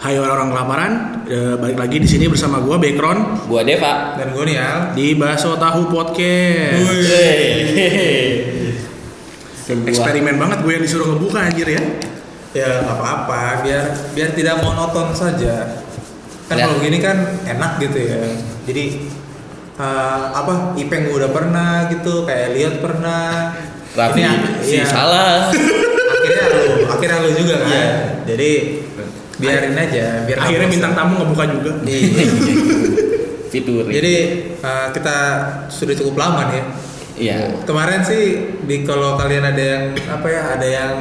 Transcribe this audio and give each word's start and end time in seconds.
Hai 0.00 0.16
orang-orang 0.16 0.48
kelaparan, 0.48 0.92
Eh, 1.30 1.54
balik 1.54 1.78
lagi 1.78 2.02
di 2.02 2.08
sini 2.08 2.26
bersama 2.26 2.58
gua 2.58 2.74
Background 2.74 3.46
Gua 3.46 3.62
Deva. 3.62 4.18
Dan 4.18 4.34
gue 4.34 4.44
nih 4.50 4.58
Al 4.58 4.78
di 4.98 5.14
Baso 5.14 5.54
Tahu 5.54 5.86
Podcast. 5.86 6.90
Sebuah 9.62 9.86
Eksperimen 9.92 10.34
banget 10.34 10.58
gue 10.64 10.72
yang 10.74 10.82
disuruh 10.82 11.06
ngebuka 11.06 11.38
anjir 11.46 11.68
ya. 11.70 11.82
Ya 12.50 12.82
nggak 12.82 12.96
apa-apa 12.98 13.62
biar 13.62 13.84
biar 14.10 14.34
tidak 14.34 14.58
monoton 14.58 15.14
saja 15.14 15.78
Kan 16.50 16.58
Ya. 16.58 16.66
kalau 16.66 16.82
gini 16.82 16.98
kan 16.98 17.14
enak 17.46 17.78
gitu 17.78 18.10
ya 18.10 18.26
Jadi 18.66 19.06
eh, 19.78 20.24
apa 20.34 20.74
Ipeng 20.74 21.14
udah 21.14 21.30
pernah 21.30 21.86
gitu 21.86 22.26
Kayak 22.26 22.42
Elliot 22.50 22.76
pernah 22.82 23.54
Raffi 23.94 24.18
Ini, 24.18 24.66
si 24.66 24.74
iya. 24.74 24.82
salah. 24.82 25.54
Akhirnya 25.54 26.44
lu 26.50 26.90
Akhirnya 26.90 27.18
lu 27.22 27.30
juga 27.38 27.54
kan 27.62 27.70
Iya. 27.70 27.86
Jadi 28.26 28.50
biarin 29.40 29.74
aja 29.74 30.04
biar 30.22 30.36
Akhirnya 30.38 30.68
bintang 30.68 30.92
tamu 30.92 31.12
ngebuka 31.18 31.44
juga. 31.48 31.72
Iya. 31.82 32.24
Fitur. 33.52 33.82
Jadi 33.84 34.14
eh, 34.54 34.86
kita 34.94 35.16
sudah 35.66 35.94
cukup 35.96 36.14
lama 36.16 36.42
nih 36.46 36.56
ya 36.56 36.64
Iya. 37.20 37.38
Kemarin 37.64 38.00
sih 38.00 38.22
di 38.64 38.80
kalau 38.80 39.12
kalian 39.14 39.44
ada 39.44 39.60
yang 39.60 39.84
apa 40.06 40.24
ya 40.24 40.42
ada 40.56 40.64
yang 40.64 40.92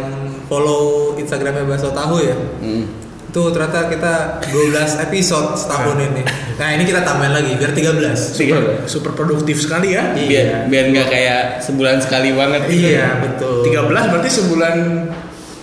follow 0.48 1.16
Instagramnya 1.16 1.64
Baso 1.64 1.94
Tahu 1.94 2.16
ya 2.20 2.36
Hmm. 2.60 2.84
itu 3.30 3.42
ternyata 3.54 3.86
kita 3.88 4.14
12 4.50 5.06
episode 5.06 5.54
setahun 5.54 6.02
ini. 6.02 6.26
Nah 6.58 6.74
ini 6.74 6.82
kita 6.82 7.06
tambahin 7.06 7.30
lagi 7.32 7.54
biar 7.56 7.72
13. 7.72 8.36
Tiga. 8.36 8.58
Super 8.84 9.14
produktif 9.14 9.62
sekali 9.62 9.94
ya. 9.94 10.12
Biar 10.12 10.66
biar 10.66 10.86
nggak 10.90 11.08
kayak 11.08 11.44
sebulan 11.62 12.02
sekali 12.02 12.34
banget. 12.34 12.66
gitu. 12.68 12.90
Iya 12.90 13.08
betul. 13.22 13.70
13 13.70 14.10
berarti 14.10 14.30
sebulan 14.34 14.76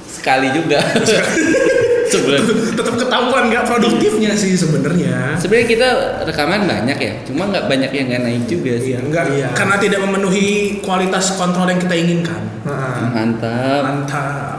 Sekali 0.06 0.48
juga. 0.50 0.78
Sebulan. 2.08 2.40
tetap 2.72 2.94
ketahuan 2.96 3.44
nggak 3.46 3.64
produktifnya 3.64 4.32
sih 4.32 4.52
sebenarnya. 4.52 5.36
Sebenarnya 5.36 5.66
kita 5.66 5.88
rekaman 6.24 6.64
banyak 6.64 6.98
ya, 6.98 7.12
cuma 7.24 7.46
nggak 7.46 7.66
banyak 7.66 7.90
yang 7.90 8.06
nggak 8.08 8.22
naik 8.22 8.44
juga 8.44 8.72
sih. 8.76 8.92
Iya, 8.92 8.98
enggak 9.00 9.24
Iya. 9.30 9.48
karena 9.52 9.76
tidak 9.76 10.00
memenuhi 10.00 10.48
kualitas 10.80 11.34
kontrol 11.34 11.66
yang 11.66 11.78
kita 11.78 11.94
inginkan. 11.94 12.42
Nah, 12.62 13.12
Mantap. 13.12 13.80
Mantap. 13.82 14.58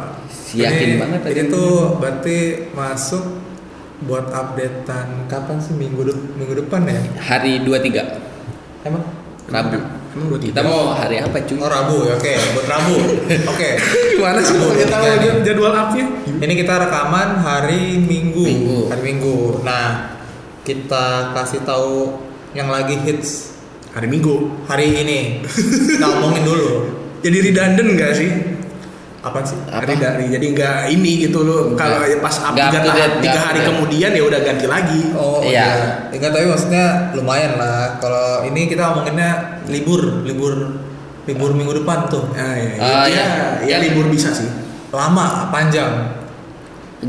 Yakin 0.50 0.88
ini- 0.88 0.98
banget 0.98 1.20
Ini 1.28 1.44
tuh 1.48 2.00
berarti 2.00 2.38
masuk 2.72 3.24
buat 4.00 4.30
updatean 4.30 5.28
kapan 5.28 5.58
sih 5.58 5.74
minggu 5.74 6.02
de- 6.02 6.26
minggu 6.34 6.64
depan 6.64 6.86
ya? 6.86 7.02
Hari 7.20 7.62
23 7.62 8.04
Emang? 8.82 9.04
Rabu. 9.48 9.97
Emang 10.18 10.34
dua 10.34 10.40
Kita 10.42 10.66
mau 10.66 10.98
hari 10.98 11.22
apa 11.22 11.38
cuy? 11.46 11.62
Oh 11.62 11.70
Rabu 11.70 12.10
ya, 12.10 12.18
oke 12.18 12.34
buat 12.58 12.66
Rabu. 12.66 12.96
Oke. 13.54 13.70
Gimana 14.18 14.42
sih 14.42 14.58
Rabu, 14.58 14.66
pokoknya 14.74 14.86
tahu 14.90 15.04
23 15.06 15.22
nih. 15.22 15.32
jadwal 15.46 15.74
upnya? 15.78 16.06
Ini 16.42 16.54
kita 16.58 16.74
rekaman 16.82 17.30
hari 17.46 18.02
Minggu. 18.02 18.42
Minggu. 18.42 18.78
Hari 18.90 19.02
Minggu. 19.06 19.38
Nah, 19.62 20.18
kita 20.66 21.38
kasih 21.38 21.62
tahu 21.62 22.18
yang 22.58 22.74
lagi 22.74 22.98
hits 23.06 23.54
Hari 23.94 24.10
Minggu. 24.10 24.66
hari 24.66 25.06
ini. 25.06 25.46
kita 25.46 26.06
ngomongin 26.18 26.44
dulu. 26.50 26.70
Jadi 27.26 27.38
redundant 27.54 27.90
nggak 27.94 28.12
sih? 28.18 28.30
Apa 29.18 29.42
sih? 29.42 29.58
Apa? 29.66 29.90
Dari 29.90 30.30
jadi 30.30 30.46
nggak 30.54 30.78
ini 30.94 31.26
gitu 31.26 31.42
loh. 31.42 31.74
Kalau 31.74 32.06
pas 32.22 32.36
up 32.38 32.54
tiga, 32.54 32.80
tiga 33.18 33.40
hari 33.42 33.60
date. 33.60 33.68
kemudian 33.74 34.12
ya 34.14 34.24
udah 34.24 34.40
ganti 34.46 34.66
lagi. 34.70 35.02
Oh 35.18 35.42
Iya. 35.42 35.50
iya. 35.50 35.68
Enggak 36.14 36.32
tapi 36.38 36.46
maksudnya 36.46 36.86
lumayan 37.18 37.58
lah. 37.58 37.98
Kalau 37.98 38.46
ini 38.46 38.70
kita 38.70 38.88
ngomonginnya 38.88 39.62
libur, 39.68 40.22
libur 40.22 40.54
libur 41.28 41.52
minggu 41.52 41.84
depan 41.84 42.08
tuh. 42.08 42.24
Nah, 42.32 42.56
ya, 42.56 42.70
Ah, 42.80 43.04
ya, 43.04 43.26
iya. 43.60 43.76
ya, 43.76 43.78
libur 43.84 44.08
bisa 44.08 44.32
sih. 44.32 44.48
Lama, 44.96 45.52
panjang. 45.52 46.16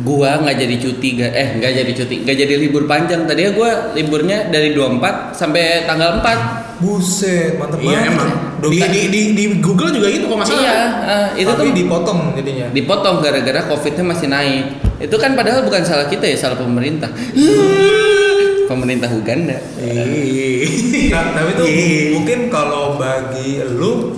Gua 0.03 0.43
nggak 0.43 0.59
jadi 0.59 0.77
cuti, 0.77 1.17
eh 1.23 1.57
nggak 1.57 1.73
jadi 1.73 1.93
cuti, 1.97 2.15
nggak 2.27 2.37
jadi 2.37 2.55
libur 2.61 2.85
panjang. 2.85 3.25
Tadinya 3.25 3.53
gua 3.57 3.71
liburnya 3.95 4.51
dari 4.51 4.75
24 4.75 5.33
sampai 5.33 5.87
tanggal 5.87 6.21
4 6.21 6.68
Buset, 6.79 7.59
mantep 7.59 7.83
Iya 7.83 7.91
banget. 8.07 8.13
emang. 8.15 8.31
Di, 8.59 8.79
di, 8.79 9.01
di, 9.11 9.21
di 9.35 9.45
Google 9.59 9.91
juga 9.95 10.07
gitu 10.11 10.27
kok 10.27 10.39
masalah. 10.39 10.63
Iya, 10.63 10.79
eh, 11.07 11.27
itu 11.43 11.51
tapi 11.51 11.71
tuh 11.71 11.75
dipotong 11.75 12.19
jadinya. 12.35 12.67
dipotong 12.71 13.17
gara-gara 13.23 13.61
covidnya 13.67 14.05
masih 14.07 14.27
naik. 14.31 14.65
Itu 14.99 15.17
kan 15.19 15.35
padahal 15.39 15.63
bukan 15.63 15.83
salah 15.83 16.07
kita 16.07 16.27
ya, 16.27 16.37
salah 16.39 16.59
pemerintah. 16.59 17.11
pemerintah 18.71 19.09
Uganda. 19.09 19.57
Ih. 19.81 21.09
Nah, 21.09 21.33
tapi 21.33 21.51
tuh 21.57 21.65
Ih. 21.67 22.13
mungkin 22.15 22.53
kalau 22.53 23.01
bagi 23.01 23.65
lu 23.65 24.13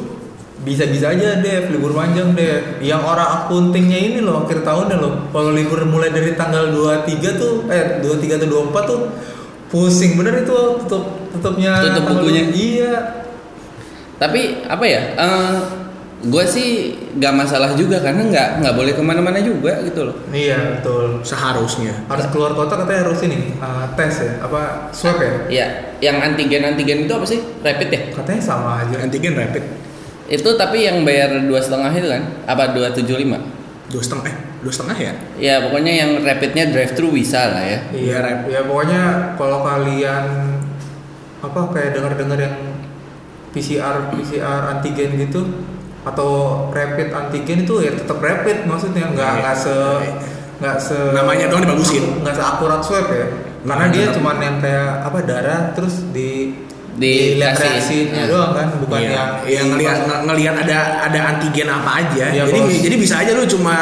bisa-bisa 0.60 1.15
aja 1.15 1.41
deh 1.41 1.70
libur 1.70 1.94
panjang 1.94 2.34
deh. 2.34 2.82
Yang 2.82 3.03
orang 3.06 3.28
akuntingnya 3.44 3.97
ini 3.97 4.19
loh 4.20 4.44
akhir 4.44 4.66
tahunnya 4.66 4.97
loh. 4.99 5.31
Kalau 5.31 5.54
libur 5.54 5.81
mulai 5.87 6.10
dari 6.10 6.34
tanggal 6.34 6.69
23 6.69 7.41
tuh 7.41 7.70
eh 7.70 8.03
23 8.03 8.41
atau 8.43 8.49
24 8.69 8.91
tuh 8.91 9.00
pusing 9.70 10.19
bener 10.19 10.43
itu 10.43 10.50
tutup 10.82 11.19
tutupnya 11.33 11.79
Tutup 11.81 12.05
bukunya. 12.11 12.45
Iya. 12.51 12.95
Tapi 14.21 14.67
apa 14.69 14.85
ya? 14.85 15.03
gue 16.21 16.45
sih 16.45 16.93
nggak 17.17 17.33
masalah 17.33 17.73
juga 17.73 17.97
karena 18.05 18.29
nggak 18.29 18.49
nggak 18.61 18.75
boleh 18.77 18.93
ke 18.93 19.01
mana-mana 19.01 19.41
juga 19.41 19.81
gitu 19.81 20.05
loh. 20.05 20.17
Iya, 20.29 20.77
betul. 20.77 21.25
Seharusnya. 21.25 21.97
Harus 22.13 22.29
keluar 22.29 22.53
kota 22.53 22.77
katanya 22.77 23.09
harus 23.09 23.25
ini 23.25 23.57
eh, 23.57 23.85
tes 23.97 24.15
ya, 24.21 24.33
apa 24.45 24.93
swab 24.93 25.17
ya? 25.17 25.33
Ya, 25.49 25.67
yang 26.05 26.21
antigen 26.21 26.61
antigen 26.61 27.09
itu 27.09 27.13
apa 27.17 27.25
sih? 27.25 27.41
Rapid 27.65 27.89
ya? 27.89 28.01
Katanya 28.12 28.43
sama 28.45 28.85
aja. 28.85 29.01
Antigen 29.01 29.33
rapid 29.33 29.65
Itu 30.31 30.55
tapi 30.61 30.85
yang 30.85 31.03
bayar 31.09 31.41
dua 31.49 31.59
setengah 31.59 31.91
itu 31.97 32.07
kan? 32.12 32.23
Apa 32.45 32.77
dua 32.77 32.93
tujuh 32.93 33.17
lima? 33.17 33.41
dua 33.91 34.03
setengah 34.07 34.25
eh 34.31 34.37
dua 34.62 34.73
setengah 34.73 34.97
ya? 35.01 35.12
Ya 35.41 35.55
pokoknya 35.65 35.93
yang 36.05 36.11
rapidnya 36.23 36.69
drive 36.71 36.93
thru 36.95 37.11
bisa 37.11 37.51
lah 37.51 37.65
ya. 37.65 37.79
Iya, 37.91 38.19
Iya, 38.21 38.21
ya 38.47 38.61
pokoknya 38.69 39.03
kalau 39.35 39.65
kalian 39.65 40.25
apa 41.41 41.61
kayak 41.71 41.91
dengar-dengar 41.93 42.39
yang 42.39 42.56
PCR 43.51 44.09
PCR 44.09 44.61
antigen 44.71 45.19
gitu 45.19 45.41
atau 46.01 46.31
rapid 46.71 47.11
antigen 47.11 47.59
itu 47.61 47.75
ya 47.78 47.93
tetap 47.93 48.19
rapid 48.19 48.65
maksudnya 48.65 49.05
nggak 49.06 49.31
Iya. 49.31 49.41
nggak 49.41 49.56
se 49.59 49.77
nggak 50.59 50.77
se 50.79 50.97
Namanya 51.11 51.47
doang 51.49 51.65
dibagusin. 51.65 52.05
nggak 52.21 52.34
seakurat 52.34 52.81
swab 52.81 53.09
ya 53.09 53.27
karena 53.62 53.87
dia 53.89 54.06
cuman 54.11 54.37
yang 54.39 54.56
kayak 54.59 55.03
apa 55.03 55.19
darah 55.21 55.61
terus 55.71 56.00
di 56.09 56.56
Dikasih. 56.91 57.33
dilihat 57.33 57.55
reaksinya 57.56 58.12
Iya. 58.19 58.29
doang 58.29 58.53
kan 58.53 58.67
bukan 58.77 58.99
Iya, 58.99 59.11
yang 59.11 59.31
yang 59.47 59.67
ngelihat 59.71 59.99
ng- 60.03 60.23
ngelihat 60.27 60.55
ada 60.61 60.79
ada 61.03 61.21
antigen 61.27 61.69
apa 61.69 61.91
aja. 61.99 62.25
Iya, 62.29 62.45
jadi 62.47 62.61
bos. 62.61 62.77
jadi 62.79 62.97
bisa 62.97 63.15
aja 63.19 63.33
lu 63.33 63.45
cuma 63.47 63.77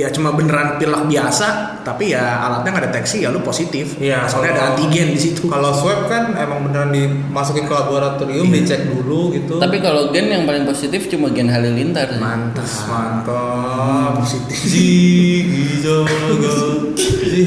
ya 0.00 0.08
cuma 0.08 0.32
beneran 0.32 0.76
pilek 0.76 1.04
biasa, 1.06 1.46
tapi 1.80 2.10
ya 2.10 2.40
alatnya 2.40 2.70
nggak 2.70 2.86
deteksi 2.88 3.20
ya 3.20 3.28
lu 3.28 3.40
positif. 3.40 3.94
Iya, 3.96 4.24
soalnya 4.24 4.50
ada 4.52 4.62
antigen 4.72 5.12
di 5.12 5.20
situ. 5.20 5.44
kalau 5.46 5.70
swab 5.70 6.06
kan 6.06 6.32
emang 6.34 6.64
beneran 6.64 6.90
dimasukin 6.90 7.64
ke 7.64 7.74
laboratorium 7.74 8.46
Iya. 8.46 8.56
dicek 8.58 8.80
dulu 8.88 9.30
gitu 9.30 9.56
Tapi 9.56 9.76
kalau 9.78 10.08
gen 10.08 10.26
yang 10.26 10.44
paling 10.44 10.64
positif 10.64 11.06
cuma 11.06 11.28
gen 11.28 11.46
halilintar. 11.46 12.08
Mantap. 12.16 12.64
mantap 12.86 14.12
Positif. 14.18 14.56
Jigi 14.64 15.80
jaga 15.80 16.54
Jigi. 16.92 17.42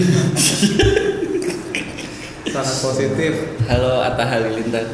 sangat 2.46 2.78
positif 2.80 3.32
Halo 3.66 4.00
Atta 4.00 4.24
Halilintar. 4.24 4.86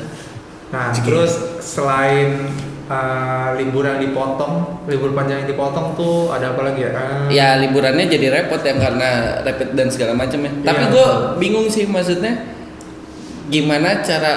nah 0.69 0.89
Jigi. 0.89 1.05
terus 1.05 1.31
selain 1.59 2.47
uh, 2.89 3.53
libur 3.53 3.85
yang 3.85 3.99
dipotong 3.99 4.53
libur 4.85 5.13
panjang 5.13 5.37
yang 5.39 5.49
dipotong 5.49 5.93
tuh 5.93 6.29
ada 6.29 6.51
apa 6.51 6.61
lagi 6.63 6.81
ya 6.81 6.91
Eh, 6.91 7.27
Ya 7.31 7.47
liburannya 7.55 8.05
jadi 8.05 8.27
repot 8.31 8.59
ya 8.59 8.73
karena 8.75 9.09
rapid 9.41 9.69
dan 9.71 9.87
segala 9.87 10.13
macam 10.13 10.39
ya. 10.39 10.51
Tapi 10.63 10.81
Iya, 10.81 10.89
gue 10.89 11.07
bingung 11.37 11.67
sih 11.67 11.85
maksudnya 11.85 12.33
gimana 13.47 13.99
cara 13.99 14.33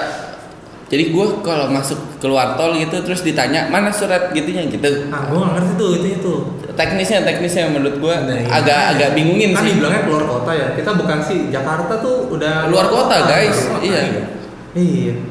jadi 0.85 1.09
gue 1.09 1.25
kalau 1.41 1.69
masuk 1.69 1.97
keluar 2.19 2.53
tol 2.53 2.73
gitu 2.75 3.01
terus 3.01 3.21
ditanya 3.21 3.65
mana 3.65 3.89
surat 3.89 4.29
gitunya 4.29 4.65
gitu. 4.67 5.09
nah 5.09 5.25
gue 5.25 5.35
nggak 5.35 5.53
ngerti 5.55 5.71
tuh 5.75 5.89
itu 5.95 6.07
itu 6.15 6.33
Teknisnya 6.73 7.21
teknisnya 7.21 7.69
menurut 7.69 7.97
gue 7.99 8.09
Nah, 8.09 8.33
iya. 8.33 8.49
agak 8.51 8.81
agak 8.91 9.09
bingungin 9.13 9.53
kan 9.53 9.61
sih. 9.61 9.73
dibilangnya 9.73 10.01
keluar 10.03 10.25
kota 10.27 10.51
ya 10.51 10.67
kita 10.73 10.89
bukan 10.91 11.17
sih 11.21 11.37
Jakarta 11.49 11.93
tuh 11.99 12.25
udah 12.29 12.65
Luar 12.65 12.89
kota, 12.89 13.15
guys. 13.23 13.53
keluar 13.53 13.77
kota, 13.77 13.85
Iya. 13.85 13.99
iya 14.03 14.23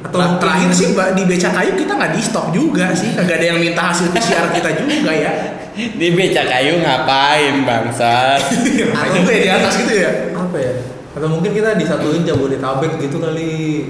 atau 0.01 0.15
Ter- 0.15 0.23
mungkin- 0.23 0.39
terakhir 0.39 0.71
sih 0.71 0.87
Mbak, 0.95 1.09
di 1.13 1.23
beca 1.27 1.49
kayu 1.51 1.73
kita 1.75 1.93
nggak 1.93 2.13
di 2.15 2.21
stop 2.23 2.47
juga 2.51 2.87
sih, 2.95 3.11
kagak 3.11 3.37
ada 3.37 3.47
yang 3.49 3.59
minta 3.59 3.83
hasil 3.91 4.07
PCR 4.11 4.47
kita 4.55 4.71
juga 4.79 5.11
ya. 5.11 5.33
Di 5.73 6.09
beca 6.13 6.43
kayu 6.45 6.79
ngapain 6.79 7.65
bangsat? 7.65 8.41
Atau 8.93 9.17
itu 9.19 9.31
ya 9.33 9.41
di 9.41 9.51
atas 9.51 9.75
gitu 9.79 9.95
ya. 9.99 10.11
apa 10.33 10.59
ya 10.59 10.75
atau 11.13 11.29
mungkin 11.29 11.53
kita 11.53 11.77
disatuin 11.77 12.25
Jabodetabek 12.25 12.97
gitu 12.99 13.17
kali 13.17 13.85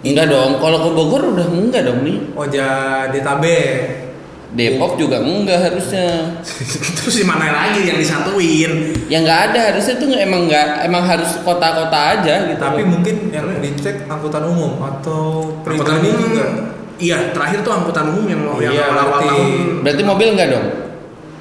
Enggak 0.00 0.28
dong, 0.28 0.60
kalau 0.60 0.76
ke 0.78 0.90
Bogor 0.92 1.22
udah 1.32 1.44
enggak 1.44 1.84
dong 1.84 2.04
nih. 2.04 2.20
oh 2.32 2.44
Jadetabek 2.44 3.72
Depok 4.54 4.94
juga 4.94 5.18
enggak 5.18 5.58
harusnya. 5.60 6.30
Terus 6.96 7.14
di 7.18 7.26
mana 7.26 7.50
lagi 7.50 7.82
yang 7.82 7.98
disatuin? 7.98 8.94
Ya 9.10 9.18
nggak 9.18 9.40
ada 9.50 9.74
harusnya 9.74 9.98
tuh 9.98 10.14
emang 10.14 10.46
nggak 10.46 10.86
emang 10.86 11.02
harus 11.02 11.42
kota-kota 11.42 11.98
aja 12.14 12.46
gitu. 12.46 12.62
tapi 12.62 12.86
mungkin 12.86 13.28
yang 13.28 13.50
dicek 13.58 14.06
angkutan 14.06 14.46
umum 14.46 14.78
atau 14.78 15.50
Angkutan 15.60 15.98
pribadi 15.98 16.06
umum 16.08 16.22
juga 16.24 16.46
Iya, 16.94 17.34
terakhir 17.34 17.66
tuh 17.66 17.74
angkutan 17.74 18.06
umum 18.06 18.24
yang 18.24 18.40
mau 18.40 18.56
yang 18.56 18.70
Iya, 18.70 18.86
awal-awal 18.86 19.10
berarti- 19.10 19.26
tahun. 19.26 19.50
Berarti 19.82 20.02
mobil 20.06 20.28
enggak 20.30 20.48
dong? 20.48 20.66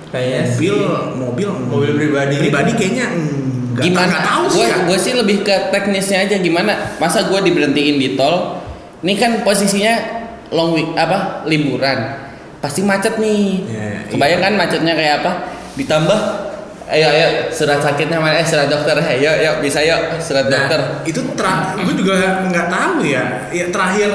Kayaknya 0.09 0.41
mobil 0.43 0.73
sih. 0.73 1.13
mobil 1.15 1.47
Mobil 1.69 1.91
pribadi. 1.93 2.35
pribadi 2.39 2.71
kayaknya 2.73 3.05
enggak 3.13 3.83
gimana 3.83 4.17
tahu 4.21 4.43
sih 4.47 4.55
gue 4.55 4.67
ya. 4.67 4.77
gue 4.85 4.97
sih 4.99 5.13
lebih 5.13 5.37
ke 5.41 5.55
teknisnya 5.69 6.17
aja 6.23 6.37
gimana 6.37 6.97
masa 6.97 7.25
gue 7.25 7.39
diberhentiin 7.39 7.97
di 7.97 8.13
tol 8.13 8.61
ini 9.01 9.13
kan 9.13 9.41
posisinya 9.41 9.93
long 10.49 10.71
week 10.71 10.93
apa 10.93 11.41
liburan 11.43 12.22
pasti 12.63 12.79
macet 12.81 13.19
nih. 13.19 13.43
Iya, 13.61 13.83
iya. 13.83 13.99
kebayang 14.07 14.41
kan 14.41 14.53
macetnya 14.55 14.93
kayak 14.93 15.13
apa? 15.19 15.31
Ditambah? 15.75 16.19
Ayo 16.85 17.07
ayo 17.09 17.27
surat 17.49 17.79
sakitnya 17.79 18.17
mana 18.17 18.37
eh 18.37 18.45
surat 18.45 18.67
dokter. 18.67 18.95
Ayo 18.95 19.31
yuk 19.35 19.55
bisa 19.59 19.79
yuk 19.81 19.99
surat 20.17 20.45
Nah, 20.45 20.55
dokter. 20.63 20.79
itu 21.03 21.19
tra 21.33 21.75
gue 21.75 21.93
juga 21.93 22.15
nggak 22.45 22.67
tahu 22.69 23.03
ya. 23.03 23.23
Ya 23.49 23.67
terakhir 23.67 24.11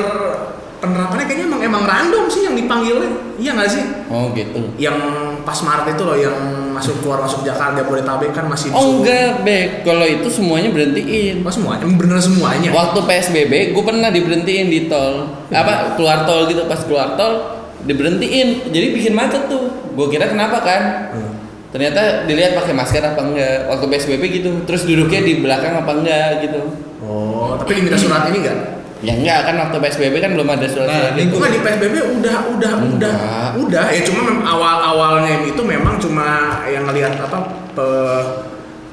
penerapannya 0.78 1.26
kayaknya 1.26 1.44
emang 1.44 1.60
emang 1.60 1.82
random 1.84 2.24
sih 2.28 2.42
yang 2.42 2.54
dipanggilnya. 2.54 3.10
Iya 3.36 3.50
nggak 3.52 3.68
sih? 3.68 3.82
oh 4.06 4.30
gitu. 4.32 4.62
Yang 4.76 4.98
pas 5.42 5.58
Maret 5.58 5.92
itu 5.92 6.02
loh 6.02 6.14
yang 6.14 6.36
masuk 6.70 7.02
keluar 7.02 7.18
masuk 7.18 7.42
Jakarta 7.42 7.82
Jabodetabek 7.82 8.30
kan 8.30 8.46
masih 8.46 8.70
oh 8.70 8.78
disuruh- 8.78 8.94
enggak 9.02 9.30
bek 9.42 9.66
kalau 9.82 10.06
itu 10.06 10.28
semuanya 10.28 10.70
berhentiin. 10.70 11.42
Oh 11.42 11.50
semuanya, 11.50 11.82
bener 11.82 12.18
semuanya. 12.18 12.68
Waktu 12.70 12.98
PSBB, 13.02 13.52
gue 13.72 13.82
pernah 13.82 14.08
diberhentiin 14.08 14.68
di 14.68 14.86
tol. 14.86 15.34
Apa 15.50 15.98
keluar 15.98 16.22
tol 16.22 16.46
gitu. 16.46 16.62
Pas 16.64 16.78
keluar 16.78 17.18
tol 17.18 17.57
diberhentiin. 17.82 18.48
Jadi 18.68 18.86
bikin 18.92 19.12
macet 19.12 19.46
tuh. 19.46 19.68
Gue 19.92 20.06
kira 20.08 20.26
kenapa 20.26 20.58
kan? 20.58 20.82
Hmm. 21.12 21.32
Ternyata 21.68 22.24
dilihat 22.24 22.54
pakai 22.54 22.72
masker 22.72 23.04
apa 23.04 23.20
enggak. 23.20 23.68
Waktu 23.68 23.84
PSBB 23.86 24.22
gitu. 24.32 24.50
Terus 24.64 24.82
duduknya 24.82 25.20
di 25.20 25.38
belakang 25.38 25.74
apa 25.76 25.92
enggak 25.92 26.28
gitu. 26.40 26.60
Oh, 27.00 27.54
tapi 27.54 27.76
diminta 27.76 27.94
surat 27.94 28.26
ini 28.26 28.40
enggak? 28.40 28.58
Ya 28.98 29.14
enggak 29.14 29.38
kan 29.44 29.54
waktu 29.60 29.76
PSBB 29.78 30.14
kan 30.18 30.34
belum 30.34 30.48
ada 30.48 30.66
surat-surat 30.66 31.12
Nah, 31.12 31.16
gitu. 31.16 31.38
Bukan 31.38 31.50
di 31.50 31.60
PSBB 31.60 31.94
udah 31.94 32.36
udah 32.50 32.72
udah 32.72 32.72
Enggak. 32.82 33.48
udah 33.56 33.84
ya 33.88 34.00
cuma 34.02 34.20
mem- 34.24 34.42
awal-awalnya 34.42 35.46
itu 35.46 35.62
memang 35.62 35.94
cuma 35.98 36.26
yang 36.64 36.82
ngelihat 36.82 37.14
apa 37.16 37.38
pe- 37.70 38.26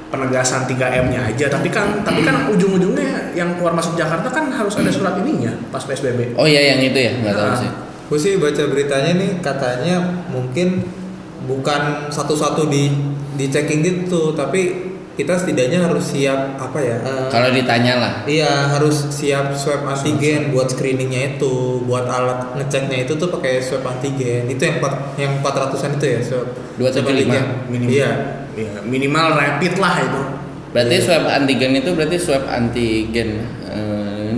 penegasan 0.06 0.62
3M-nya 0.64 1.26
aja 1.26 1.50
tapi 1.50 1.66
kan 1.66 2.00
tapi 2.00 2.22
kan 2.22 2.46
ujung-ujungnya 2.46 3.34
yang 3.34 3.58
keluar 3.58 3.74
masuk 3.74 3.98
Jakarta 3.98 4.30
kan 4.30 4.46
harus 4.48 4.78
ada 4.78 4.86
surat 4.88 5.18
ininya 5.18 5.50
pas 5.68 5.82
PSBB. 5.82 6.38
Oh 6.38 6.46
iya 6.46 6.72
yang 6.72 6.80
itu 6.80 6.94
ya, 6.94 7.10
nggak 7.16 7.34
tahu 7.34 7.48
Nah. 7.48 7.58
sih. 7.58 7.70
Gue 8.06 8.18
sih 8.22 8.38
baca 8.38 8.62
beritanya 8.70 9.12
nih 9.18 9.42
katanya 9.42 9.98
mungkin 10.30 10.86
bukan 11.46 12.10
satu-satu 12.10 12.70
di 12.70 12.90
di 13.36 13.46
checking 13.50 13.82
gitu, 13.82 14.32
tapi 14.32 14.94
kita 15.16 15.32
setidaknya 15.32 15.80
harus 15.88 16.12
siap 16.12 16.60
apa 16.60 16.76
ya? 16.76 16.96
eh, 17.00 17.28
Kalau 17.32 17.48
ditanya 17.48 17.94
lah. 17.96 18.12
Iya 18.28 18.68
harus 18.68 19.08
siap 19.08 19.56
swab 19.56 19.88
antigen 19.88 20.52
buat 20.52 20.68
screeningnya 20.68 21.36
itu, 21.40 21.80
buat 21.88 22.04
alat 22.04 22.52
ngeceknya 22.60 23.08
itu 23.08 23.16
tuh 23.16 23.32
pakai 23.32 23.64
swab 23.64 23.82
antigen. 23.88 24.44
Itu 24.46 24.62
yang 24.68 24.76
empat 24.78 24.94
yang 25.16 25.32
400-an 25.40 25.96
itu 25.96 26.06
ya 26.06 26.20
swab. 26.20 26.46
275 26.76 26.92
swab 26.92 27.08
antigen. 27.08 27.44
minimal. 27.72 27.90
Iya. 27.92 28.10
Ya, 28.56 28.72
minimal 28.84 29.26
rapid 29.36 29.74
lah 29.80 29.96
itu. 30.04 30.22
Berarti 30.72 30.96
swab 31.00 31.24
antigen 31.28 31.72
itu 31.76 31.90
berarti 31.96 32.16
swab 32.20 32.44
antigen. 32.48 33.28
Eh, 33.72 34.30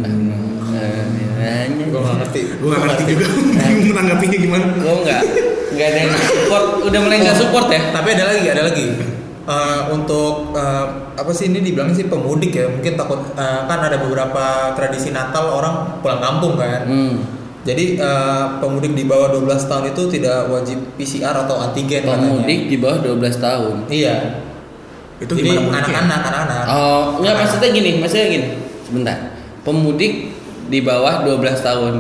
nanya. 1.79 1.89
Gue 1.89 2.01
gak 2.03 2.17
ngerti. 2.19 2.41
Gue 2.59 2.69
gak 2.69 2.83
ngerti 2.83 3.03
juga 3.07 3.27
bingung 3.63 3.87
menanggapinya 3.89 4.39
gimana. 4.39 4.65
Gue 4.75 4.95
nggak 5.01 5.23
nggak 5.69 5.87
ada 5.87 5.99
yang 6.01 6.13
support. 6.19 6.65
Udah 6.83 7.01
mulai 7.01 7.17
nggak 7.21 7.39
support 7.39 7.67
ya? 7.69 7.81
Tapi 7.91 8.09
ada 8.13 8.25
lagi, 8.27 8.47
ada 8.49 8.63
lagi. 8.65 8.87
Eh, 9.49 9.81
untuk 9.89 10.53
eh, 10.53 10.87
apa 11.15 11.31
sih 11.31 11.49
ini 11.49 11.65
dibilang 11.65 11.89
sih 11.91 12.05
pemudik 12.05 12.53
ya 12.53 12.69
mungkin 12.69 12.93
takut 12.95 13.33
eh, 13.33 13.61
kan 13.65 13.81
ada 13.81 13.97
beberapa 13.97 14.45
tradisi 14.77 15.09
Natal 15.09 15.49
orang 15.49 16.05
pulang 16.05 16.21
kampung 16.21 16.53
kan 16.55 16.85
Hmm. 16.85 17.17
jadi 17.65 17.97
eh, 17.97 18.45
pemudik 18.61 18.93
di 18.93 19.09
bawah 19.09 19.33
12 19.33 19.49
tahun 19.65 19.85
itu 19.89 20.03
tidak 20.13 20.53
wajib 20.53 20.77
PCR 20.95 21.49
atau 21.49 21.65
antigen 21.65 22.05
Pemudik 22.05 22.69
di 22.69 22.77
bawah 22.77 23.01
12 23.01 23.41
tahun. 23.41 23.75
katanya 23.83 23.97
iya 23.97 24.15
Itu 25.17 25.33
jadi 25.33 25.57
anak-anak 25.57 26.21
anak-anak 26.23 26.65
Oh, 26.69 27.03
enggak 27.17 27.35
maksudnya 27.41 27.69
gini, 27.73 27.91
maksudnya 27.99 28.29
gini. 28.29 28.49
Sebentar. 28.85 29.17
Pemudik 29.65 30.38
di 30.69 30.79
bawah 30.81 31.25
12 31.25 31.41
tahun. 31.59 31.95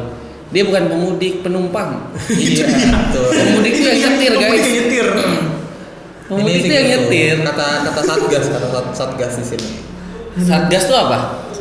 Dia 0.48 0.64
bukan 0.64 0.84
pemudik, 0.88 1.44
penumpang. 1.44 2.08
iya 2.30 2.64
betul 3.04 3.28
Pemudik 3.28 3.72
itu 3.74 3.84
yang 3.84 4.00
nyetir, 4.16 4.32
Pemudik 4.32 4.48
guys. 4.48 4.64
yang 4.64 4.72
nyetir. 4.78 5.06
Pemudik 6.24 6.54
sih 6.54 6.60
itu 6.62 6.72
yang 6.72 6.86
gitu. 6.86 7.00
nyetir. 7.04 7.36
kata 7.42 7.66
kata 7.84 8.00
satgas 8.02 8.44
kata 8.48 8.66
sat- 8.68 8.92
satgas 8.94 9.32
di 9.34 9.44
sini 9.46 9.68
Satgas 10.38 10.84
tuh 10.86 10.96
apa? 10.96 11.18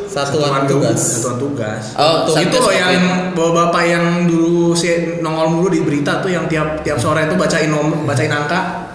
satuan 0.07 0.65
tugas 0.65 0.97
Satuan 0.97 1.37
tugas. 1.37 1.83
Oh, 1.93 2.25
Tuh, 2.25 2.41
itu 2.41 2.57
loh 2.57 2.73
yang 2.73 2.95
bapak-bapak 3.35 3.83
yang 3.85 4.05
dulu 4.25 4.73
si 4.73 4.89
nongol 5.19 5.51
mulu 5.51 5.67
di 5.69 5.83
berita 5.83 6.17
tuh 6.17 6.31
yang 6.31 6.49
tiap 6.49 6.81
tiap 6.81 6.97
sore 6.97 7.27
itu 7.27 7.35
bacain 7.35 7.69
nomor, 7.69 8.01
bacain 8.01 8.31
angka. 8.31 8.87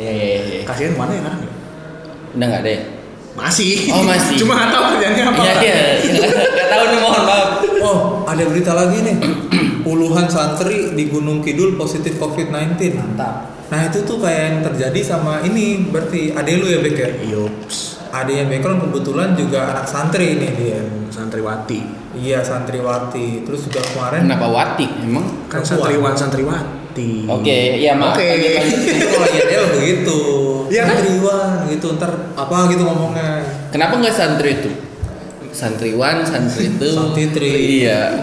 Iya, 0.00 0.08
iya, 0.08 0.26
iya. 0.40 0.60
Kasihan 0.64 0.96
mana 0.96 1.12
ya 1.12 1.22
kan? 1.26 1.36
Udah 2.32 2.46
nggak 2.48 2.60
ada 2.64 2.70
ya? 2.70 2.82
Masih. 3.38 3.90
Oh, 3.94 4.02
masih. 4.02 4.34
Cuma 4.42 4.58
nggak 4.58 4.70
tahu 4.74 4.84
kerjanya 4.96 5.22
apa. 5.30 5.42
Iya, 5.42 5.54
iya. 5.62 5.78
Nggak 6.54 6.68
tahu 6.68 6.84
nih, 6.86 6.98
mohon 7.02 7.22
maaf. 7.26 7.48
Oh, 7.80 7.98
ada 8.26 8.42
berita 8.46 8.72
lagi 8.74 8.98
nih. 9.02 9.16
Puluhan 9.80 10.26
santri 10.28 10.92
di 10.92 11.08
Gunung 11.08 11.40
Kidul 11.40 11.74
positif 11.74 12.20
COVID-19. 12.20 12.76
Mantap. 12.94 13.50
Nah, 13.70 13.80
itu 13.86 14.02
tuh 14.02 14.18
kayak 14.18 14.42
yang 14.50 14.58
terjadi 14.66 15.00
sama 15.06 15.46
ini 15.46 15.86
berarti 15.88 16.34
ade 16.34 16.58
lu 16.58 16.66
ya, 16.66 16.78
Bek 16.82 16.96
ya? 16.98 17.10
Yups. 17.32 18.02
Ade 18.10 18.42
yang 18.42 18.50
background 18.50 18.90
kebetulan 18.90 19.38
juga 19.38 19.70
anak 19.70 19.86
santri 19.86 20.34
ini 20.34 20.48
dia. 20.58 20.82
Santriwati. 21.14 21.80
Iya, 22.18 22.42
santriwati. 22.42 23.46
Terus 23.46 23.70
juga 23.70 23.80
kemarin 23.86 24.26
Kenapa 24.26 24.50
Wati? 24.50 24.86
Emang? 25.06 25.46
Kan 25.46 25.62
santriwan 25.62 26.18
santriwati. 26.18 27.30
Oke, 27.30 27.78
ya 27.78 27.94
maaf. 27.94 28.18
Oke. 28.18 28.26
itu 28.66 29.06
kalau 29.06 29.28
Yadel 29.30 29.64
begitu. 29.78 30.18
Iya 30.70 30.86
kan? 30.86 30.96
Santriwan 31.02 31.50
gitu 31.66 31.86
ntar 31.98 32.12
apa 32.38 32.56
gitu 32.70 32.82
ngomongnya. 32.86 33.42
Kenapa 33.74 33.98
nggak 33.98 34.14
santri 34.14 34.50
itu? 34.62 34.70
Santriwan, 35.50 36.22
santri 36.22 36.70
itu. 36.70 36.88
Santitri. 36.94 37.50
Iya. 37.82 38.22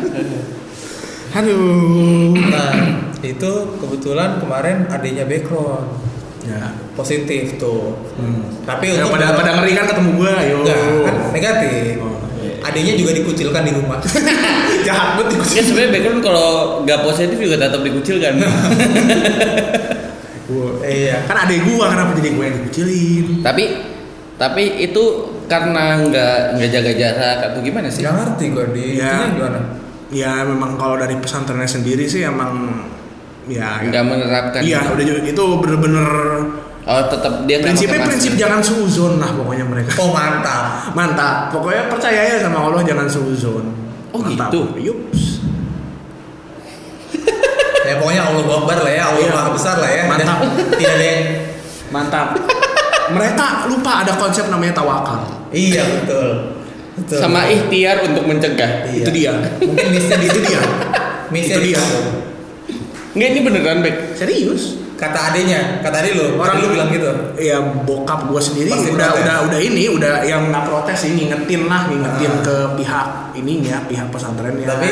Aduh. 1.36 2.32
Nah, 2.40 2.74
itu 3.20 3.52
kebetulan 3.78 4.40
kemarin 4.40 4.88
adanya 4.88 5.28
background 5.28 6.08
Ya. 6.48 6.72
positif 6.96 7.60
tuh. 7.60 8.00
Hmm. 8.16 8.48
Tapi 8.64 8.96
Ya, 8.96 9.04
untuk 9.04 9.20
pada 9.20 9.36
pada 9.36 9.60
ngeri 9.60 9.76
kan 9.76 9.86
ketemu 9.92 10.12
gua, 10.16 10.34
yo. 10.40 10.64
Enggak, 10.64 10.80
kan 10.80 11.16
negatif. 11.36 12.00
Oh. 12.00 12.16
Adanya 12.64 12.94
juga 12.96 13.12
dikucilkan 13.12 13.68
di 13.68 13.72
rumah. 13.76 14.00
Jahat 14.88 15.20
banget 15.20 15.44
Kan 15.44 15.64
sebenarnya 15.68 15.92
background 15.92 16.22
kalau 16.24 16.50
nggak 16.88 17.00
positif 17.04 17.36
juga 17.36 17.60
tetap 17.60 17.84
dikucilkan. 17.84 18.40
Gua. 20.48 20.80
iya. 20.84 21.28
Kan 21.28 21.38
adek 21.44 21.60
gua 21.68 21.92
kenapa 21.92 22.16
jadi 22.16 22.30
gua 22.34 22.44
yang 22.48 22.56
dikucilin? 22.64 23.26
tapi 23.44 23.64
tapi 24.38 24.64
itu 24.80 25.04
karena 25.48 25.98
nggak 26.08 26.60
nggak 26.60 26.70
jaga 26.70 26.92
jarak 26.94 27.38
atau 27.52 27.60
gimana 27.64 27.88
sih? 27.90 28.04
Gak 28.06 28.16
ngerti 28.16 28.46
gue 28.54 28.66
di 28.76 28.84
Iya. 29.00 29.12
intinya 29.12 29.28
gimana? 29.34 29.60
Ya 30.08 30.32
memang 30.46 30.80
kalau 30.80 30.96
dari 30.96 31.16
pesantrennya 31.20 31.68
sendiri 31.68 32.06
sih 32.08 32.24
emang 32.24 32.84
ya 33.50 33.80
Nggak 33.82 34.04
menerapkan. 34.04 34.62
Iya, 34.62 34.88
udah 34.92 35.04
itu 35.24 35.44
bener-bener 35.64 36.08
Oh 36.88 37.04
tetap 37.12 37.44
dia 37.44 37.60
nggak 37.60 37.76
prinsipnya 37.76 38.00
prinsip 38.08 38.34
jangan 38.40 38.64
suzon 38.64 39.20
lah 39.20 39.36
pokoknya 39.36 39.68
mereka. 39.68 39.92
Oh 40.00 40.16
mantap. 40.16 40.96
Mantap. 40.96 41.52
Pokoknya 41.52 41.92
percaya 41.92 42.22
ya 42.24 42.36
sama 42.40 42.64
Allah 42.64 42.80
jangan 42.88 43.04
suzon. 43.12 43.68
Oh, 44.16 44.24
Mantap. 44.24 44.48
gitu? 44.48 44.62
Yups. 44.80 45.44
Ya 47.88 47.96
pokoknya 47.96 48.22
Allah 48.28 48.44
Akbar 48.44 48.78
lah 48.84 48.92
ya, 48.92 49.04
Allah 49.08 49.24
Iya. 49.24 49.32
Maha 49.32 49.50
Besar 49.56 49.76
lah 49.80 49.90
ya. 49.90 50.04
Mantap. 50.06 50.38
Dan 50.44 50.76
Tidak 50.76 50.94
ada 50.94 51.06
yang 51.06 51.22
Mantap. 51.88 52.28
mereka 53.08 53.46
lupa 53.72 54.04
ada 54.04 54.14
konsep 54.20 54.52
namanya 54.52 54.76
tawakal. 54.76 55.24
Iya 55.50 55.84
betul. 55.88 56.30
Betul. 56.98 57.20
sama 57.22 57.46
ikhtiar 57.46 58.02
untuk 58.04 58.26
mencegah. 58.26 58.90
Iya. 58.90 59.06
Itu 59.06 59.12
dia. 59.14 59.34
Mungkin 59.62 59.88
missnya 59.88 60.18
di 60.18 60.28
Itu 60.28 60.40
dia. 60.42 60.62
Missnya 61.30 61.56
Itu 61.56 61.64
di 61.64 61.70
dia. 61.72 61.82
Nggak 63.14 63.28
ini 63.32 63.40
beneran 63.42 63.78
Bek. 63.80 63.96
Serius. 64.14 64.64
Kata 64.98 65.30
adenya, 65.30 65.78
kata 65.80 65.94
ade 65.96 66.10
lu, 66.12 66.36
orang 66.36 66.58
lu 66.58 66.74
bilang 66.74 66.90
gitu. 66.90 67.06
ya 67.38 67.58
bokap 67.62 68.26
gue 68.26 68.42
sendiri 68.42 68.74
Pasti 68.74 68.90
udah 68.90 69.08
protes. 69.08 69.22
udah 69.22 69.36
udah 69.46 69.60
ini 69.62 69.84
udah 69.88 70.14
yang 70.24 70.50
nggak 70.50 70.66
protes 70.66 70.98
sih 71.00 71.14
ngingetin 71.14 71.62
lah 71.64 71.86
ngingetin 71.86 72.32
Ah. 72.32 72.42
ke 72.42 72.56
pihak 72.76 73.08
ininya 73.36 73.78
pihak 73.86 74.10
pesantrennya 74.10 74.66
Tapi, 74.68 74.90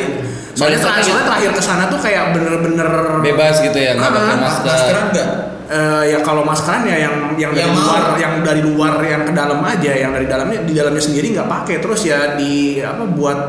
soalnya, 0.53 0.77
terakhir, 0.77 1.03
soalnya 1.03 1.25
terakhir 1.25 1.51
ke 1.51 1.63
sana 1.63 1.83
tuh 1.87 1.97
kayak 1.97 2.31
bener-bener 2.31 2.85
Bebas 3.19 3.57
gitu 3.59 3.73
ya 3.75 3.91
nggak 3.93 4.05
Ah, 4.05 4.13
pakai 4.13 4.35
mas- 4.35 4.41
masker. 4.61 4.69
Maskeran 4.69 5.05
enggak? 5.09 5.29
Eh, 5.65 6.03
ya 6.07 6.19
kalau 6.21 6.43
maskeran 6.43 6.81
ya 6.85 6.97
yang 7.01 7.15
yang 7.35 7.49
dari 7.49 7.65
Yang 7.65 7.73
mau. 7.73 7.81
luar 7.83 8.03
yang 8.15 8.33
dari 8.39 8.61
luar 8.61 8.93
yang 9.01 9.21
ke 9.25 9.33
dalam 9.33 9.59
aja 9.59 9.91
yang 9.91 10.11
dari 10.13 10.27
dalamnya 10.27 10.59
di 10.61 10.73
dalamnya 10.73 11.01
sendiri 11.01 11.33
nggak 11.33 11.49
pakai 11.49 11.81
terus 11.81 12.05
ya 12.05 12.37
di 12.37 12.53
apa 12.77 13.01
buat 13.03 13.39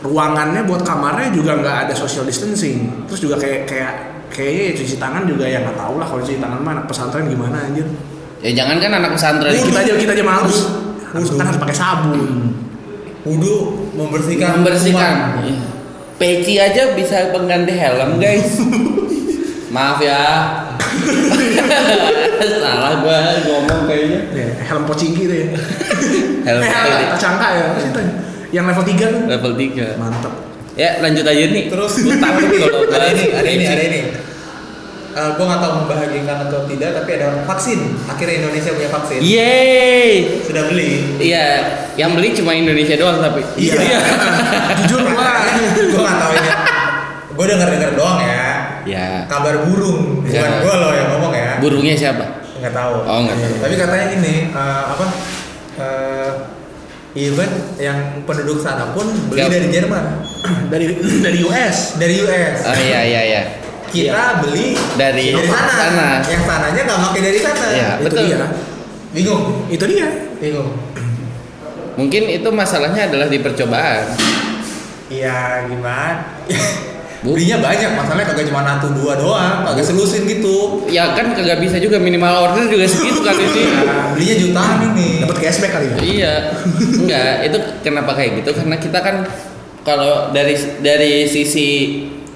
ruangannya 0.00 0.64
buat 0.64 0.80
kamarnya 0.80 1.28
juga 1.28 1.52
nggak 1.54 1.76
ada 1.84 1.94
social 1.94 2.24
distancing 2.24 3.04
terus 3.04 3.20
juga 3.20 3.36
kayak 3.36 3.68
kayak 3.68 3.92
kayaknya 4.30 4.78
cuci 4.78 4.94
tangan 4.96 5.26
juga 5.26 5.44
ya 5.44 5.58
nggak 5.60 5.76
tahu 5.76 5.98
lah 5.98 6.06
kalau 6.06 6.22
cuci 6.22 6.38
tangan 6.38 6.58
mah 6.62 6.72
anak 6.78 6.86
pesantren 6.86 7.26
gimana 7.26 7.58
anjir 7.66 7.86
Ya 8.40 8.56
jangan 8.56 8.80
kan 8.80 8.90
anak 8.96 9.12
pesantren. 9.12 9.52
kita 9.52 9.78
aja 9.84 9.92
kita 10.00 10.12
aja 10.16 10.24
males 10.24 10.58
Wudhu. 11.12 11.36
kan 11.36 11.44
harus 11.44 11.60
pakai 11.60 11.76
sabun 11.76 12.56
Wudhu 13.20 13.56
membersihkan. 13.92 14.64
membersihkan. 14.64 15.44
Iya. 15.44 15.60
Peci 16.16 16.56
aja 16.56 16.96
bisa 16.96 17.28
pengganti 17.32 17.76
helm 17.76 18.16
guys. 18.16 18.56
Maaf 19.76 20.00
ya. 20.00 20.20
Salah 22.64 23.04
gua 23.04 23.18
ngomong 23.44 23.84
kayaknya. 23.84 24.20
Ya, 24.32 24.48
helm 24.64 24.88
pocingki 24.88 25.28
itu 25.28 25.34
ya. 25.36 25.46
Helm 26.48 26.60
eh, 26.64 27.12
kacangka 27.12 27.48
ya. 27.52 27.64
Yang 28.50 28.64
level 28.72 28.84
3 28.88 28.96
tuh. 29.12 29.22
Level 29.28 29.52
3. 29.52 30.00
Mantap. 30.00 30.34
Ya, 30.80 30.96
lanjut 31.04 31.24
aja 31.28 31.44
nih. 31.44 31.64
Terus 31.68 31.92
Gua 32.00 32.16
takut 32.16 32.48
kalau 32.56 32.88
ada 32.88 33.06
ini, 33.12 33.24
ada 33.36 33.50
ini, 33.52 33.64
ada 33.68 33.82
ini. 33.84 34.00
Eh, 35.10 35.30
gue 35.36 35.42
nggak 35.44 35.60
tahu 35.60 35.72
membahagiakan 35.84 36.36
atau 36.48 36.64
tidak, 36.64 36.90
tapi 36.96 37.10
ada 37.18 37.42
vaksin. 37.44 37.98
Akhirnya 38.08 38.46
Indonesia 38.46 38.70
punya 38.72 38.88
vaksin. 38.88 39.18
Yeay. 39.20 40.40
Sudah 40.46 40.70
beli. 40.70 41.18
Iya, 41.20 41.46
yang 41.98 42.14
beli 42.16 42.32
cuma 42.32 42.56
Indonesia 42.56 42.94
doang 42.96 43.20
tapi. 43.20 43.42
Iya. 43.58 43.76
Jujur 44.80 45.04
gua 45.04 45.28
gue 45.76 46.00
nggak 46.00 46.16
tahu 46.16 46.32
ini. 46.32 46.50
Gue 47.36 47.44
denger 47.44 47.68
denger 47.76 47.90
doang 47.98 48.18
ya. 48.22 48.44
Ya. 48.88 49.08
Kabar 49.28 49.60
burung, 49.68 50.24
bukan 50.24 50.32
Ya. 50.32 50.64
gue 50.64 50.74
loh 50.80 50.92
yang 50.96 51.08
ngomong 51.12 51.32
ya. 51.36 51.50
Burungnya 51.60 51.94
siapa? 51.98 52.24
Nggak 52.62 52.72
tahu. 52.72 52.94
Oh, 53.04 53.18
nggak 53.26 53.36
tahu. 53.36 53.54
Tapi 53.68 53.74
katanya 53.76 54.06
ini 54.16 54.34
eh, 54.48 54.82
apa? 54.88 55.04
eh, 55.76 56.09
even 57.12 57.50
yang 57.76 57.98
penduduk 58.22 58.62
sana 58.62 58.94
pun 58.94 59.06
beli 59.26 59.42
dari 59.46 59.68
Jerman, 59.68 60.04
dari 60.72 60.94
dari 61.26 61.38
US. 61.42 61.98
dari 61.98 62.14
US. 62.22 62.58
Oh 62.66 62.76
iya 62.78 63.00
iya 63.02 63.22
iya. 63.26 63.42
Kita 63.90 64.38
beli 64.38 64.78
Dari 64.94 65.34
dari 65.34 65.50
sana. 65.50 65.74
sana. 65.74 66.08
Yang 66.22 66.42
sananya 66.46 66.80
nggak 66.86 67.00
pakai 67.10 67.20
dari 67.26 67.38
sana. 67.42 67.66
Iya, 67.74 67.90
Itu 67.98 68.04
betul. 68.06 68.22
dia. 68.22 68.38
Bingung. 69.10 69.44
Itu 69.66 69.84
dia. 69.90 70.08
Bingung. 70.38 70.70
Mungkin 71.98 72.22
itu 72.30 72.48
masalahnya 72.54 73.10
adalah 73.10 73.26
di 73.26 73.42
percobaan. 73.42 74.14
Iya 75.10 75.66
gimana? 75.66 76.22
Bu. 77.20 77.36
Belinya 77.36 77.60
banyak, 77.60 77.90
masalahnya 78.00 78.32
kagak 78.32 78.48
cuma 78.48 78.64
satu 78.64 78.96
dua 78.96 79.12
doang, 79.20 79.68
kagak 79.68 79.84
selusin 79.84 80.24
gitu. 80.24 80.88
Ya 80.88 81.12
kan 81.12 81.36
kagak 81.36 81.60
bisa 81.60 81.76
juga 81.76 82.00
minimal 82.00 82.48
order 82.48 82.64
juga 82.72 82.88
segitu 82.88 83.20
kali 83.20 83.44
ini. 83.44 83.64
Nah, 83.68 84.16
belinya 84.16 84.36
jutaan 84.40 84.76
ini. 84.92 85.08
Dapat 85.28 85.36
cashback 85.36 85.72
kali 85.76 85.86
ya. 85.86 85.96
Iya, 86.00 86.34
enggak. 86.80 87.32
Itu 87.52 87.58
kenapa 87.84 88.16
kayak 88.16 88.40
gitu? 88.40 88.50
Karena 88.56 88.76
kita 88.80 88.98
kan 89.04 89.16
kalau 89.84 90.32
dari 90.32 90.56
dari 90.80 91.28
sisi 91.28 91.68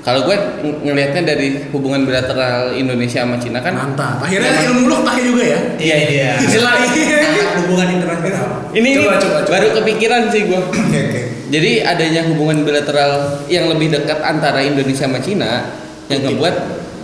kalau 0.04 0.28
gue 0.28 0.36
ng- 0.36 0.84
ngelihatnya 0.84 1.22
dari 1.24 1.64
hubungan 1.72 2.04
bilateral 2.04 2.76
Indonesia 2.76 3.24
sama 3.24 3.40
Cina 3.40 3.64
kan 3.64 3.72
Mantap. 3.72 4.20
Akhirnya 4.20 4.52
ilmu 4.68 4.84
lu 4.84 5.00
ketahui 5.00 5.24
juga 5.24 5.42
ya. 5.48 5.60
Iya 5.80 5.96
iya. 6.12 6.30
Anak 6.36 7.56
hubungan 7.64 7.88
internasional. 7.88 8.48
ini 8.76 9.00
Coba, 9.00 9.16
coba, 9.16 9.38
coba. 9.42 9.52
baru 9.56 9.66
kepikiran 9.80 10.22
sih 10.28 10.44
gue. 10.44 10.60
Oke 10.60 10.76
oke. 11.00 11.20
Jadi 11.48 11.70
adanya 11.80 12.20
hubungan 12.28 12.68
bilateral 12.68 13.40
yang 13.48 13.72
lebih 13.72 13.96
dekat 13.96 14.20
antara 14.20 14.60
Indonesia 14.60 15.08
sama 15.08 15.24
Cina 15.24 15.72
yang 16.12 16.20
ngebuat 16.20 16.54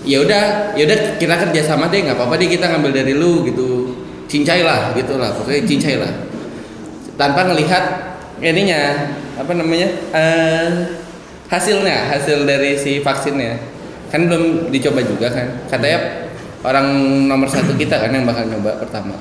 ya 0.04 0.21
udah 0.21 0.45
ya 0.76 0.85
udah 0.85 0.99
kita 1.16 1.35
kerja 1.49 1.61
sama 1.64 1.88
deh 1.88 2.04
nggak 2.04 2.16
apa-apa 2.16 2.37
deh 2.37 2.49
kita 2.49 2.69
ngambil 2.69 2.92
dari 2.92 3.12
lu 3.16 3.45
gitu 3.45 3.97
cincai 4.28 4.61
lah 4.61 4.92
gitu 4.92 5.16
lah 5.16 5.33
pokoknya 5.37 5.64
cincai 5.64 5.97
lah 6.00 6.12
tanpa 7.16 7.49
ngelihat 7.49 7.85
ininya 8.40 9.12
apa 9.37 9.52
namanya 9.52 9.88
eh 10.12 10.69
hasilnya 11.50 12.14
hasil 12.14 12.47
dari 12.47 12.78
si 12.78 13.02
vaksinnya 13.02 13.59
kan 14.11 14.30
belum 14.30 14.71
dicoba 14.71 15.02
juga 15.02 15.26
kan 15.35 15.47
katanya 15.66 16.30
orang 16.62 16.87
nomor 17.26 17.50
satu 17.50 17.75
kita 17.75 17.99
kan 17.99 18.14
yang 18.14 18.23
bakal 18.23 18.47
nyoba 18.47 18.78
pertama 18.78 19.19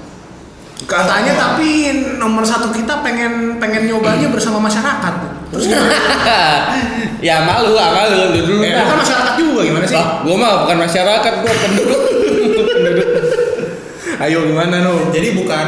Katanya 0.88 1.36
tapi 1.36 1.92
nomor 2.16 2.40
satu 2.40 2.72
kita 2.72 3.04
pengen 3.04 3.60
pengen 3.60 3.84
nyobanya 3.84 4.32
bersama 4.32 4.64
masyarakat. 4.64 5.14
Terus 5.52 5.76
ya 7.28 7.44
malu 7.44 7.76
ah 7.76 7.92
malu 7.92 8.32
lu 8.32 8.48
dulu 8.48 8.64
Eh, 8.64 8.72
kan 8.72 8.96
masyarakat 8.96 9.34
juga 9.36 9.68
gimana 9.68 9.84
sih? 9.84 10.00
Lah, 10.00 10.24
gua 10.24 10.36
mah 10.40 10.52
bukan 10.64 10.78
masyarakat, 10.80 11.34
gua 11.44 11.52
penduduk. 11.52 12.02
penduduk. 12.80 13.08
Ayo 14.20 14.44
gimana 14.52 14.84
nu? 14.84 15.16
Jadi 15.16 15.32
bukan 15.40 15.68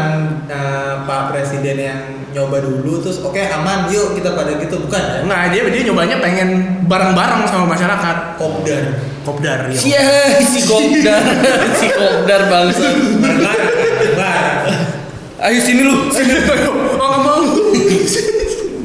eh, 0.51 0.93
Pak 1.07 1.31
Presiden 1.31 1.77
yang 1.79 2.01
nyoba 2.31 2.63
dulu 2.63 3.03
terus 3.03 3.19
oke 3.19 3.39
aman 3.39 3.91
yuk 3.91 4.15
kita 4.15 4.31
pada 4.31 4.55
gitu 4.55 4.87
bukan 4.87 5.03
ya? 5.03 5.19
Enggak, 5.23 5.43
dia 5.51 5.61
dia 5.67 5.81
nyobanya 5.91 6.17
pengen 6.19 6.79
bareng-bareng 6.87 7.47
sama 7.47 7.71
masyarakat. 7.71 8.35
Kopdar. 8.35 8.83
Kopdar 9.23 9.71
ya. 9.71 9.77
Sia, 9.79 10.03
si 10.51 10.67
Kopdar, 10.67 11.23
si 11.79 11.87
Kopdar 11.91 12.41
bangsa. 12.51 12.87
Ayo 15.41 15.57
sini 15.57 15.81
lu, 15.81 16.11
sini. 16.11 16.37
Oh 16.99 17.07
nggak 17.07 17.21
mau. 17.23 17.41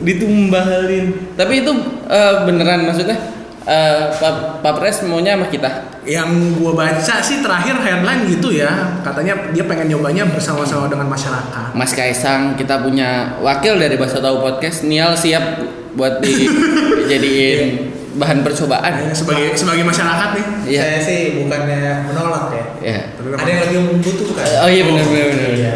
Ditumbalin. 0.06 1.06
Tapi 1.35 1.54
itu 1.66 1.73
eh, 2.06 2.35
beneran 2.46 2.87
maksudnya 2.87 3.18
eh, 3.66 4.14
Pak 4.14 4.62
Pak 4.62 4.73
Pres 4.78 5.02
maunya 5.02 5.35
sama 5.35 5.50
kita. 5.50 5.96
Yang 6.06 6.62
gua 6.62 6.72
baca 6.72 7.14
sih 7.18 7.42
terakhir 7.42 7.82
headline 7.82 8.30
gitu 8.30 8.54
ya, 8.54 9.02
katanya 9.02 9.50
dia 9.50 9.66
pengen 9.66 9.90
nyobanya 9.90 10.22
bersama-sama 10.30 10.86
dengan 10.86 11.10
masyarakat. 11.10 11.75
Mas 11.75 11.90
Kaisang 11.90 12.54
kita 12.54 12.78
punya 12.78 13.34
wakil 13.42 13.75
dari 13.75 13.98
Bahasa 13.98 14.22
Tahu 14.22 14.38
Podcast 14.38 14.86
Nial 14.86 15.18
siap 15.18 15.58
buat 15.98 16.22
dijadiin 16.25 17.90
bahan 18.16 18.40
percobaan. 18.40 19.10
Nah, 19.10 19.14
sebagai 19.14 19.52
sebagai 19.54 19.84
masyarakat 19.84 20.28
nih. 20.38 20.46
Iya. 20.66 20.80
Saya 20.82 20.98
sih 21.04 21.20
bukannya 21.44 22.08
menolak 22.08 22.46
ya. 22.54 22.64
Iya. 22.80 23.00
Ada 23.36 23.48
yang 23.50 23.60
lebih 23.68 23.78
membutuhkan. 23.92 24.44
Oh 24.64 24.70
iya 24.70 24.82
benar 24.88 25.04
benar 25.04 25.26
benar. 25.34 25.50
Iya. 25.52 25.75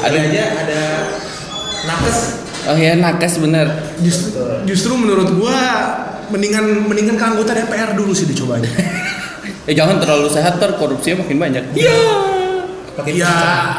Ada 0.00 0.16
aja 0.16 0.44
ada 0.64 0.80
nakes. 1.88 2.18
Oh 2.68 2.76
iya 2.78 2.92
nakes 2.96 3.34
bener. 3.42 3.66
Justru, 4.00 4.44
justru 4.68 4.92
menurut 4.94 5.28
gua 5.34 5.58
mendingan 6.30 6.86
mendingan 6.86 7.18
ke 7.18 7.24
anggota 7.26 7.56
DPR 7.58 7.98
dulu 7.98 8.14
sih 8.14 8.30
dicobanya. 8.30 8.70
Eh 9.70 9.74
jangan 9.78 10.02
terlalu 10.02 10.26
sehat 10.26 10.58
ter 10.58 10.74
korupsinya 10.74 11.22
makin 11.22 11.38
banyak. 11.38 11.62
Iya. 11.78 11.94
Pakai 12.90 13.14
ya 13.14 13.30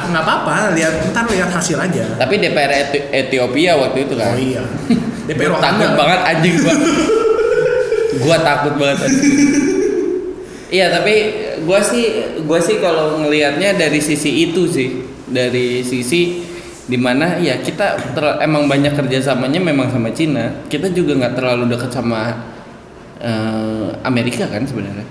nggak 0.08 0.24
apa-apa, 0.24 0.72
lihat 0.72 1.12
ntar 1.12 1.28
lihat 1.28 1.52
hasil 1.52 1.76
aja. 1.76 2.16
Tapi 2.16 2.40
DPR 2.40 2.72
Eti- 2.72 3.12
Ethiopia 3.12 3.76
waktu 3.76 4.08
itu 4.08 4.16
kan. 4.16 4.32
Oh 4.32 4.40
iya. 4.40 4.64
DPR 5.28 5.52
takut 5.60 5.92
Wakanda. 5.92 6.00
banget 6.00 6.20
anjing 6.32 6.56
gua. 6.64 6.76
gua 8.24 8.38
takut 8.40 8.74
banget 8.80 8.98
anjing. 9.04 9.36
Iya 10.72 10.86
tapi 10.96 11.16
gua 11.68 11.84
sih 11.84 12.04
gua 12.48 12.64
sih 12.64 12.80
kalau 12.80 13.20
ngelihatnya 13.20 13.76
dari 13.76 14.00
sisi 14.00 14.48
itu 14.48 14.64
sih 14.72 15.04
dari 15.28 15.84
sisi 15.84 16.48
di 16.88 16.96
mana 16.96 17.36
ya 17.36 17.60
kita 17.60 18.16
ter- 18.16 18.40
emang 18.40 18.72
banyak 18.72 18.96
kerjasamanya 18.96 19.60
memang 19.60 19.92
sama 19.92 20.16
Cina 20.16 20.64
kita 20.72 20.88
juga 20.92 21.20
nggak 21.20 21.36
terlalu 21.36 21.76
dekat 21.76 21.92
sama 21.92 22.36
eh, 23.20 23.88
Amerika 24.04 24.48
kan 24.48 24.64
sebenarnya 24.64 25.04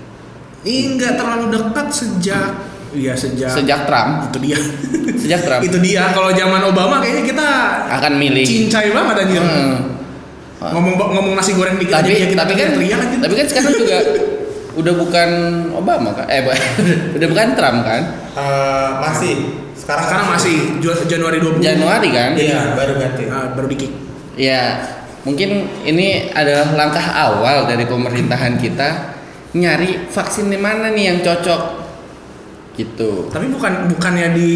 nggak 0.67 1.13
terlalu 1.17 1.45
dekat 1.49 1.87
sejak 1.89 2.49
Iya 2.91 3.15
sejak 3.15 3.55
sejak 3.55 3.87
Trump. 3.87 4.27
Itu 4.27 4.39
dia. 4.43 4.59
sejak 5.15 5.39
Trump. 5.47 5.61
Itu 5.67 5.77
dia. 5.79 6.11
Kalau 6.11 6.27
zaman 6.35 6.61
Obama 6.67 6.99
kayaknya 6.99 7.23
kita 7.23 7.47
akan 7.87 8.13
milih. 8.19 8.43
cincai 8.43 8.91
banget 8.91 9.15
anjir. 9.23 9.39
Hmm. 9.39 9.95
Ngomong 10.61 10.93
ngomong 10.99 11.33
nasi 11.33 11.55
goreng 11.57 11.79
dikit 11.79 11.97
tapi 11.97 12.13
aja 12.13 12.27
kita 12.29 12.41
tapi 12.45 12.53
kan 12.53 12.67
teriak 12.77 13.01
tapi 13.17 13.33
kan 13.33 13.45
sekarang 13.49 13.73
juga 13.81 13.97
udah 14.79 14.93
bukan 14.93 15.29
Obama 15.73 16.13
kan 16.13 16.29
eh 16.29 16.45
udah 17.17 17.27
bukan 17.31 17.47
Trump 17.55 17.79
kan? 17.87 18.01
Eh, 18.35 18.89
masih. 18.99 19.35
Sekarang 19.73 20.05
sekarang 20.05 20.27
masih. 20.35 20.57
Januari 21.09 21.39
20 21.41 21.63
Januari 21.63 22.09
kan? 22.13 22.31
Iya, 22.37 22.75
baru 22.77 22.93
ganti. 22.99 23.23
Ah, 23.31 23.55
baru 23.55 23.67
di 23.71 23.77
kick. 23.79 23.91
ya 24.39 24.79
mungkin 25.27 25.67
ini 25.85 26.31
adalah 26.33 26.73
langkah 26.73 27.03
awal 27.03 27.67
dari 27.67 27.83
pemerintahan 27.85 28.57
kita 28.57 29.10
nyari 29.51 30.07
vaksin 30.07 30.47
di 30.47 30.55
mana 30.55 30.91
nih 30.91 31.03
yang 31.11 31.19
cocok 31.19 31.81
gitu 32.71 33.27
Tapi 33.27 33.51
bukan 33.51 33.91
bukannya 33.91 34.31
di 34.31 34.51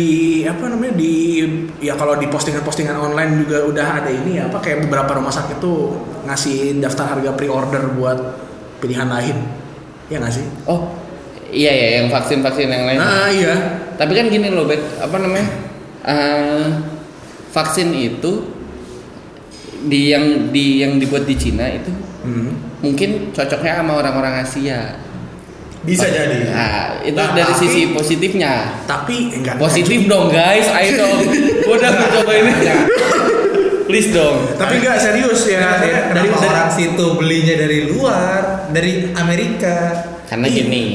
apa 0.47 0.71
namanya 0.71 0.95
di 0.95 1.43
ya 1.83 1.99
kalau 1.99 2.15
di 2.15 2.31
postingan-postingan 2.31 2.95
online 2.95 3.43
juga 3.43 3.67
udah 3.67 3.87
ada 4.01 4.07
ini 4.07 4.39
ya 4.39 4.47
apa 4.47 4.63
kayak 4.63 4.87
beberapa 4.87 5.19
rumah 5.19 5.35
sakit 5.35 5.59
tuh 5.59 5.99
ngasih 6.23 6.79
daftar 6.79 7.11
harga 7.11 7.35
pre-order 7.35 7.91
buat 7.91 8.15
pilihan 8.79 9.11
lain. 9.11 9.35
Ya 10.07 10.23
nggak 10.23 10.31
sih? 10.31 10.47
oh 10.63 10.95
iya 11.51 11.75
ya 11.75 11.87
yang 12.01 12.07
vaksin 12.07 12.39
vaksin 12.39 12.71
yang 12.71 12.87
lain 12.87 12.99
Nah, 13.01 13.27
iya. 13.27 13.53
tapi 13.99 14.15
kan 14.15 14.31
gini 14.31 14.47
loh 14.53 14.63
Bek, 14.63 14.79
apa 15.01 15.17
namanya 15.19 15.47
Eh, 16.05 16.67
vaksin 17.49 17.89
itu 17.97 18.45
di 19.89 20.13
yang 20.13 20.53
di 20.53 20.85
yang 20.85 21.01
dibuat 21.01 21.25
di 21.25 21.33
Cina 21.33 21.65
itu 21.65 21.89
Hmm. 22.25 22.51
mungkin 22.82 23.29
cocoknya 23.29 23.79
sama 23.79 23.94
orang-orang 24.01 24.41
Asia. 24.41 24.98
Bisa 25.86 26.10
jadi. 26.10 26.50
Nah, 26.50 26.98
itu 27.05 27.13
Nah, 27.13 27.38
dari 27.38 27.53
tapi- 27.53 27.62
sisi 27.62 27.94
positifnya. 27.94 28.82
Tapi 28.89 29.29
eh, 29.29 29.38
enggak 29.38 29.62
Positif 29.62 30.10
dong 30.10 30.34
guys, 30.34 30.65
ayo 30.65 30.98
dong. 30.98 31.20
Gua 31.70 31.77
udah 31.77 31.91
mencoba 31.94 32.32
ini. 32.34 32.51
Please 33.86 34.10
dong. 34.10 34.50
Tapi 34.58 34.82
enggak 34.82 34.98
serius 34.98 35.46
ya, 35.46 35.62
Kenapa, 35.62 35.86
ya, 35.86 36.00
dari 36.10 36.27
dari 36.34 36.48
orang 36.50 36.70
situ 36.74 37.05
belinya 37.13 37.55
dari 37.55 37.79
luar, 37.86 38.39
dari 38.74 39.13
Amerika? 39.13 39.77
Karena 40.25 40.50
Ih, 40.50 40.53
gini, 40.58 40.86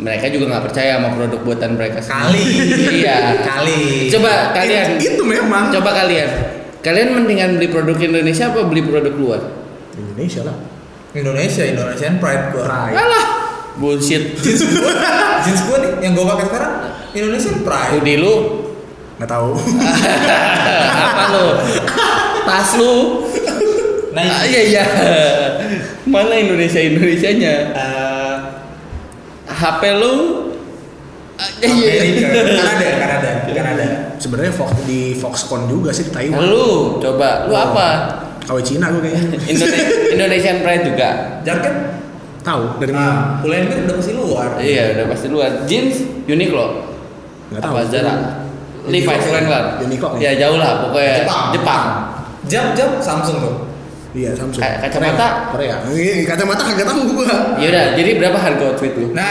mereka 0.00 0.32
juga 0.32 0.56
nggak 0.56 0.64
percaya 0.72 0.96
sama 0.96 1.12
produk 1.12 1.40
buatan 1.44 1.70
mereka 1.76 2.00
sendiri. 2.00 2.24
Kali. 2.32 2.44
Iya. 3.04 3.16
Kali. 3.44 4.08
Coba 4.08 4.56
kalian, 4.56 4.96
itu, 4.96 5.04
itu 5.12 5.22
memang 5.22 5.68
coba 5.68 5.92
kalian. 5.94 6.30
Kalian 6.80 7.12
mendingan 7.12 7.60
beli 7.60 7.68
produk 7.68 7.94
Indonesia 7.94 8.48
apa 8.48 8.64
beli 8.64 8.80
produk 8.82 9.12
luar? 9.12 9.42
Indonesia 9.96 10.40
lah. 10.46 10.56
Indonesia, 11.12 11.62
Indonesian 11.68 12.16
pride 12.16 12.44
gua. 12.56 12.64
Pride. 12.64 12.96
Alah, 12.96 13.26
bullshit. 13.76 14.40
Jeans 14.40 14.62
gue 14.64 14.92
jeans 15.44 15.60
gue 15.68 15.76
nih 15.82 15.92
yang 16.08 16.12
gue 16.16 16.24
pakai 16.24 16.44
sekarang 16.48 16.72
Indonesian 17.12 17.56
Pride. 17.60 17.90
Hoodie 18.00 18.16
lu? 18.16 18.34
Nggak 19.20 19.28
tahu. 19.28 19.50
Apa 21.04 21.22
lu? 21.36 21.46
Tas 22.48 22.70
lu? 22.80 22.94
Nah 24.12 24.22
Ah, 24.24 24.44
iya 24.44 24.60
iya. 24.68 24.84
Mana 26.08 26.36
Indonesia 26.36 26.80
Indonesianya? 26.80 27.54
Eh, 27.76 28.34
HP 29.48 29.82
lu? 30.00 30.16
Ah, 31.36 31.48
iya 31.60 31.90
iya. 32.08 32.28
Amerika 32.28 32.28
Kanada 32.56 32.86
Kanada. 32.96 33.30
Kanada 33.52 33.84
sebenarnya 34.16 34.52
Fox, 34.54 34.70
di 34.86 35.18
Foxconn 35.18 35.66
juga 35.68 35.90
sih 35.92 36.08
di 36.08 36.12
Taiwan. 36.14 36.40
Lu 36.48 36.96
coba. 37.02 37.50
Lu 37.50 37.54
apa 37.56 37.88
KW 38.42 38.58
Cina 38.60 38.90
gue 38.90 39.00
kayaknya. 39.00 39.38
Indone- 39.50 39.80
Indonesian 40.12 40.56
Pride 40.60 40.84
juga. 40.84 41.08
Jaket? 41.42 41.74
Tahu 42.42 42.62
dari 42.76 42.90
mana? 42.90 43.06
Ah 43.06 43.16
Pull&Bear 43.38 43.86
udah 43.86 43.96
pasti 43.96 44.12
luar. 44.12 44.48
Iya 44.58 44.98
udah 44.98 45.04
pasti 45.06 45.26
luar. 45.30 45.50
Jeans 45.64 45.96
Uniqlo. 46.26 46.66
Nggak 47.50 47.60
tahu. 47.62 47.72
Apa 47.72 47.82
Zara? 47.86 48.14
Levi's 48.82 49.26
Wrangler 49.30 49.78
Uniqlo. 49.78 50.18
ya 50.18 50.34
jauh 50.34 50.58
lah 50.58 50.82
pokoknya. 50.82 51.22
Jepang. 51.22 51.44
Jepang. 51.54 51.84
Jam 52.42 52.64
jam 52.74 52.98
Samsung 52.98 53.38
tuh. 53.38 53.54
Iya 54.10 54.34
Samsung. 54.34 54.58
Ka- 54.58 54.82
kacamata? 54.82 55.54
Korea. 55.54 55.78
Korea. 55.86 55.94
Ini 55.94 56.26
kacamata 56.26 56.62
kagak 56.66 56.86
tahu 56.90 57.00
gua. 57.14 57.54
Ya 57.62 57.66
udah 57.70 57.84
jadi 57.94 58.10
berapa 58.18 58.34
harga 58.34 58.64
outfit 58.74 58.90
lu? 58.98 59.14
Nah. 59.14 59.30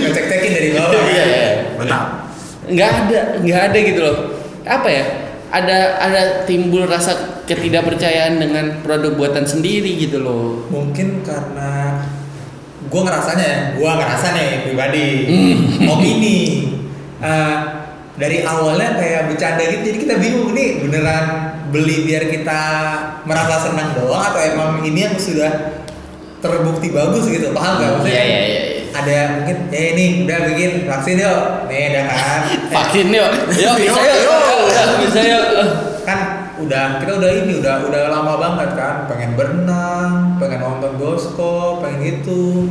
Ngecek-cekin 0.00 0.50
dari 0.56 0.68
bawah. 0.72 1.04
Iya 1.04 1.24
iya. 1.28 1.48
Mantap. 1.76 2.32
Nggak 2.64 2.88
ada 2.88 3.20
nggak 3.44 3.60
ada 3.70 3.78
gitu 3.78 4.00
loh. 4.00 4.16
Apa 4.64 4.88
ya 4.88 5.04
ada 5.50 5.98
ada 5.98 6.22
timbul 6.46 6.86
rasa 6.86 7.42
ketidakpercayaan 7.46 8.38
dengan 8.38 8.64
produk 8.86 9.14
buatan 9.18 9.44
sendiri 9.44 9.98
gitu 9.98 10.22
loh. 10.22 10.66
Mungkin 10.70 11.26
karena 11.26 12.02
gue 12.86 13.00
ngerasanya 13.02 13.44
ya 13.44 13.58
gue 13.74 13.90
ngerasa 13.90 14.26
nih 14.34 14.48
pribadi. 14.66 15.06
Opini 15.90 16.40
Eh, 17.20 17.58
dari 18.16 18.40
awalnya 18.48 18.96
kayak 18.96 19.28
bercanda 19.28 19.60
gitu 19.60 19.92
jadi 19.92 19.98
kita 20.08 20.14
bingung 20.16 20.56
nih 20.56 20.80
beneran 20.80 21.24
beli 21.68 22.08
biar 22.08 22.32
kita 22.32 22.60
merasa 23.28 23.68
senang 23.68 23.92
doang 23.92 24.24
atau 24.32 24.40
emang 24.40 24.80
ini 24.80 25.04
yang 25.04 25.16
sudah 25.20 25.84
terbukti 26.40 26.88
bagus 26.88 27.28
gitu. 27.28 27.52
Paham 27.52 27.76
gak 27.76 27.90
maksudnya? 28.00 28.16
Iya, 28.16 28.24
iya, 28.24 28.40
iya, 28.40 28.62
iya. 28.64 28.79
Ada 28.90 29.16
mungkin 29.36 29.56
ya 29.68 29.82
ini 29.92 30.04
udah 30.22 30.38
bikin 30.46 30.70
vaksin 30.84 31.16
yuk. 31.16 31.40
Nih 31.66 31.82
udah 31.90 32.04
kan? 32.06 32.40
Vaksin 32.74 33.06
yuk. 33.08 33.30
Yuk 33.52 33.74
bisa 33.76 34.00
yuk. 34.00 34.18
Yuk, 34.20 34.42
Yuk, 34.66 34.88
bisa 35.02 35.20
yuk. 35.22 35.44
Kan 36.02 36.18
udah 36.58 36.98
kita 36.98 37.12
udah 37.16 37.30
ini 37.36 37.52
udah 37.56 37.74
udah 37.82 38.02
lama 38.08 38.32
banget 38.36 38.68
kan. 38.74 38.96
Pengen 39.06 39.34
berenang 39.34 40.36
pengen 40.36 40.58
nonton 40.60 40.90
bioskop 40.96 41.80
pengen 41.80 42.02
itu. 42.18 42.66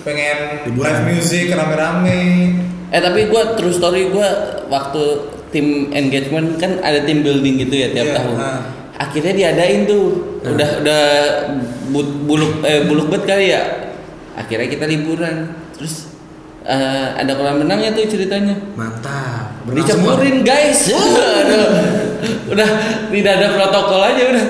Pengen 0.00 0.64
Liburan. 0.64 0.84
live 0.86 1.02
music 1.10 1.48
rame-rame. 1.50 2.20
Eh 2.88 3.00
tapi 3.00 3.24
gue 3.24 3.42
true 3.54 3.72
story 3.72 4.08
gue 4.08 4.28
waktu 4.66 5.02
tim 5.48 5.66
engagement 5.90 6.56
kan 6.56 6.76
ada 6.78 7.02
tim 7.02 7.20
building 7.20 7.56
gitu 7.58 7.74
ya 7.74 7.88
tiap 7.90 8.06
Iya, 8.06 8.14
tahun. 8.14 8.36
ah. 8.36 8.60
akhirnya 8.96 9.32
diadain 9.34 9.84
tuh. 9.84 10.06
Udah 10.42 10.70
udah 10.78 11.02
bu- 11.88 12.16
buluk 12.22 12.60
eh 12.62 12.84
buluk 12.84 13.08
bet 13.08 13.24
kali 13.24 13.50
ya 13.50 13.83
akhirnya 14.34 14.68
kita 14.68 14.84
liburan. 14.84 15.50
Terus 15.74 16.10
eh, 16.62 17.08
ada 17.14 17.32
kolam 17.34 17.60
renangnya 17.60 17.92
tuh 17.92 18.06
ceritanya. 18.06 18.54
Mantap. 18.74 19.64
Berenang 19.64 19.86
semua. 19.86 20.12
dicemburin 20.16 20.36
guys 20.42 20.92
Aduh. 20.92 21.72
udah 22.52 22.68
tidak 23.08 23.32
ada 23.38 23.48
protokol 23.56 24.00
aja 24.02 24.22
udah. 24.28 24.44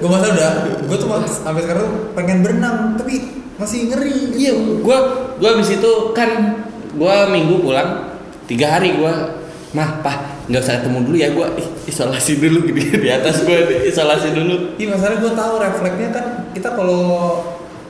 Gue 0.00 0.08
masa 0.08 0.26
udah 0.32 0.50
gue 0.84 0.96
tuh 0.96 1.08
mas- 1.08 1.40
sampai 1.40 1.62
sekarang 1.64 1.86
pengen 2.12 2.40
berenang 2.40 2.96
tapi 2.96 3.14
masih 3.54 3.88
ngeri. 3.88 4.34
Iya 4.34 4.52
gua 4.80 4.98
gua 5.38 5.54
abis 5.54 5.78
itu 5.78 5.92
kan 6.10 6.58
gua 6.94 7.30
minggu 7.30 7.62
pulang 7.62 8.18
tiga 8.44 8.76
hari 8.76 8.98
gua 8.98 9.30
mah 9.70 10.02
pah 10.02 10.16
nggak 10.46 10.60
usah 10.60 10.78
ketemu 10.82 10.98
dulu 11.06 11.16
ya 11.16 11.28
ih, 11.32 11.68
isolasi 11.86 12.38
dulu 12.38 12.66
di, 12.66 12.72
di 13.04 13.08
atas 13.08 13.42
di- 13.42 13.88
isolasi 13.88 14.34
dulu. 14.34 14.74
Iya 14.74 14.86
masalah 14.92 15.16
gue 15.18 15.32
tahu 15.32 15.54
refleksnya 15.58 16.08
kan 16.10 16.24
kita 16.50 16.68
kalau 16.74 17.02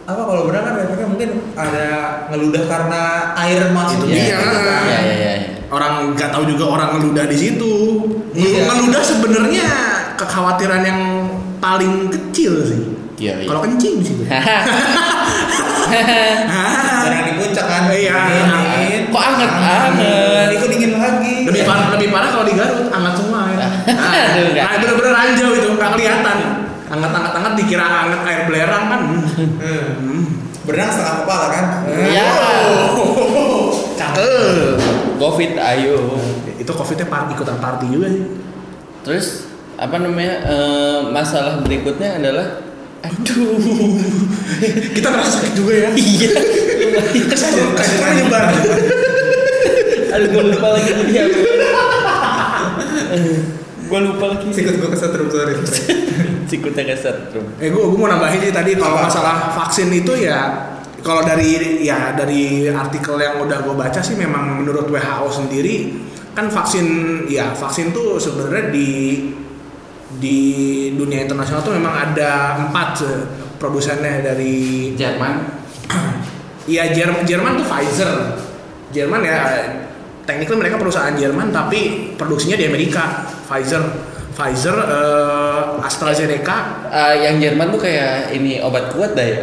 apa 0.04 0.20
kalau 0.20 0.44
berenang 0.44 0.64
kan 0.66 0.74
refleksnya 0.76 1.08
mungkin 1.08 1.30
ada 1.56 1.86
ngeludah 2.28 2.62
karena 2.64 3.02
air 3.38 3.60
masuk 3.72 4.04
Itu 4.04 4.12
Iya, 4.12 4.20
dia. 4.20 4.36
gitu 4.36 4.58
kan. 4.58 4.82
iya 4.84 4.98
iya 5.00 5.14
iya 5.16 5.34
orang 5.72 5.92
nggak 6.12 6.28
tahu 6.28 6.44
juga 6.46 6.64
orang 6.70 6.88
ngeludah 6.94 7.24
di 7.24 7.36
situ 7.36 7.72
Iya. 8.30 8.68
ngeludah 8.68 9.00
sebenarnya 9.00 9.66
kekhawatiran 10.14 10.82
yang 10.82 11.00
paling 11.58 12.12
kecil 12.12 12.52
sih 12.62 12.80
Iya, 13.16 13.40
iya. 13.40 13.48
kalau 13.48 13.60
kencing 13.62 13.96
sih 14.00 14.16
Jarang 15.84 17.24
di 17.24 17.32
puncak 17.36 17.64
kan 17.64 17.82
Iya. 17.88 18.14
dingin 18.26 19.02
Kok 19.08 19.22
anget? 19.22 19.50
Anget. 19.52 20.48
ikut 20.52 20.68
dingin 20.68 20.92
lagi 20.96 21.34
lebih 21.44 21.62
parah 21.62 21.86
lebih 21.92 22.08
parah 22.10 22.28
kalau 22.30 22.44
di 22.44 22.54
Garut 22.54 22.86
hangat 22.88 23.14
semua 23.14 23.40
ya. 23.48 23.56
nah, 23.94 24.64
nah, 24.64 24.76
bener-bener 24.76 25.12
ranjau 25.12 25.48
itu 25.54 25.68
nggak 25.70 25.90
kelihatan 25.92 26.38
hangat 26.90 27.52
dikira 27.56 27.84
hangat 27.84 28.20
air 28.28 28.42
belerang 28.44 28.84
kan? 28.92 29.00
Hmm. 29.60 30.22
berenang 30.64 30.90
setengah 30.96 31.16
kepala 31.24 31.46
kan? 31.52 31.64
Iya. 31.92 32.28
cakep. 34.00 34.76
Covid 35.20 35.52
ayo. 35.60 36.16
Itu 36.56 36.72
covidnya 36.72 37.06
par 37.08 37.28
ikutan 37.28 37.60
party 37.60 37.86
juga 37.92 38.08
sih. 38.08 38.24
Terus 39.04 39.26
apa 39.76 40.00
namanya 40.00 40.34
eh, 40.48 40.98
masalah 41.12 41.60
berikutnya 41.60 42.16
adalah 42.16 42.64
aduh. 43.04 44.00
Kita 44.96 45.08
ngerasa 45.12 45.30
sakit 45.40 45.52
juga 45.52 45.72
ya. 45.84 45.88
Iya. 45.92 46.32
Kesel 47.28 47.52
kesel 47.76 48.24
nyebar. 48.24 48.44
aduh 50.14 50.28
gue 50.30 50.42
lupa 50.48 50.68
lagi 50.80 50.90
dia. 51.12 51.24
Gue 53.84 54.00
lupa 54.00 54.24
lagi. 54.32 54.48
Sikut 54.48 54.80
gue 54.80 54.88
kesetrum 54.96 55.28
sorry 55.28 55.60
sikutnya 56.46 56.94
kesetrum 56.94 57.44
Eh 57.60 57.68
gue 57.72 57.84
mau 57.98 58.08
nambahin 58.08 58.40
sih 58.48 58.52
tadi 58.54 58.76
kalau 58.76 59.00
masalah 59.00 59.52
vaksin 59.56 59.88
itu 59.90 60.12
ya 60.24 60.70
kalau 61.04 61.20
dari 61.20 61.80
ya 61.84 62.16
dari 62.16 62.68
artikel 62.70 63.20
yang 63.20 63.44
udah 63.44 63.60
gue 63.60 63.74
baca 63.76 64.00
sih 64.00 64.16
memang 64.16 64.64
menurut 64.64 64.88
WHO 64.88 65.28
sendiri 65.28 65.92
kan 66.32 66.48
vaksin 66.50 66.86
ya 67.30 67.52
vaksin 67.52 67.92
tuh 67.94 68.16
sebenarnya 68.18 68.72
di 68.74 68.90
di 70.14 70.38
dunia 70.94 71.26
internasional 71.26 71.60
tuh 71.60 71.74
memang 71.74 71.92
ada 71.92 72.62
empat 72.68 73.02
produsennya 73.58 74.22
dari 74.22 74.94
Jerman 74.94 75.34
Iya 76.64 76.96
Jerman, 76.96 77.28
Jerman 77.28 77.60
tuh 77.60 77.66
Pfizer. 77.68 78.12
Jerman 78.94 79.20
ya 79.20 79.38
technically 80.24 80.56
mereka 80.56 80.80
perusahaan 80.80 81.12
Jerman 81.12 81.52
tapi 81.52 82.12
produksinya 82.16 82.56
di 82.56 82.64
Amerika. 82.64 83.28
Pfizer, 83.44 83.84
Pfizer, 84.34 84.74
eh, 84.74 85.62
AstraZeneca. 85.80 86.56
Eh, 86.86 87.14
yang 87.22 87.38
Jerman 87.38 87.70
tuh 87.70 87.80
kayak 87.80 88.30
ini 88.30 88.58
obat 88.58 88.90
kuat 88.90 89.14
dah 89.14 89.22
ya 89.24 89.40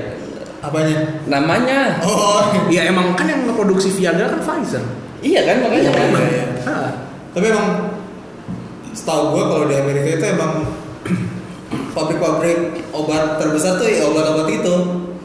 apanya 0.61 0.93
namanya 1.25 1.97
oh 2.01 2.53
Ya 2.69 2.85
emang 2.85 3.17
kan 3.17 3.25
yang 3.25 3.41
memproduksi 3.41 3.89
Viagra 3.89 4.29
kan 4.29 4.37
Pfizer. 4.37 4.83
iya 5.19 5.41
kan 5.41 5.57
makanya 5.59 5.81
Iya, 5.81 5.91
kan? 5.91 6.05
iya, 6.05 6.21
iya. 6.27 6.45
Ah, 6.63 6.89
tapi 7.31 7.45
emang 7.47 7.97
setahu 8.91 9.33
gue 9.33 9.43
kalau 9.43 9.65
di 9.65 9.75
Amerika 9.75 10.07
itu 10.13 10.25
emang 10.29 10.69
pabrik-pabrik 11.91 12.59
obat 12.91 13.37
terbesar 13.37 13.75
tuh 13.75 13.85
ya 13.85 14.05
obat-obat 14.05 14.47
itu 14.49 14.75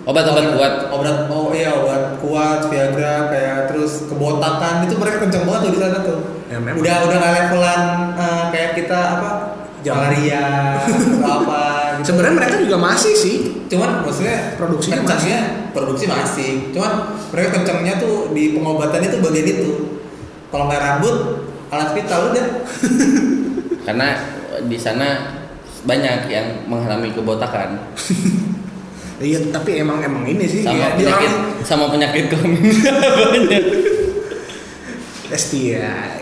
Obat-obat 0.06 0.54
kuat. 0.54 0.74
obat 0.88 1.16
oh 1.26 1.50
iya 1.50 1.74
obat 1.74 2.16
kuat 2.16 2.70
Viagra 2.70 3.26
kayak 3.26 3.58
terus 3.68 4.06
kebotakan 4.06 4.86
itu 4.86 4.94
mereka 4.94 5.20
kenceng 5.20 5.42
banget 5.42 5.60
tuh 5.62 5.72
di 5.72 5.80
sana 5.80 5.98
tuh 6.00 6.18
Ya, 6.46 6.56
memang. 6.56 6.78
udah 6.78 6.96
udah 7.04 7.18
levelan 7.20 7.82
eh, 8.14 8.44
kayak 8.48 8.70
kita 8.72 8.94
apa. 9.18 9.55
Malaria 9.94 10.46
atau 10.82 11.22
apa 11.22 11.62
gitu. 12.00 12.10
sebenarnya 12.10 12.34
mereka 12.34 12.56
juga 12.58 12.76
masih 12.80 13.14
sih. 13.14 13.36
cuman 13.66 14.06
maksudnya 14.06 14.54
Produksinya 14.54 15.02
kencangnya 15.02 15.40
produksi 15.74 16.04
masih 16.06 16.50
cuman 16.70 16.92
mereka 17.34 17.48
kencangnya 17.60 17.94
tuh 17.98 18.30
di 18.30 18.54
pengobatan 18.54 19.02
itu 19.02 19.16
bagian 19.18 19.46
itu 19.46 19.70
kalau 20.54 20.70
nggak 20.70 20.82
rambut 20.82 21.16
alat 21.70 21.90
vital 21.92 22.30
udah 22.30 22.46
karena 23.86 24.08
di 24.70 24.78
sana 24.78 25.36
banyak 25.86 26.30
yang 26.30 26.46
mengalami 26.66 27.10
kebotakan 27.14 27.78
Iya, 29.16 29.48
tapi 29.48 29.80
emang 29.80 30.04
emang 30.04 30.28
ini 30.28 30.44
sih 30.44 30.60
sama 30.60 30.76
ya, 30.76 30.92
penyakit 30.92 31.32
orang 31.32 31.64
sama 31.64 31.84
penyakit 31.88 32.28
kelamin 32.28 32.68
banyak 33.32 33.64
ST 35.32 35.52
ya. 35.72 36.15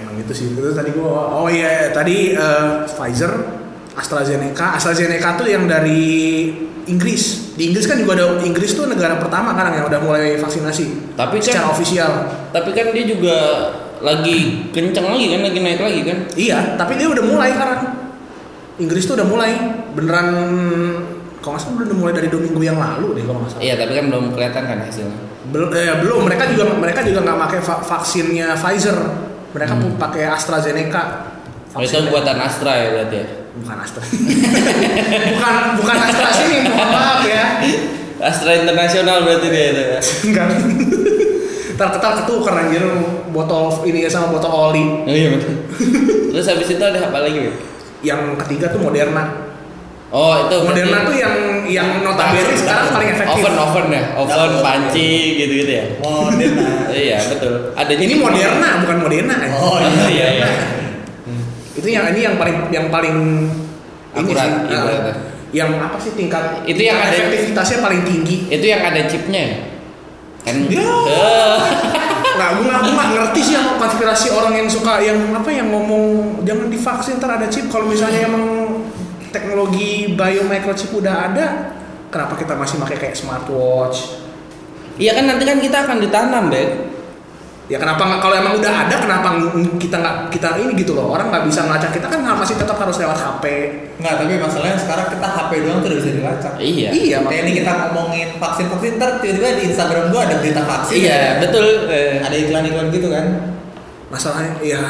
Emang 0.00 0.16
itu 0.16 0.32
sih. 0.32 0.46
Itu 0.50 0.70
tadi 0.70 0.90
gua 0.90 1.36
oh 1.36 1.46
iya 1.46 1.90
tadi 1.90 2.32
eh, 2.32 2.66
Pfizer, 2.86 3.32
AstraZeneca. 3.92 4.74
AstraZeneca 4.74 5.36
tuh 5.36 5.46
yang 5.46 5.64
dari 5.64 6.48
Inggris. 6.86 7.52
Di 7.54 7.68
Inggris 7.68 7.84
kan 7.84 7.96
juga 7.96 8.16
ada 8.16 8.40
Inggris 8.40 8.72
tuh 8.72 8.88
negara 8.88 9.16
pertama 9.16 9.52
kan 9.52 9.70
yang 9.70 9.84
udah 9.84 10.00
mulai 10.00 10.34
vaksinasi. 10.34 11.14
Tapi 11.14 11.36
kan- 11.38 11.44
secara 11.44 11.66
ofisial. 11.70 12.12
tapi 12.50 12.72
kan 12.72 12.90
dia 12.90 13.04
juga 13.04 13.36
lagi 14.00 14.72
kencang 14.72 15.06
lagi 15.06 15.26
kan 15.28 15.40
lagi 15.44 15.58
naik 15.60 15.76
lagi 15.78 16.00
kan 16.02 16.18
Iya, 16.32 16.58
tapi 16.74 16.96
dia 16.96 17.06
udah 17.06 17.20
mulai 17.20 17.52
sekarang. 17.52 17.80
Inggris 18.80 19.04
tuh 19.04 19.12
udah 19.12 19.28
mulai 19.28 19.52
beneran 19.92 20.28
kalau 21.38 21.52
nggak 21.52 21.62
salah 21.62 21.84
udah 21.84 21.96
mulai 21.96 22.12
dari 22.16 22.28
dua 22.28 22.40
minggu 22.40 22.60
yang 22.60 22.76
lalu 22.76 23.20
deh 23.20 23.24
kalau 23.24 23.44
nggak 23.44 23.52
salah. 23.52 23.62
Iya, 23.62 23.74
tapi 23.76 23.92
kan 23.92 24.04
belum 24.08 24.24
kelihatan 24.32 24.62
kan 24.64 24.78
hasilnya. 24.80 25.18
Belum, 25.50 25.68
eh, 25.72 25.96
belum. 26.00 26.20
Mereka 26.24 26.44
juga 26.48 26.64
mereka 26.72 27.00
juga 27.04 27.20
nggak 27.22 27.38
pakai 27.38 27.60
va- 27.60 27.82
vaksinnya 27.82 28.48
Pfizer. 28.56 28.98
Mereka 29.50 29.72
Hmm. 29.72 29.82
mau 29.82 29.98
pakai 29.98 30.24
AstraZeneca. 30.26 31.02
Oh, 31.70 31.78
itu 31.78 31.96
buatan 32.06 32.34
Astra 32.36 32.72
ya 32.74 32.86
berarti 32.92 33.16
ya. 33.16 33.26
bukan 33.50 33.76
Astra. 33.78 34.02
bukan 35.34 35.54
bukan 35.76 35.96
Astra 36.00 36.28
sini, 36.32 36.56
mohon 36.66 36.88
maaf 36.88 37.22
ya. 37.22 37.44
Astra 38.20 38.52
Internasional 38.54 39.22
berarti 39.22 39.46
dia 39.48 39.64
itu 39.70 39.82
ya. 39.82 40.00
Enggak. 40.26 40.46
Ntar 41.74 41.88
ketar 41.90 42.12
ketukar 42.20 42.54
anjir 42.58 42.82
botol 43.30 43.72
ini 43.84 44.04
sama 44.06 44.28
botol 44.28 44.50
oli. 44.50 44.84
Oh 45.02 45.10
iya 45.10 45.32
betul. 45.32 45.54
Terus 46.30 46.46
habis 46.46 46.68
itu 46.68 46.82
ada 46.82 47.00
apa 47.00 47.18
lagi? 47.20 47.50
Yang 48.02 48.20
ketiga 48.44 48.68
tuh 48.68 48.80
Moderna. 48.80 49.49
Oh 50.10 50.34
itu 50.42 50.56
Moderna 50.60 51.06
tuh 51.06 51.14
yang 51.14 51.34
yang 51.64 51.88
notabene 52.02 52.50
sekarang 52.52 52.90
paling 52.90 53.14
efektif. 53.14 53.30
oven 53.40 53.54
oven 53.56 53.86
ya, 53.88 54.02
oven 54.18 54.52
panci 54.58 55.10
gitu 55.38 55.52
gitu 55.62 55.70
ya. 55.70 55.84
Moderna. 55.98 56.66
Iya 56.90 57.18
betul. 57.30 57.54
Ada 57.72 57.92
Ini 57.94 58.14
Moderna 58.16 58.68
bukan 58.82 58.96
Moderna. 59.00 59.34
anjir. 59.38 59.54
Oh, 59.56 59.78
iya 59.78 60.06
iya. 60.10 60.28
iya. 60.36 60.48
Itu 61.72 61.86
yang 61.86 62.10
ini 62.10 62.20
yang 62.20 62.34
paling 62.34 62.56
yang 62.68 62.86
paling 62.88 63.16
ini 64.10 64.18
Akurat, 64.20 64.42
sih, 64.42 64.54
iya, 64.66 64.80
betul. 64.82 65.14
yang 65.50 65.70
apa 65.78 65.96
sih 65.96 66.12
tingkat 66.12 66.66
Itu 66.66 66.82
yang 66.82 66.98
ada- 66.98 67.14
efektivitasnya 67.14 67.78
paling 67.78 68.02
tinggi. 68.02 68.36
Itu 68.50 68.66
yang 68.66 68.82
ada 68.82 69.06
chipnya. 69.06 69.40
ya? 69.40 69.56
Kan. 70.42 70.56
Ya. 70.66 70.82
Nah, 72.34 72.48
gue 72.56 72.64
nggak 72.64 72.80
gue 72.82 72.92
nggak 72.92 73.10
ngerti 73.12 73.40
sih 73.40 73.54
yang 73.54 73.78
konspirasi 73.78 74.26
orang 74.30 74.54
yang 74.56 74.66
suka 74.66 74.98
yang 74.98 75.18
apa 75.30 75.46
yang 75.48 75.70
ngomong 75.70 76.02
jangan 76.42 76.66
divaksin 76.66 77.16
ntar 77.16 77.30
ada 77.32 77.46
chip. 77.46 77.70
Kalau 77.70 77.86
misalnya 77.86 78.26
emang 78.26 78.69
teknologi 79.30 80.14
bio 80.14 80.42
microchip 80.46 80.90
udah 80.94 81.14
ada, 81.30 81.46
kenapa 82.10 82.34
kita 82.36 82.54
masih 82.54 82.78
pakai 82.82 82.96
kayak 82.98 83.16
smartwatch? 83.16 84.20
Iya 85.00 85.16
kan 85.16 85.24
nanti 85.24 85.48
kan 85.48 85.58
kita 85.58 85.76
akan 85.88 85.96
ditanam, 86.02 86.52
Bek. 86.52 86.90
Ya 87.70 87.78
kenapa 87.78 88.02
nggak 88.02 88.18
kalau 88.18 88.34
emang 88.34 88.58
udah 88.58 88.72
ada 88.82 88.98
kenapa 88.98 89.30
kita 89.78 90.02
nggak 90.02 90.16
kita 90.34 90.58
ini 90.58 90.74
gitu 90.74 90.90
loh 90.98 91.14
orang 91.14 91.30
nggak 91.30 91.46
bisa 91.46 91.62
ngelacak 91.62 91.94
kita 91.94 92.10
kan 92.10 92.18
masih 92.18 92.58
tetap 92.58 92.74
harus 92.74 92.98
lewat 92.98 93.14
HP. 93.14 93.44
Enggak, 94.02 94.14
tapi 94.18 94.42
masalahnya 94.42 94.74
sekarang 94.74 95.06
kita 95.06 95.26
HP 95.30 95.50
doang 95.62 95.78
tuh 95.78 95.88
udah 95.94 95.98
bisa 96.02 96.10
dilacak. 96.10 96.52
Iya. 96.58 96.90
Iya 96.90 97.16
Kayak 97.22 97.42
ini 97.46 97.52
kita 97.62 97.72
ngomongin 97.78 98.28
vaksin-vaksin, 98.42 98.98
ntar 98.98 99.22
tiba-tiba 99.22 99.54
di 99.54 99.62
Instagram 99.70 100.10
gua 100.10 100.20
ada 100.26 100.42
berita 100.42 100.62
vaksin. 100.66 100.98
Iya, 100.98 101.14
ya. 101.14 101.32
betul. 101.38 101.66
Eh, 101.86 102.18
Ada 102.18 102.36
iklan-iklan 102.42 102.86
gitu 102.90 103.06
kan. 103.06 103.26
Masalahnya 104.10 104.58
ya 104.66 104.82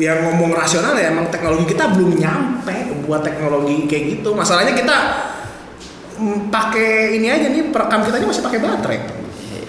yang 0.00 0.24
ngomong 0.24 0.56
rasional 0.56 0.96
ya 0.96 1.12
emang 1.12 1.28
teknologi 1.28 1.76
kita 1.76 1.92
belum 1.92 2.16
nyampe 2.16 3.04
buat 3.04 3.20
teknologi 3.20 3.84
kayak 3.84 4.04
gitu. 4.18 4.32
Masalahnya 4.32 4.72
kita 4.72 4.96
mm, 6.16 6.48
pakai 6.48 7.20
ini 7.20 7.28
aja 7.28 7.46
nih 7.52 7.68
perekam 7.68 8.00
kita 8.02 8.16
masih 8.24 8.42
pakai 8.42 8.58
baterai. 8.64 9.00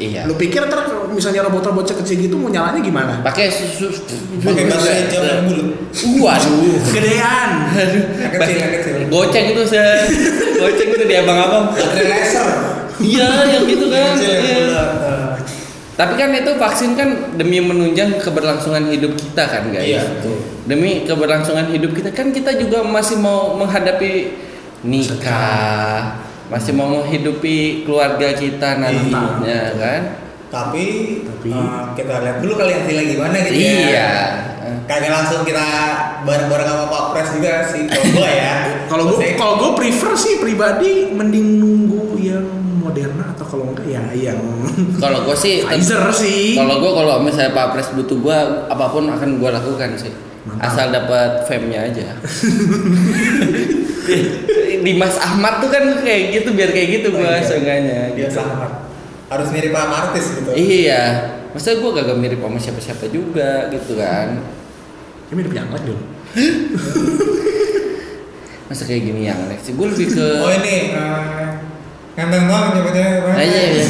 Iya. 0.01 0.25
Lu 0.25 0.33
pikir 0.33 0.65
ntar 0.65 0.81
misalnya 1.13 1.45
robot-robot 1.45 1.85
kecil 2.01 2.17
gitu 2.17 2.33
mau 2.33 2.49
nyalanya 2.49 2.81
gimana? 2.81 3.13
Pakai 3.21 3.53
susu. 3.53 3.93
Pakai 4.41 4.65
baterai 4.65 5.05
jam 5.13 5.21
yang 5.21 5.41
bulat. 5.45 5.67
Waduh. 6.17 6.81
Kegedean. 6.89 7.49
Yang 8.17 8.31
kecil, 8.33 8.57
kecil. 8.81 8.93
Goceng 9.13 9.45
itu 9.53 9.61
saya. 9.69 10.09
Goceng 10.57 10.89
itu 10.89 11.05
di 11.05 11.15
abang-abang. 11.21 11.69
Baterai 11.77 12.07
laser. 12.17 12.47
Iya, 13.01 13.29
yang 13.45 13.63
gitu 13.69 13.85
kan. 13.93 14.01
Yang 14.01 14.17
kecil 14.17 14.33
yang 14.33 14.41
Iya. 14.41 14.57
bulat. 14.65 14.89
Nah. 14.97 15.29
Tapi 15.91 16.13
kan 16.15 16.31
itu 16.31 16.51
vaksin 16.55 16.95
kan 16.95 17.35
demi 17.35 17.59
menunjang 17.59 18.15
keberlangsungan 18.23 18.89
hidup 18.89 19.11
kita 19.13 19.43
kan 19.43 19.63
guys. 19.69 19.85
Iya, 19.85 20.01
betul. 20.17 20.35
Demi 20.65 21.03
keberlangsungan 21.03 21.67
hidup 21.69 21.91
kita 21.93 22.09
kan 22.15 22.31
kita 22.31 22.55
juga 22.57 22.81
masih 22.81 23.19
mau 23.19 23.59
menghadapi 23.59 24.33
nikah, 24.87 26.23
masih 26.47 26.71
mau 26.73 26.87
menghidupi 26.89 27.83
keluarga 27.83 28.33
kita 28.33 28.79
nantinya 28.79 29.61
kan. 29.77 30.01
Tapi, 30.51 30.85
Tapi- 31.23 31.55
eh, 31.55 31.83
kita 31.95 32.13
lihat 32.23 32.37
dulu 32.43 32.53
kali 32.59 32.71
hasilnya 32.75 33.05
gimana 33.07 33.35
gitu 33.47 33.55
ya. 33.55 33.71
Iya. 33.71 34.13
Kagak 34.87 35.11
langsung 35.11 35.41
kita 35.47 35.67
bareng-bareng 36.27 36.67
sama 36.67 36.85
Pak 36.91 37.03
Pres 37.15 37.29
juga 37.35 37.63
sih 37.71 37.87
kalau 37.87 38.07
gua 38.15 38.29
ya. 38.31 38.55
Kalau 38.91 39.03
gue 39.07 39.27
kalau 39.39 39.55
gue 39.59 39.71
prefer 39.79 40.11
sih 40.19 40.33
pribadi 40.43 41.07
mending 41.11 41.59
nunggu 41.59 42.19
yang 42.19 42.47
Moderna 42.91 43.23
atau 43.31 43.45
kalau 43.47 43.71
enggak 43.71 43.87
ya 43.87 44.03
yang 44.11 44.37
Kalau 44.99 45.23
gue 45.23 45.33
sih 45.33 45.63
Pfizer 45.63 46.03
sih. 46.11 46.59
Kalau 46.59 46.83
gue 46.83 46.91
kalau 46.91 47.23
misalnya 47.23 47.55
Pak 47.55 47.71
Pres 47.71 47.89
butuh 47.95 48.19
gue 48.19 48.37
apa 48.67 48.85
pun 48.91 49.07
akan 49.07 49.39
gue 49.39 49.49
lakukan 49.49 49.95
sih. 49.95 50.11
Mantap. 50.41 50.67
Asal 50.67 50.89
dapat 50.91 51.45
fame-nya 51.47 51.79
aja. 51.87 52.11
Di 54.81 54.91
Mas 54.97 55.15
Ahmad 55.15 55.61
tuh 55.61 55.69
kan 55.69 55.85
kayak 56.01 56.33
gitu 56.33 56.49
biar 56.51 56.73
kayak 56.73 56.89
gitu 56.99 57.07
Oh, 57.13 57.21
gue 57.21 57.29
iya. 57.29 57.45
seenggaknya. 57.45 57.99
dia 58.17 58.27
gitu. 58.27 58.41
sangat 58.41 58.71
harus 59.31 59.47
mirip 59.55 59.71
sama 59.71 59.95
artis 59.95 60.25
gitu. 60.35 60.49
Iya. 60.51 61.03
Masa 61.53 61.77
gue 61.77 61.89
gak 61.93 62.17
mirip 62.17 62.39
sama 62.41 62.57
siapa-siapa 62.59 63.05
juga 63.07 63.69
gitu 63.71 63.95
kan. 63.95 64.41
Ini 65.29 65.33
mirip 65.37 65.53
yang 65.53 65.69
lain 65.71 65.83
dulu. 65.87 66.03
Masa 68.65 68.87
kayak 68.87 69.03
gini 69.03 69.27
yang 69.27 69.39
Lex 69.45 69.67
sih. 69.67 69.73
Gue 69.75 69.91
lebih 69.91 70.07
ke 70.09 70.27
Oh 70.41 70.51
ini 70.51 70.77
eh, 72.11 72.19
nganteng 72.19 72.43
doang 72.51 72.65
nyebutnya 72.75 73.05
apa? 73.23 73.29
Aja 73.39 73.59
ya. 73.71 73.83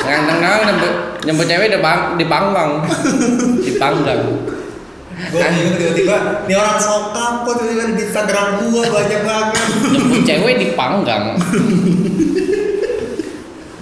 Ganteng 0.00 0.38
doang 0.40 0.62
nyebut, 0.64 0.92
nyebut 1.28 1.46
cewek 1.46 1.68
di, 1.68 1.78
bang, 1.78 2.00
di 2.16 2.24
panggang. 2.24 2.70
Dipanggang. 3.60 4.20
Gue 5.20 5.36
bingung 5.36 5.76
tiba-tiba 5.76 6.16
ini 6.48 6.56
orang 6.56 6.80
sokap 6.80 7.44
kok 7.44 7.60
tiba-tiba 7.60 7.92
di 7.92 8.02
Instagram 8.08 8.46
gua 8.64 8.88
banyak 8.88 9.20
banget. 9.20 9.48
Jemput 9.92 10.22
cewek 10.24 10.54
dipanggang. 10.56 11.24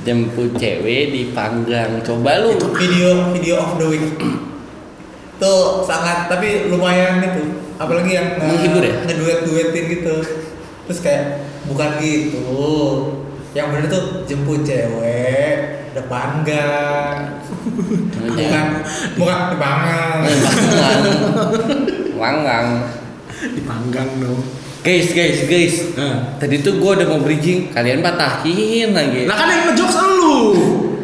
Jemput 0.03 0.51
cewek 0.59 1.03
dipanggang. 1.15 2.03
Coba 2.03 2.43
lu. 2.43 2.59
Video 2.75 3.31
video 3.31 3.55
of 3.63 3.79
the 3.79 3.87
week. 3.87 4.19
Tuh 5.39 5.87
sangat 5.87 6.27
tapi 6.27 6.67
lumayan 6.67 7.23
itu. 7.23 7.63
Apalagi 7.79 8.19
yang 8.19 8.35
Menghibur 8.43 8.83
ya? 8.83 8.99
Ngeduet-duetin 9.07 9.85
gitu. 9.95 10.15
Terus 10.89 11.01
kayak 11.05 11.25
bukan 11.69 12.01
gitu. 12.01 12.49
Yang 13.53 13.67
bener 13.69 13.85
tuh 13.93 14.05
jemput 14.25 14.65
cewek 14.65 15.57
depan 15.93 16.41
gang. 16.49 17.45
Bukan 18.17 18.67
bukan 19.21 19.39
depan 19.53 19.77
gang. 19.85 20.19
Panggang. 20.25 21.01
Panggang. 22.17 22.67
Dipanggang 23.53 24.09
dong. 24.17 24.41
Guys, 24.81 25.13
guys, 25.13 25.45
guys. 25.45 25.75
Nah. 25.99 26.41
Tadi 26.41 26.65
tuh 26.65 26.81
gue 26.81 26.91
udah 27.03 27.05
mau 27.05 27.21
bridging, 27.21 27.69
kalian 27.69 28.01
patahin 28.01 28.97
lagi. 28.97 29.29
Nah 29.29 29.37
kan 29.37 29.53
yang 29.53 29.63
ngejokes 29.69 29.97
lu. 30.17 30.39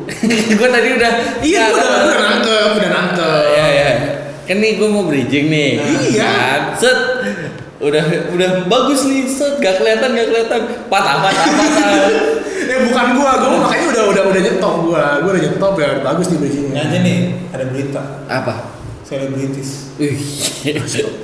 gue 0.61 0.68
tadi 0.68 0.88
udah 0.97 1.12
Iya, 1.44 1.64
gua 1.68 1.85
udah, 1.85 2.01
udah 2.01 2.18
nangkep, 2.25 2.68
udah 2.81 2.90
nangkep. 2.92 3.44
Iya 3.53 3.66
ya. 3.68 3.90
Kan 4.49 4.57
nih 4.64 4.81
gue 4.81 4.88
mau 4.88 5.05
bridging 5.05 5.47
nih. 5.53 5.70
Iya. 6.09 6.25
Kan? 6.25 6.61
Set. 6.81 6.99
Udah 7.85 8.05
udah 8.33 8.51
bagus 8.64 9.05
nih. 9.05 9.29
Set. 9.29 9.61
Gak 9.61 9.77
kelihatan 9.77 10.09
gak 10.11 10.27
kelihatan. 10.27 10.61
Patah 10.88 11.14
patah 11.20 11.44
patah. 11.44 12.11
Eh 12.64 12.81
bukan 12.81 13.07
gua, 13.12 13.37
gua 13.37 13.61
makanya 13.61 13.87
udah 13.92 14.05
udah 14.09 14.23
udah 14.25 14.40
nyetop 14.40 14.75
gua. 14.83 15.20
Gua 15.20 15.31
udah 15.31 15.42
nyetop 15.44 15.75
ya, 15.77 16.01
bagus 16.01 16.33
di 16.33 16.35
Ini 16.35 16.40
bridgingnya. 16.40 16.81
aja 16.81 16.99
nih 16.99 17.18
ada 17.53 17.64
berita 17.68 18.03
Apa? 18.25 18.55
selebritis. 19.05 19.92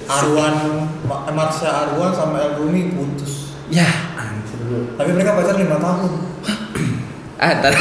Arwan, 0.04 0.54
Ma- 1.00 1.24
Marsha 1.32 1.88
Arwan 1.88 2.12
sama 2.12 2.44
El 2.44 2.60
Rumi 2.60 2.92
putus. 2.92 3.56
ya. 3.66 3.88
Anjir. 4.14 4.60
Tapi 4.94 5.10
mereka 5.10 5.32
pacaran 5.32 5.58
lima 5.58 5.80
tahun. 5.80 6.12
Ah, 7.40 7.56
ntar 7.56 7.72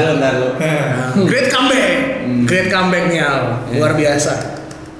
lu, 0.00 0.12
ntar 0.16 0.32
lu. 0.40 0.48
Great 1.28 1.52
comeback. 1.52 1.92
Great 2.48 2.72
comeback 2.72 3.12
nih 3.12 3.20
Al. 3.20 3.60
Luar 3.70 3.92
biasa. 3.92 4.53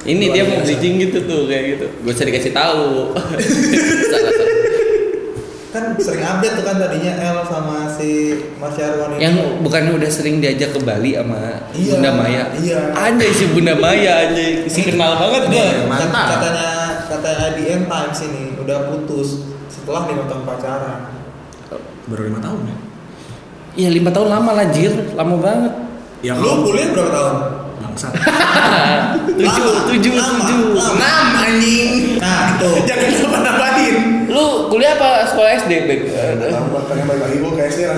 Ini 0.05 0.21
Luar 0.23 0.35
dia 0.35 0.45
mau 0.47 0.59
bridging 0.61 0.95
gitu 1.01 1.19
tuh 1.25 1.41
kayak 1.45 1.65
gitu. 1.71 1.87
Gue 1.99 2.13
usah 2.13 2.25
dikasih 2.25 2.53
tahu. 2.53 3.17
Kan 5.71 5.91
sering 5.99 6.23
update 6.23 6.55
tuh 6.55 6.63
kan 6.63 6.79
tadinya 6.79 7.13
El 7.19 7.39
sama 7.43 7.91
si 7.91 8.31
Marsha 8.57 8.85
Arwan 8.87 9.11
ini. 9.13 9.21
Yang 9.21 9.35
bukannya 9.59 9.93
udah 9.93 10.07
sering 10.07 10.39
diajak 10.39 10.71
ke 10.71 10.79
Bali 10.79 11.19
sama 11.19 11.67
Iya, 11.73 11.99
Bunda 11.99 12.11
Maya? 12.15 12.43
iya. 12.55 12.81
Anjay 12.95 13.31
si 13.33 13.51
Bunda 13.51 13.75
Maya 13.75 14.13
anjay. 14.23 14.63
Si 14.65 14.81
kenal 14.81 15.19
banget 15.19 15.43
Ini 15.43 15.51
dia. 15.51 15.67
Mantap. 15.85 16.07
kat- 16.07 16.31
katanya 16.31 16.69
katanya 17.11 17.45
IDN 17.51 17.83
Times 17.85 18.19
ini 18.23 18.43
udah 18.55 18.79
putus 18.87 19.29
setelah 19.67 20.07
lima 20.07 20.25
tahun 20.25 20.43
pacaran. 20.45 21.01
Baru 22.07 22.23
lima 22.23 22.39
tahun 22.39 22.61
ya. 22.65 22.77
Iya 23.75 23.89
lima 23.91 24.11
tahun 24.13 24.29
lama 24.31 24.51
lah 24.55 24.67
Jir, 24.71 24.95
lama 25.13 25.35
banget. 25.37 25.73
Ya 26.23 26.39
Lu 26.39 26.63
kuliah 26.63 26.87
berapa 26.89 27.11
tahun? 27.11 27.37
Bangsat. 27.95 28.13
tujuh, 29.39 29.63
Lama, 29.63 29.87
tujuh, 29.87 30.13
lama, 30.19 30.33
tujuh. 30.43 30.63
Enam 30.75 31.27
anjing. 31.39 31.91
Nah, 32.19 32.59
tuh. 32.59 32.75
Jangan 32.91 33.11
lupa 33.23 33.39
nambahin. 33.47 33.97
Lu 34.27 34.67
kuliah 34.67 34.99
apa 34.99 35.31
sekolah 35.31 35.51
SD, 35.63 35.73
Bek? 35.87 36.01
Tahu 36.51 36.65
buat 36.75 36.85
pengen 36.91 37.07
balik 37.07 37.23
lagi 37.31 37.37
gua 37.39 37.53
kayak 37.55 37.71
sih. 37.71 37.87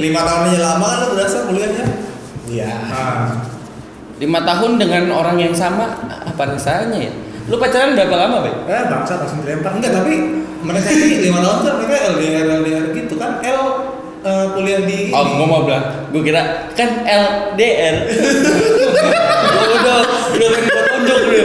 lima 0.00 0.24
tahun 0.24 0.48
aja 0.48 0.60
lama 0.64 0.86
kan 0.86 0.98
lu 1.02 1.06
berasa 1.18 1.38
kuliahnya? 1.50 1.84
Iya. 2.46 2.70
Nah, 2.88 3.28
Lima 4.20 4.44
tahun 4.44 4.76
dengan 4.76 5.08
orang 5.16 5.40
yang 5.40 5.56
sama, 5.56 5.96
apa 6.04 6.42
rasanya 6.44 7.08
ya? 7.08 7.12
Lu 7.48 7.56
pacaran 7.56 7.96
berapa 7.96 8.12
lama, 8.20 8.44
Be? 8.44 8.52
Eh 8.68 8.84
bangsa 8.84 9.16
langsung 9.16 9.40
dilempar. 9.40 9.80
Enggak, 9.80 9.96
tapi 9.96 10.44
mereka 10.60 10.88
ini 10.92 11.24
lima 11.24 11.40
tahun 11.40 11.58
kan 11.64 11.74
mereka 11.80 11.96
LDR 12.20 12.46
LDR 12.60 12.84
gitu 12.92 13.16
kan 13.16 13.40
L 13.40 13.60
eh, 14.20 14.46
kuliah 14.52 14.80
di 14.82 14.98
Oh, 15.10 15.24
gua 15.34 15.46
mau 15.46 15.60
bilang, 15.64 15.84
gua 16.12 16.22
kira 16.22 16.42
kan 16.72 16.90
LDR. 17.02 17.96
gua 19.52 19.66
udah 19.70 19.98
udah 20.30 20.48
pengen 20.50 20.68
gua 20.68 20.82
tonjok 20.88 21.18
dulu. 21.24 21.42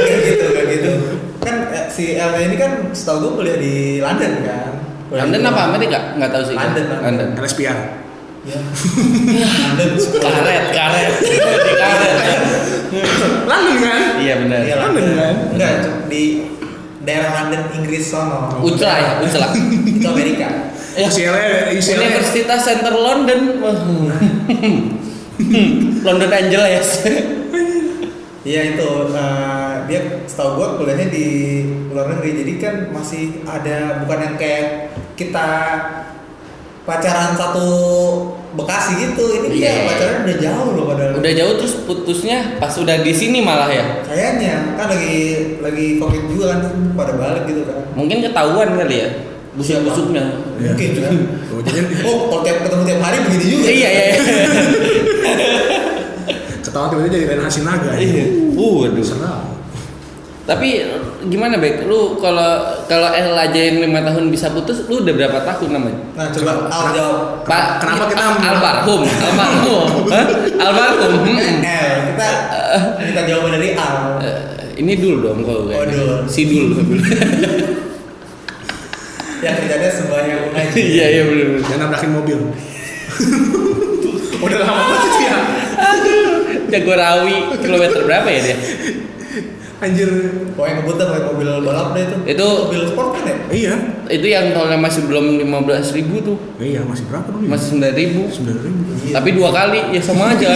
kayak 0.00 0.18
gitu 0.24 0.44
kayak 0.50 0.68
gitu 0.74 0.92
kan 1.40 1.56
eh, 1.70 1.84
si 1.88 2.04
L 2.14 2.32
ini 2.36 2.56
kan 2.56 2.70
setahu 2.92 3.18
gue 3.20 3.32
kuliah 3.36 3.58
di 3.58 3.74
London 3.98 4.32
kan 4.42 4.72
Kuliah 5.10 5.26
London 5.26 5.42
apa 5.42 5.60
Amerika? 5.66 5.98
Nggak 6.14 6.30
tahu 6.30 6.42
sih. 6.46 6.54
London, 6.54 6.84
London. 7.02 7.28
LSPR. 7.34 7.78
ya 8.40 8.56
London 9.76 9.90
Karet, 10.00 10.64
karet, 10.72 11.12
di 11.20 11.36
karet. 11.76 12.14
ya. 12.24 12.38
London 13.44 13.76
kan? 13.76 14.02
Iya 14.16 14.34
benar. 14.40 14.60
Iya, 14.64 14.76
London, 14.80 15.04
kan? 15.12 15.34
enggak 15.52 15.72
di 16.08 16.22
daerah 17.00 17.30
London 17.44 17.62
Inggris 17.80 18.12
sono 18.12 18.60
Ucla 18.60 18.94
ya, 19.00 19.12
Ucla. 19.24 19.46
itu 19.88 20.06
Amerika 20.08 20.48
Ya. 20.90 21.06
UCLA, 21.06 21.70
UCLA. 21.70 22.02
Universitas 22.02 22.60
Center 22.66 22.90
London. 22.90 23.62
London 26.06 26.30
Angeles. 26.34 27.06
Iya 28.40 28.74
itu 28.74 28.90
eh, 29.12 29.74
dia 29.86 30.00
setahu 30.24 30.56
gua 30.56 30.68
kuliahnya 30.80 31.12
di 31.12 31.26
luar 31.92 32.08
negeri 32.16 32.40
jadi 32.40 32.54
kan 32.56 32.74
masih 32.88 33.44
ada 33.44 34.00
bukan 34.02 34.18
yang 34.32 34.36
kayak 34.40 34.96
kita 35.12 35.48
pacaran 36.88 37.36
satu 37.36 37.68
Bekasi 38.50 38.92
gitu 38.98 39.24
ini 39.30 39.48
dia 39.54 39.70
Iya. 39.70 39.82
pacaran 39.86 40.16
udah 40.26 40.36
jauh 40.36 40.68
loh 40.74 40.84
padahal 40.90 41.12
Udah 41.22 41.32
jauh 41.32 41.54
terus 41.54 41.74
putusnya 41.86 42.38
pas 42.58 42.74
udah 42.74 42.96
di 42.98 43.12
sini 43.14 43.38
malah 43.38 43.70
ya. 43.70 44.02
kayaknya 44.02 44.74
kan 44.74 44.90
lagi 44.90 45.18
lagi 45.62 45.86
covid 45.96 46.22
juga 46.26 46.58
kan 46.58 46.60
pada 46.94 47.12
balik 47.14 47.46
gitu 47.46 47.62
kan 47.62 47.78
Mungkin 47.94 48.18
ketahuan 48.22 48.74
kali 48.74 48.96
ya. 48.96 49.08
Busuk-busuknya. 49.50 50.24
Iya. 50.58 50.70
mungkin 50.74 50.90
kan 50.98 51.12
Oh, 51.50 51.60
jadi 51.60 51.80
oh 52.02 52.16
kalau 52.26 52.42
tiap 52.42 52.58
ketemu 52.62 52.82
tiap 52.86 53.00
hari 53.02 53.16
begitu 53.26 53.44
juga 53.54 53.66
Iya, 53.68 53.88
iya. 53.88 54.04
iya. 54.06 54.16
ketawa 56.60 56.86
tiba-tiba 56.88 57.10
jadi 57.12 57.26
Ren 57.34 57.42
Hasinaga. 57.42 57.90
Iya. 57.98 58.24
Uh, 58.54 58.86
waduh. 58.86 59.06
Tapi 60.46 60.68
gimana 61.22 61.54
Bek? 61.54 61.84
Lu 61.84 62.16
kalau 62.16 62.48
kalau 62.84 63.08
L 63.08 63.34
aja 63.34 63.60
yang 63.60 63.80
lima 63.80 64.00
tahun 64.00 64.28
bisa 64.28 64.48
putus, 64.48 64.86
lu 64.86 65.00
udah 65.00 65.12
berapa 65.12 65.38
tahun 65.42 65.68
namanya? 65.72 65.98
nah 66.14 66.26
coba 66.28 66.50
Al 66.66 66.84
jawab 66.90 67.16
Pak, 67.42 67.64
Kenapa 67.78 68.04
kita 68.06 68.22
Al- 68.22 68.40
almarhum, 68.46 69.02
almarhum, 69.04 69.88
Hah? 70.14 70.26
almarhum. 70.56 71.12
hmm. 71.20 71.60
L 71.60 71.96
kita 72.08 72.28
kita 73.02 73.20
jawaban 73.26 73.50
dari 73.54 73.68
Al 73.72 73.94
Eh, 74.18 74.40
ini 74.78 74.92
dulu 74.94 75.16
dong 75.22 75.38
Oh, 75.42 75.68
dul. 75.82 76.24
Si 76.24 76.46
dulu. 76.46 76.80
yang 79.40 79.56
kerjanya 79.56 79.88
sembahyang 79.88 80.52
ngaji 80.52 80.76
Iya 80.78 81.06
iya 81.10 81.22
benar 81.24 81.46
benar. 81.50 81.64
Dan 81.64 81.78
nabrakin 81.80 82.10
mobil. 82.12 82.38
Udah 84.40 84.58
lama 84.58 84.72
banget 84.78 85.00
itu 85.02 85.18
ya. 85.20 85.36
Jagorawi 86.70 87.36
kilometer 87.58 88.00
berapa 88.04 88.28
ya 88.30 88.40
dia? 88.42 88.56
Anjir. 89.80 90.10
Pokoknya 90.52 90.74
ngebut 90.76 90.94
dah 90.94 91.06
pakai 91.08 91.24
mobil 91.26 91.48
balap 91.64 91.88
deh 91.92 92.04
itu. 92.04 92.16
Itu- 92.28 92.58
mobil 92.68 92.82
sport 92.86 93.08
kan 93.16 93.22
ya? 93.24 93.36
Iya. 93.48 93.74
Itu 94.06 94.26
yang 94.26 94.52
tolnya 94.52 94.76
masih 94.76 95.02
belum 95.04 95.40
15.000 95.40 95.96
ribu 95.96 96.16
tuh, 96.20 96.36
Iya, 96.56 96.84
masih 96.84 97.08
berapa 97.08 97.24
dulu? 97.26 97.42
ya? 97.42 97.48
masih 97.48 97.66
9.000 97.72 97.96
ribu. 97.96 98.20
sembilan 98.28 98.58
ribu. 98.60 98.80
Iya. 99.00 99.14
Tapi 99.16 99.28
dua 99.32 99.48
kali 99.50 99.80
ya 99.90 100.00
sama 100.00 100.24
aja 100.30 100.48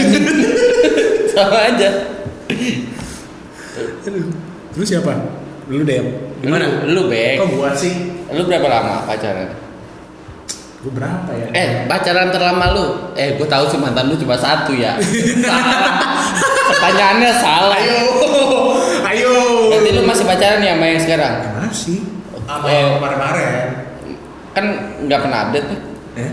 sama 1.34 1.58
aja. 1.64 1.88
Aduh. 4.04 4.28
Terus 4.70 4.86
siapa? 4.86 5.12
Lu 5.66 5.82
deh. 5.82 6.00
Gimana? 6.38 6.84
Lu, 6.84 6.92
lu 6.92 7.02
Bek. 7.08 7.40
Kok 7.40 7.48
gua 7.50 7.72
sih? 7.72 8.12
Lu 8.28 8.44
berapa 8.44 8.68
lama 8.68 9.08
pacaran? 9.08 9.48
Gua 10.78 10.92
berapa 10.92 11.30
ya? 11.32 11.46
Eh, 11.50 11.68
pacaran 11.88 12.28
terlama 12.28 12.66
lu? 12.70 12.84
Eh, 13.14 13.34
gue 13.34 13.48
tahu 13.48 13.64
sih 13.66 13.80
mantan 13.80 14.04
lu 14.06 14.20
cuma 14.20 14.36
satu 14.36 14.76
ya. 14.76 15.00
salah. 15.40 15.96
Pertanyaannya 16.68 17.30
salah. 17.32 17.78
Ayo. 17.78 18.04
Berarti 19.70 19.90
lu 19.94 20.02
masih 20.04 20.24
pacaran 20.28 20.60
ya 20.60 20.72
sama 20.76 20.86
yang 20.90 21.00
sekarang? 21.00 21.34
Ya, 21.40 21.50
masih. 21.62 21.98
Sama 22.44 22.68
yang 22.68 22.88
kemarin-kemarin. 23.00 23.66
Kan 24.54 24.64
nggak 25.08 25.20
pernah 25.24 25.38
update 25.48 25.66
nih. 25.70 25.80
Eh? 26.14 26.32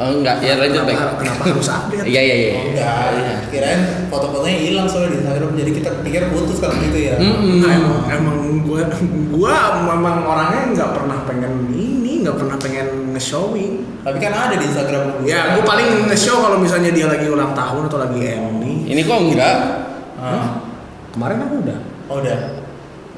Oh, 0.00 0.08
enggak, 0.16 0.40
ya 0.40 0.56
lanjut 0.56 0.88
Bek. 0.88 0.96
Kenapa, 0.96 1.44
harus 1.44 1.68
update? 1.68 2.08
Iya, 2.08 2.20
iya, 2.24 2.36
iya. 2.40 2.52
Oh, 2.56 2.64
enggak. 2.72 3.04
Iya. 3.12 3.34
Kirain 3.52 3.80
foto-fotonya 4.08 4.56
hilang 4.64 4.86
soalnya 4.88 5.12
di 5.12 5.16
Instagram 5.20 5.50
jadi 5.60 5.70
kita 5.76 5.90
pikir 6.00 6.22
putus 6.32 6.56
kalau 6.56 6.72
gitu 6.80 6.98
ya. 7.04 7.20
Mm-mm. 7.20 7.60
Nah, 7.60 7.70
emang, 7.76 7.96
emang 8.08 8.36
gua 8.64 8.88
gua 9.28 9.54
memang 9.84 10.24
orangnya 10.24 10.62
nggak 10.72 10.90
pernah 10.96 11.18
pengen 11.28 11.68
ini, 11.76 12.24
nggak 12.24 12.32
pernah 12.32 12.56
pengen 12.56 13.12
nge-showing. 13.12 13.84
Tapi 14.00 14.16
kan 14.16 14.32
ada 14.32 14.56
di 14.56 14.64
Instagram 14.64 15.02
lu. 15.20 15.28
Ya, 15.28 15.52
gua 15.58 15.68
paling 15.68 16.08
nge-show 16.08 16.40
kalau 16.40 16.56
misalnya 16.56 16.96
dia 16.96 17.04
lagi 17.04 17.28
ulang 17.28 17.52
tahun 17.52 17.82
atau 17.92 17.98
lagi 18.00 18.18
MI. 18.24 18.74
Ini 18.96 19.00
kok 19.04 19.18
enggak? 19.20 19.56
Ah. 20.16 20.64
Kemarin 21.12 21.44
aku 21.44 21.54
udah. 21.60 21.78
Oh, 22.08 22.16
udah. 22.24 22.38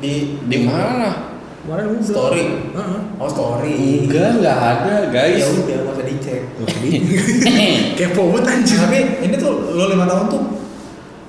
Di 0.03 0.13
Di 0.43 0.59
mana? 0.61 1.31
Kemarin 1.63 1.95
udah. 1.95 2.03
Story. 2.03 2.43
Heeh. 2.75 3.01
Oh, 3.17 3.29
story. 3.31 3.79
Enggak, 4.03 4.29
enggak 4.35 4.59
ada, 4.59 4.95
Ya 5.07 5.15
guys. 5.15 5.47
udah, 5.47 5.63
nggak 5.79 5.95
usah 5.95 6.05
dicek. 6.05 6.41
Kepo 7.97 8.23
banget 8.29 8.45
anjir. 8.51 8.79
Tapi 8.83 8.99
ini 9.23 9.35
tuh 9.37 9.51
lo 9.71 9.87
lima 9.87 10.03
tahun 10.03 10.27
tuh. 10.27 10.43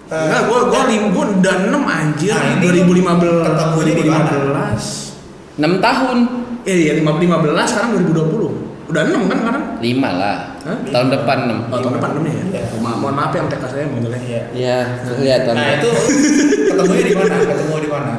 eh, 0.10 0.18
Enggak, 0.20 0.42
gua 0.46 0.60
gua 0.68 0.82
lim 0.86 1.14
gua 1.14 1.26
udah 1.32 1.56
6 1.64 1.86
anjir. 1.86 2.34
Nah, 2.34 2.50
ini 2.52 2.82
2015. 2.82 3.46
ketemunya 3.46 3.94
di 3.94 4.04
mana? 4.10 4.30
2015. 5.54 5.62
6 5.62 5.78
tahun. 5.80 6.18
Eh 6.64 6.78
iya 6.82 6.92
2015 6.98 7.70
sekarang 7.70 7.90
2020. 7.94 8.90
Udah 8.90 9.02
6 9.06 9.30
kan 9.30 9.38
sekarang? 9.38 9.64
5 9.78 10.10
lah. 10.12 10.38
Hah? 10.66 10.78
Tahun 10.90 11.08
depan 11.12 11.38
6. 11.46 11.70
Oh, 11.70 11.78
tahun 11.78 11.94
depan 11.94 12.10
6 12.16 12.26
ya. 12.26 12.34
Iya. 12.52 12.64
Ma 12.82 12.98
mohon 12.98 13.14
maaf 13.14 13.30
yang 13.32 13.46
TK 13.46 13.64
saya 13.64 13.86
manggilnya. 13.86 14.18
Iya. 14.18 14.42
Ya, 14.52 14.78
kelihatan. 15.06 15.54
Nah 15.54 15.68
itu 15.78 15.90
ketemunya 16.74 17.06
di 17.06 17.14
mana? 17.14 17.36
Ketemu 17.38 17.78
di 17.78 17.92
mana? 17.92 18.14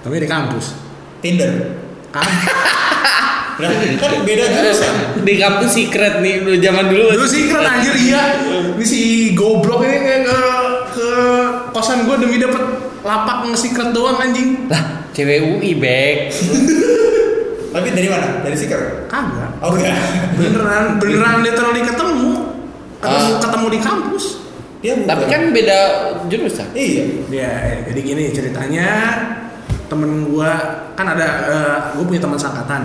Tapi 0.00 0.14
di 0.16 0.28
kampus. 0.28 0.66
Tinder. 1.20 1.52
Kan? 2.10 2.24
Nah, 3.60 3.68
kan 4.02 4.12
beda 4.24 4.44
jurusan. 4.48 4.94
di 5.20 5.34
kampus 5.36 5.70
secret 5.76 6.24
nih 6.24 6.40
dulu 6.40 6.56
zaman 6.58 6.84
dulu. 6.88 7.04
Dulu 7.12 7.26
keren 7.28 7.66
anjir 7.68 7.94
iya. 8.00 8.22
Ini 8.76 8.84
si 8.84 9.00
goblok 9.36 9.84
ini 9.84 10.00
kayak 10.00 10.22
ke 10.24 10.38
ke 10.96 11.08
kosan 11.76 12.08
gue 12.08 12.16
demi 12.16 12.40
dapet 12.40 12.64
lapak 13.04 13.48
nge-secret 13.52 13.92
doang 13.92 14.16
anjing. 14.16 14.64
Lah, 14.72 15.04
cewek 15.12 15.60
UI, 15.60 15.76
Bek. 15.76 16.32
Tapi 17.74 17.86
dari 17.94 18.08
mana? 18.10 18.42
Dari 18.42 18.56
Seeker? 18.58 19.06
Kagak. 19.06 19.62
Oh 19.62 19.70
enggak. 19.78 19.94
Beneran 20.34 20.98
beneran 20.98 21.46
literally 21.46 21.82
ketemu. 21.86 22.30
Ketemu, 22.98 23.30
Ah. 23.30 23.40
ketemu 23.40 23.66
di 23.70 23.78
kampus. 23.80 24.24
Dia 24.82 24.92
bukan. 24.98 25.06
Tapi 25.06 25.24
kan 25.30 25.42
beda 25.54 25.78
jurusan. 26.26 26.68
Iya. 26.74 27.04
Ya, 27.30 27.52
jadi 27.86 28.00
gini 28.02 28.24
ceritanya 28.34 28.88
temen 29.90 30.30
gua 30.30 30.50
kan 30.94 31.04
ada 31.04 31.26
eh, 31.44 31.76
gua 31.92 32.04
punya 32.06 32.22
teman 32.22 32.38
sangkatan. 32.38 32.82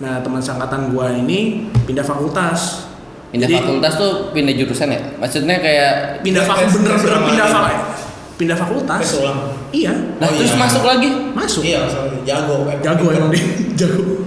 Nah, 0.00 0.24
teman 0.24 0.40
sangkatan 0.40 0.90
gua 0.90 1.12
ini 1.12 1.68
pindah 1.84 2.02
fakultas. 2.02 2.88
Pindah 3.30 3.46
Jadi, 3.46 3.62
fakultas 3.62 3.92
tuh 3.94 4.12
pindah 4.32 4.56
jurusan 4.56 4.90
ya? 4.90 5.00
Maksudnya 5.20 5.60
kayak 5.60 6.18
Pindah 6.18 6.42
fakultas 6.42 6.74
bener-bener 6.74 7.20
pindah 7.22 7.46
fakultas. 7.46 7.98
Pindah 8.34 8.56
fakultas. 8.56 8.98
Tes 9.04 9.12
ulang. 9.20 9.38
Iya, 9.70 9.92
Nah, 10.18 10.26
Oh, 10.26 10.34
terus 10.34 10.50
iya. 10.50 10.58
masuk 10.58 10.82
lagi. 10.82 11.08
masuk. 11.30 11.62
Iya, 11.62 11.80
soalnya 11.86 12.18
jago. 12.26 12.56
Jago 12.80 13.06
emang 13.12 13.30
dia, 13.30 13.44
jago. 13.86 14.24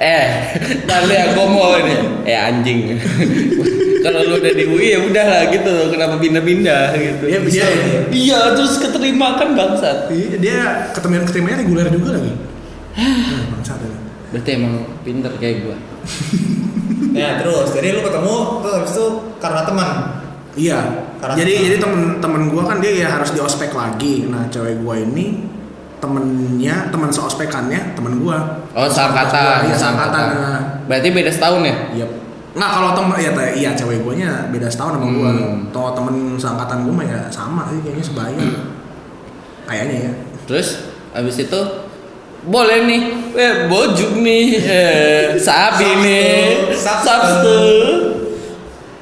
Eh, 0.00 0.28
ya 0.88 1.24
gue 1.36 1.46
mau 1.46 1.76
ini. 1.76 2.24
Eh 2.24 2.32
anjing. 2.32 2.96
Kalau 4.00 4.20
lu 4.24 4.40
udah 4.40 4.52
di 4.56 4.64
UI 4.64 4.96
ya 4.96 4.98
udah 5.04 5.24
lah 5.28 5.42
gitu. 5.52 5.92
Kenapa 5.92 6.16
pindah-pindah 6.16 6.96
gitu? 6.96 7.24
Dia 7.28 7.40
Bisa, 7.44 7.68
dia, 7.68 7.68
iya. 7.68 8.00
Iya, 8.08 8.40
terus 8.56 8.80
keterima 8.80 9.36
kan 9.36 9.52
bangsat. 9.52 10.08
Iya, 10.08 10.40
dia 10.40 10.58
ketemuan 10.96 11.28
ketemuannya 11.28 11.68
reguler 11.68 11.86
juga 11.92 12.16
lagi. 12.16 12.32
Nah, 12.96 13.44
bangsat 13.52 13.76
ya. 13.76 13.92
Berarti 14.32 14.50
emang 14.56 14.74
pinter 15.04 15.32
kayak 15.36 15.56
gua. 15.68 15.76
Ya 17.10 17.42
terus, 17.42 17.74
jadi 17.74 17.90
lu 17.98 18.06
ketemu 18.06 18.62
terus 18.62 18.74
habis 18.78 18.92
itu 18.94 19.06
karena 19.42 19.66
teman. 19.66 19.88
Iya. 20.54 20.78
Karena- 21.18 21.36
jadi 21.42 21.52
jadi 21.66 21.76
temen-temen 21.82 22.42
gua 22.54 22.62
kan 22.70 22.78
dia 22.78 22.92
ya 23.02 23.08
harus 23.18 23.34
di 23.34 23.42
ospek 23.42 23.74
lagi. 23.74 24.30
Nah, 24.30 24.46
cewek 24.46 24.78
gua 24.78 24.94
ini 24.94 25.42
temennya, 26.00 26.88
teman 26.88 27.12
seospekannya 27.12 27.94
temen 27.94 28.18
gua. 28.24 28.64
Oh, 28.72 28.88
seangkatan. 28.88 29.68
Iya, 29.68 29.76
seangkatan. 29.76 30.24
Nah, 30.34 30.60
Berarti 30.88 31.08
beda 31.12 31.30
setahun 31.30 31.62
ya? 31.62 31.76
Iya. 31.94 32.06
Nggak 32.50 32.70
kalau 32.74 32.90
temen 32.98 33.16
ya 33.22 33.30
iya 33.54 33.70
cewek 33.78 34.02
guanya 34.02 34.50
beda 34.50 34.66
setahun 34.66 34.98
sama 34.98 35.06
gua. 35.14 35.30
Hmm. 35.30 35.70
Toh 35.70 35.94
temen 35.94 36.34
seangkatan 36.34 36.82
gua 36.82 36.94
mah 36.98 37.06
ya 37.06 37.20
sama 37.30 37.62
sih 37.70 37.78
kayaknya 37.84 38.04
sebaya. 38.04 38.48
Kayaknya 39.70 39.96
ya. 40.10 40.12
Terus 40.50 40.68
habis 41.14 41.36
itu 41.38 41.60
boleh 42.40 42.88
nih, 42.88 43.02
eh 43.36 43.54
bojuk 43.68 44.16
nih, 44.16 44.46
eh 44.64 45.22
sabi 45.36 45.84
nih, 46.00 46.72
Sabtu. 46.72 47.60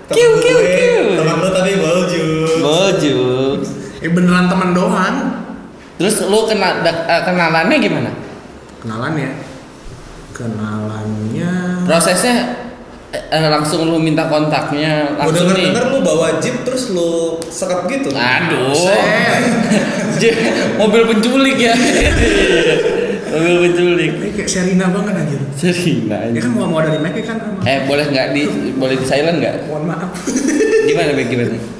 Kiu, 0.09 0.31
kiu, 0.41 0.59
kiu. 0.59 1.05
Teman 1.21 1.37
lu 1.37 1.49
tapi 1.53 1.73
baju. 1.77 2.25
bojuk. 2.65 3.59
Eh 4.01 4.11
beneran 4.11 4.49
temen 4.49 4.73
doang. 4.73 5.28
Terus 5.99 6.15
lu 6.23 6.47
kena 6.47 6.81
da- 6.81 7.05
eh, 7.05 7.23
kenalannya 7.23 7.77
gimana? 7.77 8.11
kenalannya 8.79 9.29
kenalannya 10.33 11.53
Prosesnya 11.83 12.35
eh, 13.11 13.23
eh, 13.29 13.49
langsung 13.49 13.83
lu 13.83 13.99
minta 13.99 14.25
kontaknya 14.25 15.13
langsung 15.17 15.45
denger 15.45 15.57
nih. 15.57 15.65
denger 15.69 15.85
lu 15.91 15.99
bawa 16.01 16.39
jeep 16.39 16.63
terus 16.63 16.89
lu 16.89 17.37
sekap 17.45 17.85
gitu. 17.87 18.09
Aduh. 18.11 18.71
Mobil 20.79 21.03
penculik 21.05 21.57
ya. 21.59 21.75
mobil 23.29 23.57
penculik. 23.61 24.11
ini 24.15 24.29
kayak 24.33 24.49
Serina 24.49 24.89
banget 24.89 25.15
anjir 25.15 25.41
Serina. 25.53 26.17
ya 26.27 26.41
kan 26.41 26.51
mau 26.51 26.65
mau 26.65 26.81
dari 26.81 26.97
Mac 26.97 27.13
kan 27.21 27.37
Eh 27.61 27.85
boleh 27.85 28.09
nggak 28.09 28.27
di 28.33 28.43
boleh 28.73 28.97
di 28.97 29.05
silent 29.05 29.37
nggak? 29.39 29.69
mohon 29.69 29.85
maaf 29.85 30.11
Gimana 30.89 31.13
Bek 31.13 31.29
gimana? 31.29 31.78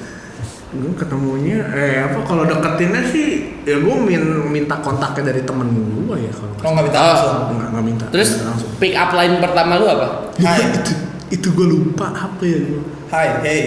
Gue 0.71 0.93
ketemunya 0.93 1.65
eh 1.67 1.97
apa 1.99 2.21
kalau 2.21 2.45
deketinnya 2.45 3.01
sih 3.03 3.27
ya 3.63 3.75
gue 3.75 3.95
min, 3.97 4.21
minta 4.47 4.77
kontaknya 4.77 5.27
dari 5.27 5.41
temen 5.41 5.65
gue 5.65 6.15
ya 6.19 6.31
kalau 6.31 6.53
Oh 6.59 6.71
nggak 6.71 6.85
minta 6.85 6.97
Oh. 6.97 7.05
langsung. 7.07 7.33
nggak 7.51 7.69
nggak 7.69 7.85
minta 7.85 8.05
Terus 8.09 8.29
nggak 8.35 8.47
langsung 8.47 8.69
pick 8.77 8.93
up 8.93 9.09
line 9.11 9.35
pertama 9.39 9.71
lu 9.75 9.85
apa? 9.87 10.07
Hai. 10.37 10.61
itu 10.61 10.93
itu 11.31 11.47
gue 11.49 11.67
lupa 11.67 12.05
apa 12.09 12.43
ya 12.43 12.59
gue 12.59 12.81
Hai, 13.07 13.27
hey, 13.41 13.61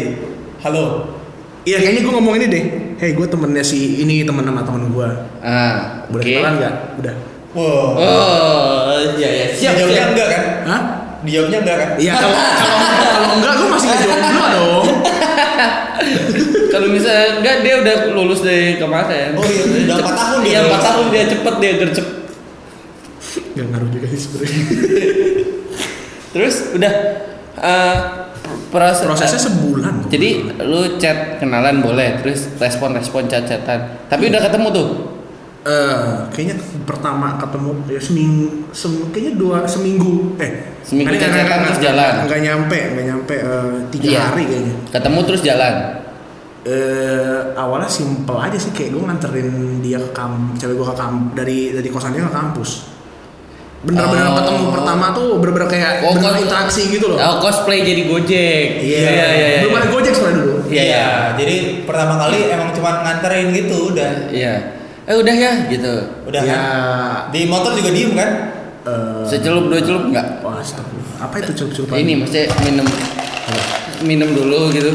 halo. 0.60 1.10
Iya 1.62 1.78
kayaknya 1.80 2.00
gue 2.00 2.12
ngomong 2.12 2.34
ini 2.36 2.46
deh 2.46 2.64
Hei 2.96 3.10
gue 3.12 3.26
temennya 3.26 3.62
si 3.62 3.78
ini 3.98 4.22
temen 4.22 4.42
sama 4.42 4.62
temen 4.62 4.86
gue 4.88 5.08
Ah, 5.40 6.06
Boleh 6.06 6.22
oke. 6.22 6.30
kenalan 6.32 6.54
gak? 6.60 6.74
Udah 6.98 7.14
Wow. 7.52 8.00
Oh, 8.00 8.96
iya 9.12 9.28
ya. 9.28 9.46
Siap, 9.52 9.72
Dijawabnya 9.76 9.92
siap. 9.92 10.08
enggak 10.08 10.28
kan? 10.30 10.42
Hah? 10.64 10.82
Dijawabnya 11.20 11.58
enggak 11.60 11.76
kan? 11.76 11.88
Iya 11.98 12.12
kalau 12.14 12.32
kalau 12.32 12.76
kalau 13.10 13.30
enggak 13.36 13.52
gue 13.52 13.68
masih 13.68 13.88
ngejomblo 13.90 14.44
dong 14.48 14.86
Kalau 16.72 16.88
misalnya 16.88 17.38
enggak 17.38 17.56
dia 17.60 17.74
udah 17.78 17.94
lulus 18.10 18.40
dari 18.40 18.74
kemarin. 18.74 19.36
Oh 19.36 19.44
iya, 19.44 19.62
udah 19.84 19.96
empat 19.98 20.14
tahun 20.16 20.38
dia 20.40 20.50
Iya, 20.50 20.60
lulus. 20.62 20.72
4 20.74 20.88
tahun 20.88 21.06
dia 21.06 21.24
cepet 21.28 21.54
dia 21.58 21.72
gercep. 21.76 22.06
Gak 23.52 23.66
ngaruh 23.66 23.88
juga 23.88 24.06
sih 24.08 24.18
sebenernya 24.18 24.60
Terus 26.32 26.54
udah 26.72 26.92
eh, 27.54 27.96
proses 28.68 29.04
Prosesnya 29.04 29.40
sebulan 29.42 29.92
kok. 30.00 30.08
Jadi 30.08 30.28
lu 30.58 30.96
chat 30.96 31.36
kenalan 31.36 31.78
boleh, 31.78 32.16
terus 32.18 32.48
respon-respon 32.56 33.28
chat-chatan. 33.28 34.08
Tapi 34.08 34.22
udah 34.26 34.40
ketemu 34.40 34.68
tuh. 34.70 34.88
Eh, 35.62 36.10
kayaknya 36.30 36.56
pertama 36.82 37.38
ketemu 37.38 37.70
ya 37.86 38.00
seminggu, 38.00 38.66
sem- 38.72 39.06
kayaknya 39.08 39.38
dua 39.38 39.62
seminggu 39.62 40.34
eh 40.36 40.74
Seminggu 40.82 41.14
nggak- 41.14 41.62
terus 41.62 41.78
jalan. 41.78 42.26
nggak 42.26 42.40
nyampe 42.42 42.78
nggak 42.90 43.06
nyampe 43.06 43.34
eh, 43.38 43.72
tiga 43.94 44.08
Iya. 44.10 44.20
hari 44.26 44.42
kayaknya 44.42 44.74
Ketemu 44.90 45.18
terus 45.22 45.42
jalan. 45.46 45.74
Eh 46.62 47.38
awalnya 47.52 47.86
simple 47.86 48.36
aja 48.36 48.54
sih 48.54 48.70
kayak 48.70 48.90
gue 48.90 49.02
nganterin 49.02 49.48
dia 49.78 49.98
ke 49.98 50.10
kam 50.10 50.54
cewek 50.54 50.74
gue 50.74 50.86
ke 50.86 50.94
kam 50.94 51.12
dari 51.32 51.58
dari 51.72 51.88
kosannya 51.88 52.22
ke 52.22 52.30
kampus 52.30 52.86
bener-bener 53.82 54.24
Oh. 54.24 54.38
ketemu 54.38 54.64
pertama 54.70 55.10
tuh 55.10 55.28
bener-bener 55.36 55.66
kayak 55.66 55.92
Oh, 56.00 56.14
bener 56.14 56.32
kok- 56.32 56.40
interaksi 56.40 56.86
gitu 56.88 57.06
loh 57.08 57.18
Oh, 57.18 57.36
cosplay 57.40 57.82
jadi 57.82 58.06
Gojek. 58.06 58.78
iya 58.80 58.98
iya, 59.02 59.26
iya. 59.28 59.46
belum 59.60 59.74
ada 59.74 59.88
gojek 59.88 60.14
soalnya 60.14 60.38
dulu 60.38 60.54
Iya, 60.70 60.82
iya. 60.86 61.06
Jadi 61.34 61.54
pertama 61.82 62.14
kali 62.16 62.46
emang 62.46 62.70
cuma 62.70 63.02
nganterin 63.02 63.52
gitu 63.52 63.92
udah. 63.92 64.30
Iya. 64.30 64.54
Eh 65.02 65.12
udah 65.12 65.34
ya 65.34 65.52
gitu. 65.66 65.94
Udah 66.24 66.40
ya 66.40 66.48
kan? 66.48 66.62
Di 67.28 67.44
motor 67.44 67.74
juga 67.74 67.90
diem 67.90 68.14
kan? 68.14 68.30
eh, 68.82 69.22
Secelup 69.26 69.66
dua 69.66 69.80
celup 69.80 70.08
enggak? 70.08 70.40
wah 70.40 70.56
astagfirullah. 70.56 71.20
apa 71.20 71.34
itu 71.36 71.52
celup-celupan 71.52 71.96
Ini 71.98 72.12
maksudnya 72.16 72.44
minum 72.62 72.86
minum 74.02 74.30
dulu 74.30 74.70
gitu. 74.70 74.90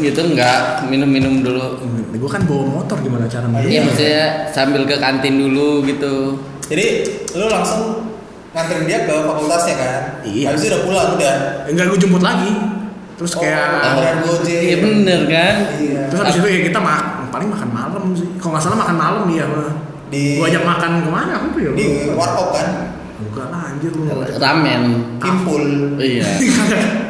gitu 0.00 0.20
enggak, 0.22 0.84
minum-minum 0.86 1.40
dulu. 1.40 1.80
gue 2.10 2.28
kan 2.28 2.44
bawa 2.44 2.82
motor 2.82 3.00
gimana 3.00 3.24
cara 3.24 3.46
Iya, 3.48 3.80
minum 3.80 3.82
maksudnya 3.88 4.24
sambil 4.50 4.82
ke 4.84 4.96
kantin 4.98 5.38
dulu 5.38 5.80
gitu. 5.82 6.36
Jadi 6.68 6.86
lu 7.32 7.46
langsung 7.48 8.12
nganterin 8.50 8.84
dia 8.84 8.98
ke 9.06 9.14
fakultasnya 9.24 9.74
kan? 9.74 10.00
Iya. 10.22 10.52
Habis 10.52 10.60
itu 10.60 10.68
udah 10.68 10.82
pulang 10.84 11.08
udah. 11.16 11.34
enggak 11.66 11.84
gue 11.88 11.98
jemput 11.98 12.22
lagi 12.22 12.52
terus 13.14 13.36
Oh, 13.36 13.44
kayak 13.44 13.84
Beneran 13.84 14.16
Gojek. 14.24 14.60
Iya 14.64 14.76
bener 14.80 15.20
kan? 15.28 15.54
Iya. 15.76 16.00
terus 16.08 16.20
habis 16.24 16.36
itu 16.36 16.48
ya 16.48 16.60
kita 16.72 16.78
mak 16.80 17.02
paling 17.28 17.48
makan 17.52 17.68
malam 17.70 18.02
sih 18.16 18.26
kalau 18.40 18.56
nggak 18.56 18.64
salah 18.64 18.78
makan 18.80 18.96
malam 18.96 19.22
dia 19.28 19.44
mah 19.44 19.70
Di- 20.10 20.40
gue 20.40 20.46
ajak 20.48 20.64
makan 20.66 20.90
ke 21.04 21.10
mana 21.12 21.32
apa 21.38 21.46
tuh 21.52 21.60
ya 21.60 21.70
Di 21.76 21.86
warkop 22.10 22.48
kan? 22.50 22.68
lah 23.30 23.62
anjir 23.70 23.92
lu 23.94 24.02
Ramen. 24.40 24.82
Kimpul. 25.20 25.62
Iya. 26.00 26.26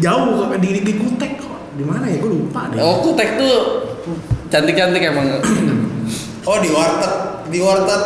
jauh 0.00 0.32
kok 0.40 0.58
di 0.58 0.80
di 0.80 0.94
kutek 0.96 1.32
kok 1.36 1.56
di 1.72 1.84
mana 1.84 2.04
ya 2.04 2.16
gue 2.16 2.30
lupa 2.30 2.68
deh 2.68 2.76
Oh, 2.76 3.00
kutek 3.00 3.36
tuh 3.36 3.56
cantik-cantik 4.48 5.02
emang. 5.04 5.38
Oh 6.42 6.56
di 6.58 6.68
warteg, 6.68 7.12
di 7.46 7.58
warteg 7.58 8.02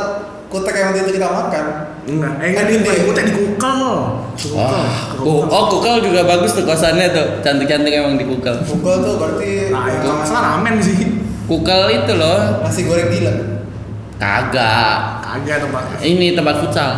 kutek 0.46 0.74
yang 0.74 0.86
waktu 0.90 1.00
itu 1.02 1.12
kita 1.14 1.28
makan. 1.28 1.64
enggak 2.04 2.32
eh 2.36 2.48
enggak 2.52 2.64
Kan 2.68 2.68
di 2.68 3.02
kutek 3.02 3.24
di 3.24 3.32
kukel 3.32 3.80
Di 4.34 4.44
kukel. 4.44 4.54
Wah, 4.54 4.92
kukel. 5.16 5.46
oh 5.48 5.64
kukal 5.68 5.96
juga 5.98 6.20
bagus 6.22 6.52
tuh 6.52 6.62
kosannya 6.62 7.08
tuh, 7.08 7.26
cantik-cantik 7.40 7.90
emang 7.90 8.14
di 8.14 8.24
kukal. 8.24 8.58
Pukul 8.60 9.00
tuh 9.00 9.14
berarti 9.16 9.70
nah 9.70 9.88
itu 9.88 10.02
kalau 10.02 10.16
nggak 10.18 10.28
salah 10.28 10.42
ramen 10.52 10.74
sih 10.78 10.96
Kukal 11.44 11.88
itu 11.90 12.12
loh, 12.14 12.60
nasi 12.60 12.84
goreng 12.84 13.08
gila. 13.08 13.32
kagak. 14.14 14.96
kagak 15.20 15.58
tempat 15.60 15.82
Ini 16.00 16.32
tempat 16.32 16.56
futsal. 16.58 16.92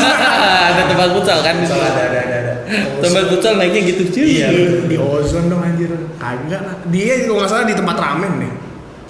ada 0.68 0.82
tempat 0.86 1.08
futsal 1.12 1.38
kan? 1.40 1.56
ada 1.60 1.76
ada 2.02 2.18
ada. 2.18 2.35
Tempat 2.98 3.22
futsal 3.28 3.54
naiknya 3.56 3.82
gitu 3.86 4.02
cuy. 4.10 4.26
iya 4.36 4.48
di 4.82 4.96
ozon 4.96 5.46
dong 5.46 5.60
anjir 5.60 5.90
kagak 6.16 6.60
lah 6.60 6.76
dia 6.86 7.22
kalau 7.22 7.38
nggak 7.38 7.48
salah 7.48 7.64
di 7.64 7.74
tempat 7.74 7.96
ramen 7.96 8.32
nih 8.38 8.52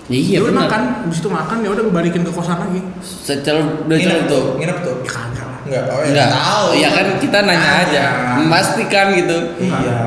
Iya 0.07 0.38
udah 0.38 0.55
benar. 0.55 0.62
makan 0.64 0.83
habis 1.03 1.19
itu 1.19 1.27
makan 1.29 1.57
ya 1.61 1.69
udah 1.69 1.83
gue 1.83 1.90
balikin 1.92 2.23
ke 2.23 2.31
kosan 2.31 2.59
lagi 2.59 2.79
Secelup 3.03 3.85
dua 3.85 3.97
Nginep 3.97 4.21
tuh, 4.27 4.45
nginep 4.55 4.79
tuh. 4.81 4.95
ya 5.01 5.11
kagak 5.11 5.45
lah 5.45 5.59
Enggak, 5.66 5.83
oh 5.85 5.99
ya 5.99 6.07
Enggak. 6.07 6.29
tahu. 6.31 6.66
Iya 6.73 6.88
kan 6.92 7.07
kita 7.19 7.38
nanya 7.42 7.71
aja, 7.83 8.05
memastikan 8.38 9.07
gitu. 9.12 9.38
Iya. 9.59 9.99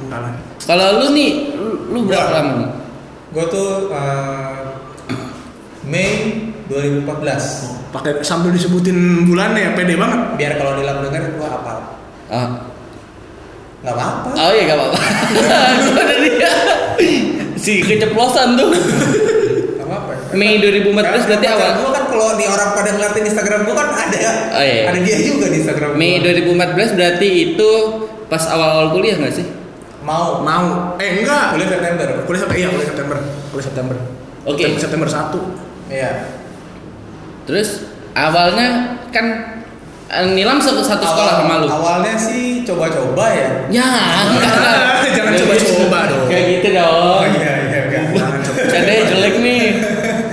enggak 0.00 0.18
lah 0.18 0.32
Kalau 0.64 0.86
lu 0.96 1.06
nih, 1.12 1.30
lu, 1.52 1.70
lu 1.92 1.98
berapa 2.08 2.24
Enggak. 2.24 2.40
lama? 2.40 2.52
nih? 2.56 2.68
Gue 3.30 3.44
tuh 3.52 3.68
eh, 3.92 4.64
Mei 5.84 6.08
2014. 6.64 7.92
pakai 7.92 8.24
sambil 8.24 8.48
disebutin 8.48 8.96
bulannya 9.22 9.60
ya 9.60 9.70
pede 9.70 9.94
banget 9.94 10.20
Biar 10.34 10.52
kalau 10.56 10.72
denger 10.80 11.22
gue 11.30 11.44
apa? 11.46 11.72
Oh, 12.26 12.48
Nggak 13.84 13.94
apa-apa. 13.94 14.28
oh 14.32 14.50
iya 14.50 14.62
gak 14.64 14.78
apa-apa. 14.80 14.98
Gua 15.92 16.02
dari 16.08 16.30
si 17.54 17.84
keceplosan 17.84 18.56
tuh. 18.56 18.72
Nggak 18.72 19.84
apa-apa. 19.84 20.12
Mei 20.32 20.56
2014 20.56 21.28
berarti 21.28 21.46
awal. 21.46 21.68
Gue 21.78 21.90
kan 21.92 22.04
kalau 22.08 22.28
di 22.34 22.44
orang 22.48 22.68
pada 22.72 22.90
ngeliatin 22.96 23.24
Instagram 23.28 23.60
gue 23.68 23.76
kan 23.76 23.88
ada. 23.92 24.20
Oh, 24.56 24.64
iya. 24.64 24.88
Ada 24.88 24.98
dia 25.04 25.16
juga 25.20 25.46
di 25.52 25.56
Instagram. 25.60 25.90
Mei 25.94 26.16
gua. 26.16 26.32
2014 26.32 26.96
berarti 26.96 27.28
itu 27.28 27.70
pas 28.26 28.42
awal-awal 28.48 28.88
kuliah 28.90 29.20
nggak 29.20 29.36
sih? 29.36 29.46
Mau. 30.00 30.40
mau 30.40 30.96
eh 31.00 31.20
enggak 31.20 31.56
Kuliah 31.56 31.68
September. 31.72 32.08
kuliah 32.28 32.40
September 32.44 32.56
iya 32.60 32.68
kuliah 32.68 32.88
September 32.88 33.16
kuliah 33.48 33.64
September 33.64 33.96
Oke. 34.44 34.64
September, 34.76 35.08
September 35.08 35.08
1 35.88 35.92
Iya. 35.92 36.10
Terus 37.44 37.68
awalnya 38.12 38.68
kan 39.08 39.26
Nilam 40.34 40.58
satu, 40.62 40.80
satu 40.84 41.02
sekolah 41.02 41.42
sama 41.42 41.54
lu. 41.62 41.66
Awalnya 41.66 42.14
sih 42.14 42.62
coba-coba 42.62 43.24
ya. 43.34 43.50
Ya, 43.70 43.90
Jangan 45.16 45.32
coba-coba 45.34 45.98
dong. 46.06 46.24
Kayak 46.30 46.44
gitu 46.60 46.68
dong. 46.78 47.22
iya 47.34 47.52
iya 47.66 47.80
iya. 47.90 48.04
jangan 48.20 48.40
coba 48.46 48.60
Candanya 48.70 49.04
jelek 49.10 49.34
nih. 49.42 49.62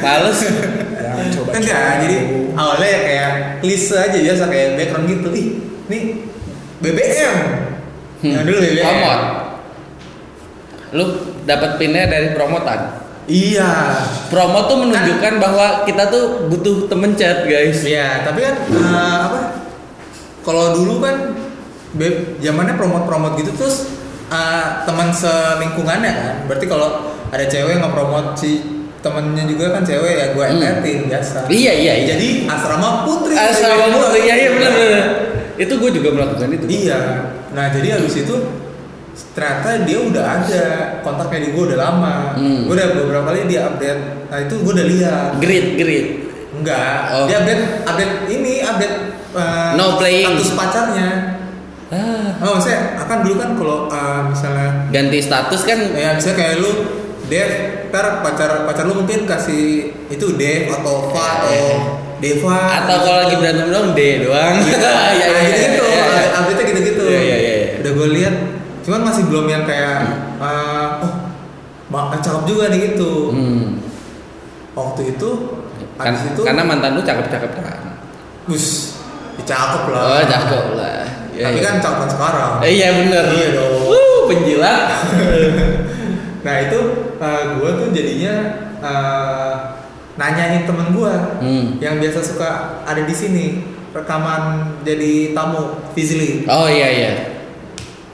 Males. 0.01 0.39
jangan 0.93 1.27
coba 1.33 1.49
Enggak, 1.57 1.91
jadi 2.05 2.17
awalnya 2.53 2.87
ya 2.87 2.99
kayak 3.03 3.31
klise 3.61 3.95
aja 3.97 4.17
biasa 4.21 4.43
kayak 4.47 4.67
background 4.77 5.07
gitu. 5.09 5.29
Ih, 5.33 5.47
nih 5.89 6.01
BBM. 6.81 7.35
Hmm. 8.21 8.31
Yang 8.37 8.43
dulu 8.45 8.57
BBM. 8.61 8.85
Promot. 8.85 9.21
Lu 10.91 11.05
dapat 11.47 11.71
pinnya 11.79 12.05
dari 12.05 12.35
promotan. 12.37 13.01
Iya. 13.31 13.71
Promo 14.27 14.65
tuh 14.65 14.77
menunjukkan 14.81 15.33
bahwa 15.39 15.87
kita 15.87 16.09
tuh 16.09 16.51
butuh 16.51 16.89
temen 16.91 17.15
chat, 17.15 17.47
guys. 17.47 17.79
Iya, 17.85 18.25
tapi 18.27 18.43
kan 18.43 18.55
eh, 18.67 19.17
apa? 19.29 19.39
Kalau 20.41 20.73
dulu 20.73 20.99
kan 20.99 21.37
zamannya 22.39 22.75
promot-promot 22.75 23.37
gitu 23.37 23.51
terus 23.53 23.91
eh, 24.27 24.67
teman 24.87 25.11
selingkungannya 25.11 26.11
kan. 26.11 26.35
Berarti 26.47 26.65
kalau 26.65 26.89
ada 27.29 27.45
cewek 27.45 27.79
nge-promote 27.79 28.35
si 28.35 28.51
temennya 29.01 29.49
juga 29.49 29.73
kan 29.73 29.81
cewek 29.81 30.13
ya 30.13 30.25
gue 30.31 30.45
Hmm. 30.45 30.61
entertain 30.61 31.09
biasa. 31.09 31.49
Iya, 31.49 31.73
iya, 31.73 31.93
iya. 31.99 32.05
Jadi 32.15 32.27
asrama 32.45 33.03
putri. 33.03 33.33
Asrama 33.33 33.85
putri, 33.91 34.19
iya 34.23 34.35
iya 34.37 34.49
benar 34.53 34.71
benar. 34.71 35.05
Itu 35.57 35.73
gue 35.77 35.89
juga 35.91 36.09
melakukan 36.13 36.49
itu. 36.53 36.65
Iya. 36.69 36.99
Nah 37.51 37.65
jadi 37.73 37.99
habis 37.99 38.15
itu 38.17 38.35
ternyata 39.35 39.83
dia 39.83 39.99
udah 39.99 40.23
ada 40.23 40.63
kontaknya 41.03 41.39
di 41.43 41.49
gue 41.51 41.63
udah 41.73 41.79
lama. 41.81 42.15
Hmm. 42.39 42.69
Gue 42.69 42.73
udah 42.77 42.87
beberapa 42.95 43.25
kali 43.27 43.49
dia 43.49 43.67
update. 43.67 44.01
Nah 44.31 44.37
itu 44.39 44.53
gue 44.61 44.71
udah 44.71 44.87
lihat. 44.87 45.29
Grit, 45.43 45.67
grit. 45.75 46.07
Enggak. 46.61 46.95
Oh. 47.11 47.25
Dia 47.25 47.37
update 47.41 47.63
update 47.83 48.13
ini 48.29 48.53
update 48.61 48.95
uh, 49.33 49.73
No 49.73 49.97
playing. 49.97 50.29
status 50.31 50.53
pacarnya. 50.53 51.09
Ah, 51.89 52.39
Oh 52.39 52.55
maksudnya 52.55 52.95
akan 52.97 53.17
dulu 53.19 53.35
kan 53.35 53.49
kalau 53.53 53.77
uh, 53.85 54.21
misalnya 54.25 54.87
ganti 54.89 55.19
status 55.19 55.61
kan 55.61 55.91
ya 55.91 56.15
misalnya 56.15 56.37
kayak 56.37 56.55
lu 56.57 56.71
Dev 57.27 57.51
ntar 57.87 58.23
pacar 58.23 58.63
pacar 58.63 58.83
lu 58.85 58.95
mungkin 58.97 59.23
kasih 59.23 59.91
itu 60.07 60.25
Dev 60.33 60.71
atau 60.71 61.09
Fa 61.09 61.19
Iya, 61.19 61.27
atau 61.35 61.51
iya. 61.51 61.75
Deva 62.21 62.55
Atau 62.79 62.95
kalau 63.01 63.17
lagi 63.19 63.35
berantem 63.35 63.67
doang 63.67 63.91
D 63.91 63.99
doang. 64.23 64.55
ya 65.19 65.27
gitu 65.43 65.59
gitu 65.67 65.85
update 66.31 66.63
gitu 66.65 66.79
gitu 66.85 67.03
Iya, 67.03 67.19
iya, 67.19 67.37
iya. 67.37 67.55
udah 67.79 67.91
gue 67.91 68.07
lihat 68.15 68.35
cuman 68.81 69.01
masih 69.03 69.23
belum 69.25 69.45
yang 69.45 69.63
kayak 69.63 69.95
eh, 70.39 70.87
oh 71.01 71.13
mak 71.87 72.17
cakep 72.17 72.43
juga 72.45 72.71
nih 72.71 72.79
gitu 72.89 73.29
Hmm. 73.29 73.83
waktu 74.71 75.11
itu 75.11 75.29
Kan, 76.01 76.13
itu 76.17 76.41
karena 76.41 76.63
mantan 76.63 76.97
lu 76.97 77.01
cakep-cakep 77.01 77.51
kan. 77.53 77.81
Gus, 78.45 78.97
ya 79.37 79.43
cakep 79.47 79.83
lah. 79.89 80.01
Oh, 80.03 80.23
cakep 80.23 80.65
lah. 80.73 80.99
Ya, 81.31 81.47
Tapi 81.47 81.57
ya. 81.57 81.63
kan 81.63 81.75
cakepan 81.79 82.09
sekarang. 82.09 82.51
Eh, 82.61 82.71
iya 82.75 82.89
bener. 82.93 83.23
Iya 83.31 83.47
dong. 83.55 83.73
Wuh, 83.87 84.19
penjilat. 84.27 84.81
Nah 86.41 86.57
itu 86.57 86.79
gue 87.21 87.69
tuh 87.71 87.87
jadinya 87.93 88.33
eh, 88.81 89.53
nanyain 90.17 90.65
temen 90.65 90.89
gue 90.89 91.13
Hmm. 91.37 91.77
yang 91.77 92.01
biasa 92.01 92.17
suka 92.19 92.49
ada 92.81 93.05
di 93.05 93.13
sini 93.13 93.45
rekaman 93.93 94.73
jadi 94.81 95.31
tamu 95.31 95.85
Fizli 95.93 96.49
Oh 96.49 96.65
iya 96.65 96.89
iya. 96.89 97.11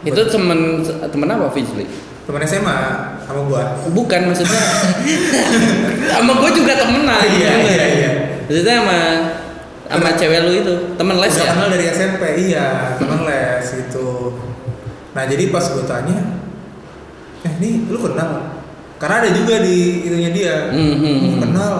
Itu 0.03 0.27
temen 0.27 0.83
temen 0.83 1.27
apa 1.29 1.47
Fizli? 1.49 1.87
Temen 2.27 2.43
SMA 2.43 2.79
sama 3.23 3.41
gue. 3.47 3.63
Bukan 3.95 4.19
maksudnya. 4.27 4.63
sama 6.11 6.31
gue 6.37 6.51
juga 6.53 6.73
temenan. 6.75 7.23
Iya, 7.23 7.51
iya, 7.63 7.85
iya. 7.87 8.11
Maksudnya 8.45 8.75
sama 8.83 8.99
sama 9.87 10.09
cewek 10.19 10.39
lu 10.43 10.51
itu 10.51 10.73
temen 10.99 11.15
les 11.15 11.31
Udah 11.31 11.47
ya? 11.47 11.51
kenal 11.55 11.67
dari 11.71 11.85
SMP 11.87 12.23
iya 12.51 12.67
temen 12.99 13.23
les 13.23 13.63
gitu. 13.63 14.35
Nah 15.15 15.23
jadi 15.23 15.43
pas 15.47 15.63
gue 15.63 15.83
tanya, 15.87 16.19
eh 17.47 17.53
ini 17.63 17.87
lu 17.87 17.95
kenal? 18.03 18.59
Karena 18.99 19.23
ada 19.23 19.29
juga 19.31 19.63
di 19.63 20.03
itunya 20.03 20.29
dia. 20.35 20.55
Hmm, 20.75 20.93
hmm, 20.99 20.99
"Oh, 20.99 21.17
hmm. 21.31 21.39
kenal 21.39 21.73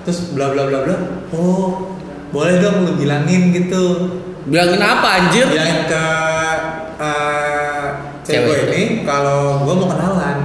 terus 0.00 0.32
bla 0.32 0.48
bla 0.48 0.64
bla 0.64 0.80
bla 0.80 0.96
oh 1.36 1.92
boleh 2.32 2.56
dong 2.62 2.88
lu 2.88 2.92
bilangin 2.96 3.52
gitu 3.52 4.16
Bilangin 4.48 4.80
apa 4.80 5.08
anjir? 5.20 5.44
bilangin 5.46 5.84
ke 5.84 6.04
eh, 6.96 7.79
cewek 8.30 8.54
Cewek 8.54 8.66
ini 8.70 8.82
kalau 9.02 9.66
gue 9.66 9.74
mau 9.74 9.88
kenalan. 9.90 10.38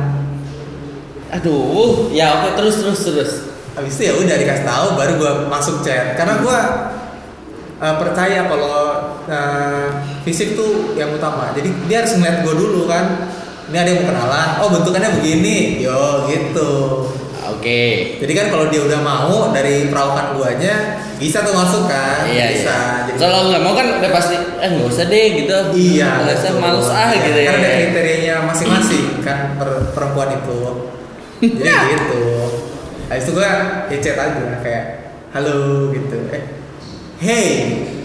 Aduh, 1.36 2.10
ya 2.10 2.42
oke 2.42 2.58
terus 2.58 2.82
terus 2.82 3.00
terus. 3.06 3.32
habis 3.76 3.92
itu 4.00 4.08
ya 4.08 4.16
udah 4.16 4.40
dikasih 4.40 4.64
tahu 4.64 4.88
baru 4.96 5.14
gue 5.20 5.32
masuk 5.52 5.84
chat. 5.84 6.16
Karena 6.16 6.40
gue 6.40 6.60
eh, 7.84 7.96
percaya 8.00 8.40
kalau 8.48 8.78
eh, 9.28 9.88
fisik 10.24 10.56
tuh 10.56 10.96
yang 10.96 11.12
utama. 11.12 11.52
Jadi 11.54 11.70
dia 11.86 12.02
harus 12.02 12.16
ngeliat 12.16 12.42
gue 12.42 12.54
dulu 12.56 12.88
kan. 12.90 13.30
Ini 13.66 13.78
ada 13.82 13.90
yang 13.90 14.00
mau 14.06 14.08
kenalan? 14.14 14.50
Oh 14.64 14.70
bentukannya 14.72 15.12
begini. 15.20 15.84
Yo 15.84 16.30
gitu 16.30 16.72
Oke. 17.66 17.82
jadi 18.22 18.34
kan 18.36 18.46
kalau 18.48 18.66
dia 18.70 18.78
udah 18.80 19.02
mau 19.02 19.50
dari 19.50 19.90
perawakan 19.90 20.38
guanya 20.38 20.76
bisa 21.18 21.42
tuh 21.42 21.50
masuk 21.52 21.90
kan 21.90 22.22
Iya, 22.24 22.46
bisa 22.54 22.70
iya. 22.70 22.80
Jadi- 23.08 23.18
Kalau 23.18 23.50
nggak 23.50 23.62
mau 23.62 23.74
kan 23.74 23.88
udah 23.98 24.12
pasti 24.12 24.36
eh 24.36 24.70
nggak 24.70 24.86
usah 24.86 25.06
deh 25.08 25.26
gitu. 25.36 25.56
Iya, 25.74 26.10
Nggak 26.22 26.36
usah 26.38 26.52
males 26.56 26.88
ah 26.88 27.10
Iya, 27.10 27.18
gitu 27.24 27.40
ya. 27.40 27.48
Kan 27.48 27.56
ada 27.58 27.70
kriterianya 27.74 28.36
masing-masing 28.46 29.06
kan 29.20 29.40
per- 29.56 29.90
perempuan 29.92 30.30
itu. 30.36 30.58
Jadi 31.42 31.86
gitu. 31.96 32.24
Habis 33.06 33.24
itu 33.24 33.32
gua 33.34 33.50
ya 33.88 33.98
chat 33.98 34.18
aja 34.20 34.46
kayak 34.62 34.86
halo 35.32 35.90
gitu. 35.90 36.18
Eh, 36.30 36.44
hey. 37.18 37.50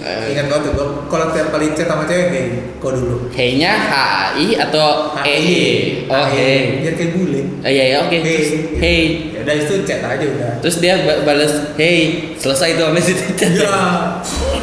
Eh. 0.01 0.33
Ingat 0.33 0.45
gua 0.49 0.59
tuh 0.65 0.73
gua 0.73 0.87
kalau 1.13 1.27
tiap 1.29 1.53
kali 1.53 1.77
chat 1.77 1.85
sama 1.85 2.09
cewek 2.09 2.27
hey, 2.33 2.45
kau 2.81 2.89
dulu. 2.89 3.29
Hey-nya 3.29 3.77
HI 3.77 4.57
atau 4.57 5.13
H- 5.13 5.29
EI? 5.29 5.61
Oh, 6.09 6.25
hey. 6.25 6.81
Biar 6.81 6.95
kayak 6.97 7.13
bule. 7.13 7.41
Oh 7.61 7.69
iya 7.69 7.85
iya 7.93 7.97
oke. 8.01 8.17
Hey. 8.17 8.25
Terus 8.41 8.51
hey. 8.81 9.01
Ya 9.37 9.39
udah 9.45 9.55
itu 9.61 9.75
chat 9.85 10.01
aja 10.01 10.25
udah. 10.25 10.53
Terus 10.65 10.77
dia 10.81 10.95
ba- 11.05 11.21
balas 11.29 11.53
hey 11.77 12.33
selesai 12.41 12.77
itu 12.77 12.83
sama 12.83 13.01
situ 13.05 13.25
chat. 13.37 13.53
Ya, 13.53 13.77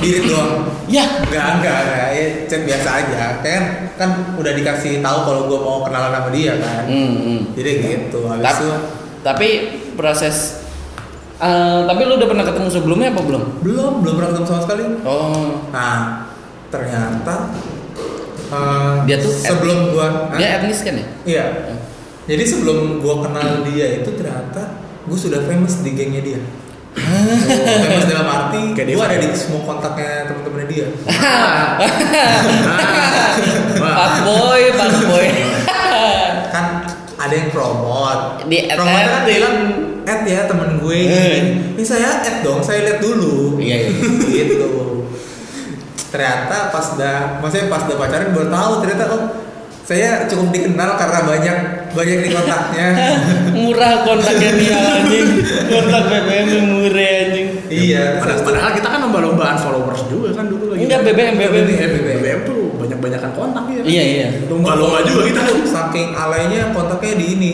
dirit 0.02 0.26
doang. 0.26 0.66
Ya. 0.90 1.06
Enggak, 1.22 1.48
enggak, 1.62 1.78
enggak. 1.86 2.08
Ya, 2.18 2.26
chat 2.50 2.62
biasa 2.66 2.90
aja. 2.98 3.26
Kan 3.46 3.62
kan 3.94 4.10
udah 4.42 4.54
dikasih 4.58 5.06
tahu 5.06 5.20
kalau 5.22 5.42
gua 5.46 5.60
mau 5.62 5.78
kenalan 5.86 6.18
sama 6.18 6.30
dia 6.34 6.58
kan. 6.58 6.90
Hmm, 6.90 7.14
hmm. 7.22 7.40
Jadi 7.54 7.72
gitu. 7.86 8.26
Habis 8.26 8.42
Tapi, 8.42 8.64
itu 8.66 8.70
tapi 9.22 9.50
proses 9.94 10.66
eh, 11.38 11.80
tapi 11.86 12.02
lu 12.04 12.14
udah 12.16 12.28
pernah 12.28 12.46
ketemu 12.46 12.68
sebelumnya 12.70 13.08
apa 13.12 13.22
belum? 13.22 13.44
belum 13.62 13.94
belum 14.02 14.14
pernah 14.16 14.30
ketemu 14.34 14.48
sama 14.48 14.62
sekali. 14.64 14.84
Oh, 15.04 15.62
Nah, 15.70 16.26
ternyata 16.68 17.36
eh, 18.48 18.94
Dia 19.06 19.18
tuh 19.20 19.34
sebelum 19.34 19.92
gua 19.92 20.32
Hah? 20.32 20.38
dia 20.38 20.48
etnis 20.58 20.82
kan 20.82 20.96
ya? 20.96 21.06
iya. 21.24 21.46
Jadi 22.28 22.44
sebelum 22.44 23.00
gua 23.00 23.24
kenal 23.24 23.64
dia 23.66 24.00
itu 24.00 24.10
ternyata 24.14 24.84
gua 25.06 25.16
sudah 25.16 25.40
famous 25.44 25.80
di 25.80 25.92
gengnya 25.94 26.20
dia. 26.20 26.42
Oh, 26.98 27.78
famous 27.86 28.10
dalam 28.10 28.26
arti 28.26 28.74
Kayak 28.74 28.98
gua 28.98 29.06
dia 29.06 29.16
ada 29.16 29.28
di 29.30 29.38
semua 29.38 29.62
kontaknya 29.64 30.26
teman-temannya 30.26 30.68
dia. 30.68 30.88
Pak 33.78 34.14
boy, 34.26 34.62
pak 34.74 34.90
boy. 35.06 35.28
Kan 36.50 36.66
ada 37.18 37.34
yang 37.34 37.50
promote. 37.50 38.46
Di 38.46 38.66
Promote 38.70 39.08
kan 39.08 39.24
bilang 39.26 39.58
add 40.08 40.24
ya 40.24 40.48
temen 40.48 40.80
gue 40.80 40.96
Eh. 40.96 41.04
gini. 41.04 41.40
Ini 41.76 41.84
saya 41.84 42.24
add 42.24 42.40
dong, 42.40 42.64
saya 42.64 42.88
lihat 42.88 43.00
dulu. 43.04 43.60
Iya, 43.60 43.92
iya. 43.92 44.44
gitu. 44.48 44.68
Ternyata 46.08 46.72
pas 46.72 46.88
dah, 46.96 47.44
maksudnya 47.44 47.68
pas 47.68 47.84
dah 47.84 47.96
pacaran 47.96 48.32
baru 48.32 48.48
tahu 48.48 48.72
ternyata 48.80 49.04
oh 49.12 49.24
saya 49.84 50.28
cukup 50.28 50.52
dikenal 50.52 50.96
karena 50.96 51.20
banyak 51.24 51.58
banyak 51.92 52.18
di 52.24 52.30
kontaknya. 52.30 52.88
Murah 53.60 54.04
kontaknya 54.04 54.52
dia 54.56 54.76
anjing. 54.76 55.28
Kontak 55.68 56.02
BBM 56.08 56.48
yang 56.48 56.66
murah 56.68 57.12
anjing. 57.24 57.48
iya. 57.68 58.04
Padahal, 58.20 58.40
padahal 58.44 58.72
kita 58.76 58.88
kan 58.88 59.00
lomba-lombaan 59.04 59.58
followers 59.60 60.04
juga 60.08 60.36
kan 60.36 60.48
dulu 60.48 60.76
lagi. 60.76 60.88
Enggak, 60.88 61.00
BBM, 61.08 61.36
BBM. 61.36 61.68
Eh, 61.72 61.90
BBM 62.04 62.40
tuh 62.44 62.60
banyak-banyakan 62.76 63.32
kontak 63.32 63.64
ya. 63.72 63.82
Iya 63.84 64.04
iya. 64.04 64.28
Lomba-lomba 64.48 65.04
juga 65.04 65.22
kita. 65.28 65.42
Saking 65.68 66.08
alainya 66.16 66.72
kontaknya 66.72 67.14
di 67.16 67.26
ini. 67.36 67.52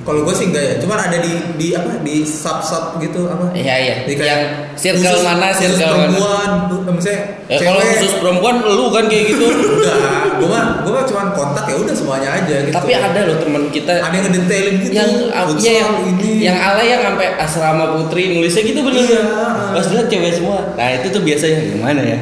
Kalau 0.00 0.20
gue 0.22 0.32
sih 0.32 0.46
enggak 0.46 0.62
ya, 0.62 0.74
cuman 0.78 0.98
ada 0.98 1.16
di 1.16 1.32
di 1.54 1.68
apa 1.70 2.00
di 2.00 2.22
sub 2.22 2.60
sub 2.60 2.96
gitu 2.98 3.26
apa? 3.26 3.52
Iya 3.52 3.74
iya. 3.76 3.94
Di 4.02 4.14
kayak 4.14 4.28
Yang 4.30 4.42
circle 4.74 5.12
khusus- 5.12 5.26
mana 5.26 5.46
khusus 5.48 5.60
circle 5.70 5.78
mana. 5.78 5.92
perempuan, 5.92 6.50
bu- 6.66 6.84
misalnya 6.90 7.20
Ya 7.46 7.56
kalau 7.58 7.80
khusus 7.80 8.12
perempuan 8.16 8.54
lu 8.62 8.84
kan 8.88 9.04
kayak 9.06 9.24
gitu. 9.28 9.46
Enggak, 9.76 9.98
gue 10.36 10.48
mah 10.48 10.64
gue 10.80 10.92
mah 10.92 11.04
cuman 11.04 11.26
kontak 11.30 11.64
ya 11.64 11.76
udah 11.76 11.92
semuanya 11.92 12.28
aja 12.32 12.56
gitu. 12.62 12.72
Tapi 12.72 12.92
ada 12.92 13.20
loh 13.22 13.36
teman 13.36 13.62
kita 13.68 13.92
ada 13.98 14.10
yang 14.10 14.24
ngedetailin 14.26 14.74
gitu. 14.80 14.92
yang 14.92 15.10
iya, 15.58 15.72
yang 15.78 15.92
ini. 16.08 16.30
yang 16.40 16.56
ala 16.56 16.82
yang 16.82 17.00
sampai 17.02 17.26
asrama 17.36 17.84
putri 17.94 18.32
nulisnya 18.32 18.62
gitu 18.62 18.80
bener. 18.80 19.04
Iya. 19.04 19.24
Pas 19.70 19.86
lihat 19.86 20.06
cewek 20.06 20.32
semua. 20.32 20.58
Nah 20.74 20.88
itu 20.92 21.06
tuh 21.08 21.20
biasanya 21.20 21.58
gimana 21.68 22.00
ya? 22.00 22.18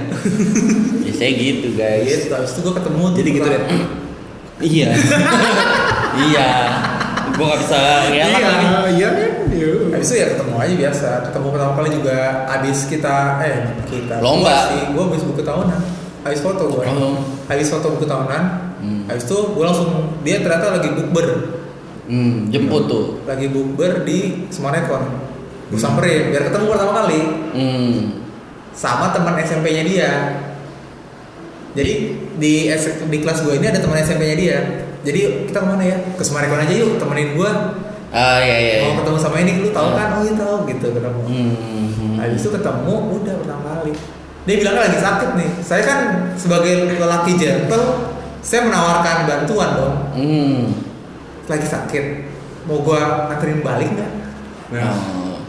biasanya 1.05 1.33
gitu 1.35 1.66
guys. 1.74 2.05
gitu. 2.05 2.33
Habis 2.33 2.51
itu 2.53 2.61
gue 2.61 2.74
ketemu 2.74 3.03
Jadi 3.14 3.29
gitu 3.33 3.47
deh. 3.47 3.62
Iya. 4.59 4.91
iya. 6.26 6.51
Gua 7.39 7.47
gak 7.49 7.61
bisa 7.62 7.78
ngelak 7.78 8.03
Iya, 8.11 8.24
lagi. 8.26 8.66
iya 8.93 9.09
kan. 9.09 9.30
Iya. 9.49 9.70
Habis 9.95 10.09
itu 10.09 10.16
ya 10.16 10.26
ketemu 10.28 10.55
aja 10.59 10.74
biasa. 10.76 11.09
Ketemu 11.24 11.47
pertama 11.49 11.72
kali 11.74 11.89
juga 11.95 12.16
abis 12.51 12.78
kita 12.84 13.16
eh 13.41 13.57
kita 13.86 14.14
Lomba. 14.18 14.57
Sih, 14.68 14.82
gue 14.91 15.03
habis 15.05 15.22
buku 15.22 15.41
tahunan. 15.41 15.80
Habis 16.18 16.41
foto 16.43 16.62
gue. 16.68 16.84
Oh. 16.84 17.16
Habis 17.47 17.68
foto 17.68 17.86
buku 17.95 18.05
tahunan. 18.05 18.43
Hmm. 18.78 19.03
Habis 19.07 19.24
itu 19.24 19.39
gue 19.49 19.64
langsung 19.64 19.89
dia 20.20 20.39
ternyata 20.39 20.74
lagi 20.74 20.91
bukber. 20.93 21.26
Hmm, 22.09 22.49
jemput 22.49 22.84
tuh. 22.86 23.05
Lagi 23.24 23.47
bukber 23.47 24.03
di 24.03 24.49
Semanekon. 24.49 25.05
Gue 25.68 25.76
samperin 25.76 26.30
biar 26.30 26.49
ketemu 26.49 26.64
pertama 26.68 26.93
kali. 26.99 27.20
Hmm. 27.55 27.99
sama 28.70 29.11
teman 29.11 29.34
SMP-nya 29.36 29.82
dia. 29.82 30.11
Jadi 31.74 31.93
di 32.36 32.53
di 33.05 33.16
kelas 33.18 33.43
gue 33.43 33.55
ini 33.55 33.66
ada 33.66 33.78
teman 33.78 33.99
SMP-nya 33.99 34.36
dia. 34.36 34.59
Jadi 35.09 35.48
kita 35.48 35.64
ke 35.64 35.66
mana 35.66 35.82
ya? 35.88 35.96
Ke 36.20 36.20
Semarekon 36.20 36.61
aja 36.61 36.74
yuk, 36.76 37.00
temenin 37.00 37.32
gue. 37.32 37.50
Ah 38.12 38.44
iya 38.44 38.56
iya. 38.61 38.74
iya. 38.84 38.92
Mau 38.92 39.00
ketemu 39.00 39.16
sama 39.16 39.40
ini, 39.40 39.64
lu 39.64 39.72
tahu 39.72 39.96
kan? 39.96 40.09
Oh 40.16 40.20
iya 40.20 40.36
tahu 40.36 40.68
gitu 40.68 40.86
ketemu. 40.92 41.20
Hmm. 41.24 42.20
Habis 42.20 42.44
itu 42.44 42.50
ketemu, 42.52 42.94
udah 43.16 43.34
pertama 43.40 43.66
kali. 43.80 43.92
Dia 44.44 44.56
bilangnya 44.61 44.84
lagi 44.84 45.00
sakit 45.00 45.30
nih. 45.36 45.50
Saya 45.64 45.82
kan 45.84 45.98
sebagai 46.36 46.92
lelaki 46.92 47.40
gentle, 47.40 47.84
saya 48.44 48.68
menawarkan 48.68 49.24
bantuan 49.24 49.70
dong. 49.76 49.96
Hmm. 50.12 50.61
Lagi 51.48 51.64
sakit, 51.64 52.04
mau 52.68 52.84
gua 52.84 53.32
anterin 53.32 53.64
balik 53.64 53.88
nggak? 53.96 54.12
Nah, 54.76 54.92
Oh. 54.92 55.40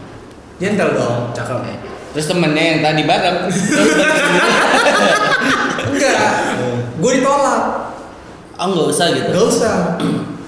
Gentle 0.56 0.96
dong. 0.96 1.36
cakep. 1.36 1.60
Terus 2.16 2.26
temennya 2.28 2.64
yang 2.76 2.80
tadi 2.84 3.02
bareng. 3.08 3.38
Enggak, 5.90 6.30
gue 7.00 7.12
ditolak. 7.20 7.62
Oh 8.60 8.66
nggak 8.68 8.88
usah 8.92 9.06
gitu. 9.16 9.28
Gak 9.32 9.46
usah. 9.48 9.74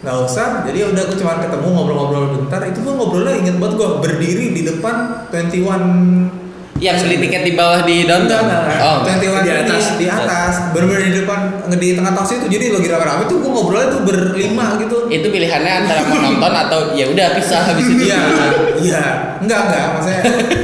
Gak 0.00 0.16
usah. 0.16 0.64
Jadi 0.64 0.80
ya 0.80 0.86
udah 0.88 1.02
gue 1.12 1.16
cuma 1.20 1.36
ketemu 1.44 1.66
ngobrol-ngobrol 1.76 2.24
bentar. 2.40 2.64
Itu 2.64 2.80
gue 2.80 2.94
ngobrolnya 2.96 3.36
inget 3.36 3.56
banget 3.60 3.74
gue 3.76 3.88
Berdiri 4.00 4.46
di 4.56 4.62
depan 4.64 5.28
21 5.28 6.80
Yang 6.80 6.96
beli 7.04 7.16
tiket 7.20 7.42
di 7.44 7.52
bawah 7.52 7.84
di 7.84 8.08
downtown. 8.08 8.48
Oh, 8.80 9.04
yang 9.04 9.20
di 9.20 9.28
di 9.28 9.52
atas. 9.52 10.00
di 10.00 10.08
atas. 10.08 10.72
Bener-bener 10.72 11.12
di 11.12 11.20
depan 11.20 11.68
di 11.76 11.88
tengah 11.92 12.16
taksi 12.16 12.40
itu. 12.40 12.48
Jadi 12.48 12.72
lagi 12.72 12.88
rame-rame 12.88 13.28
tuh 13.28 13.36
gue 13.44 13.50
ngobrolnya 13.52 13.92
tuh 13.92 14.00
berlima 14.00 14.80
gitu. 14.80 14.96
Itu 15.12 15.28
pilihannya 15.28 15.72
antara 15.84 16.00
mau 16.08 16.16
nonton 16.16 16.52
atau 16.56 16.80
ya 16.96 17.04
udah 17.12 17.36
pisah 17.36 17.60
habis 17.68 17.84
itu. 17.84 18.08
iya 18.08 18.20
iya. 18.80 19.04
Enggak 19.44 19.60
enggak. 19.68 19.86
Maksudnya 20.00 20.20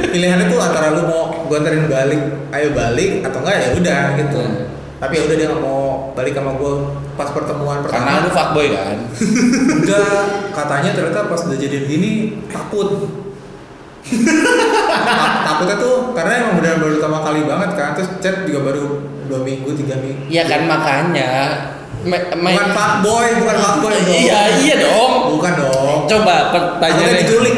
pilihannya 0.09 0.45
tuh 0.49 0.57
antara 0.57 0.97
lu 0.97 1.05
mau 1.05 1.45
gue 1.45 1.57
anterin 1.61 1.85
balik 1.85 2.21
ayo 2.57 2.73
balik 2.73 3.21
atau 3.21 3.37
enggak 3.45 3.55
ya 3.61 3.69
udah 3.77 4.03
gitu. 4.17 4.41
Hmm. 4.41 4.65
tapi 4.97 5.13
ya 5.13 5.29
udah 5.29 5.35
dia 5.37 5.45
nggak 5.45 5.61
mau 5.61 5.86
balik 6.17 6.33
sama 6.33 6.51
gue 6.51 6.73
pas 7.13 7.29
pertemuan 7.29 7.77
Karena 7.79 7.93
pertama 8.09 8.25
lu 8.25 8.29
fuckboy 8.31 8.67
kan. 8.73 8.97
enggak 9.77 10.23
katanya 10.49 10.89
ternyata 10.91 11.19
pas 11.25 11.41
udah 11.43 11.55
jadian 11.55 11.85
gini 11.85 12.11
takut 12.47 13.05
Tak- 14.01 15.37
takutnya 15.47 15.75
tuh 15.77 15.95
karena 16.11 16.31
emang 16.39 16.53
benar 16.57 16.75
baru 16.77 16.93
pertama 16.95 17.19
kali 17.21 17.41
banget 17.43 17.69
kan 17.73 17.89
terus 17.93 18.09
chat 18.17 18.35
juga 18.43 18.59
baru 18.65 18.85
dua 19.27 19.39
minggu 19.41 19.69
tiga 19.75 19.95
minggu 19.95 20.25
Iya 20.25 20.43
kan 20.43 20.61
makanya. 20.65 21.29
Me- 21.99 22.15
me- 22.31 22.55
bukan 22.55 22.69
fuckboy 22.71 23.27
bukan 23.37 23.55
fuckboy 23.57 23.95
dong 24.01 24.15
Iya 24.15 24.41
iya 24.57 24.75
dong. 24.79 25.13
bukan 25.29 25.53
dong 25.55 25.97
Coba 26.07 26.35
pertanyaannya. 26.49 27.19
diculik 27.19 27.57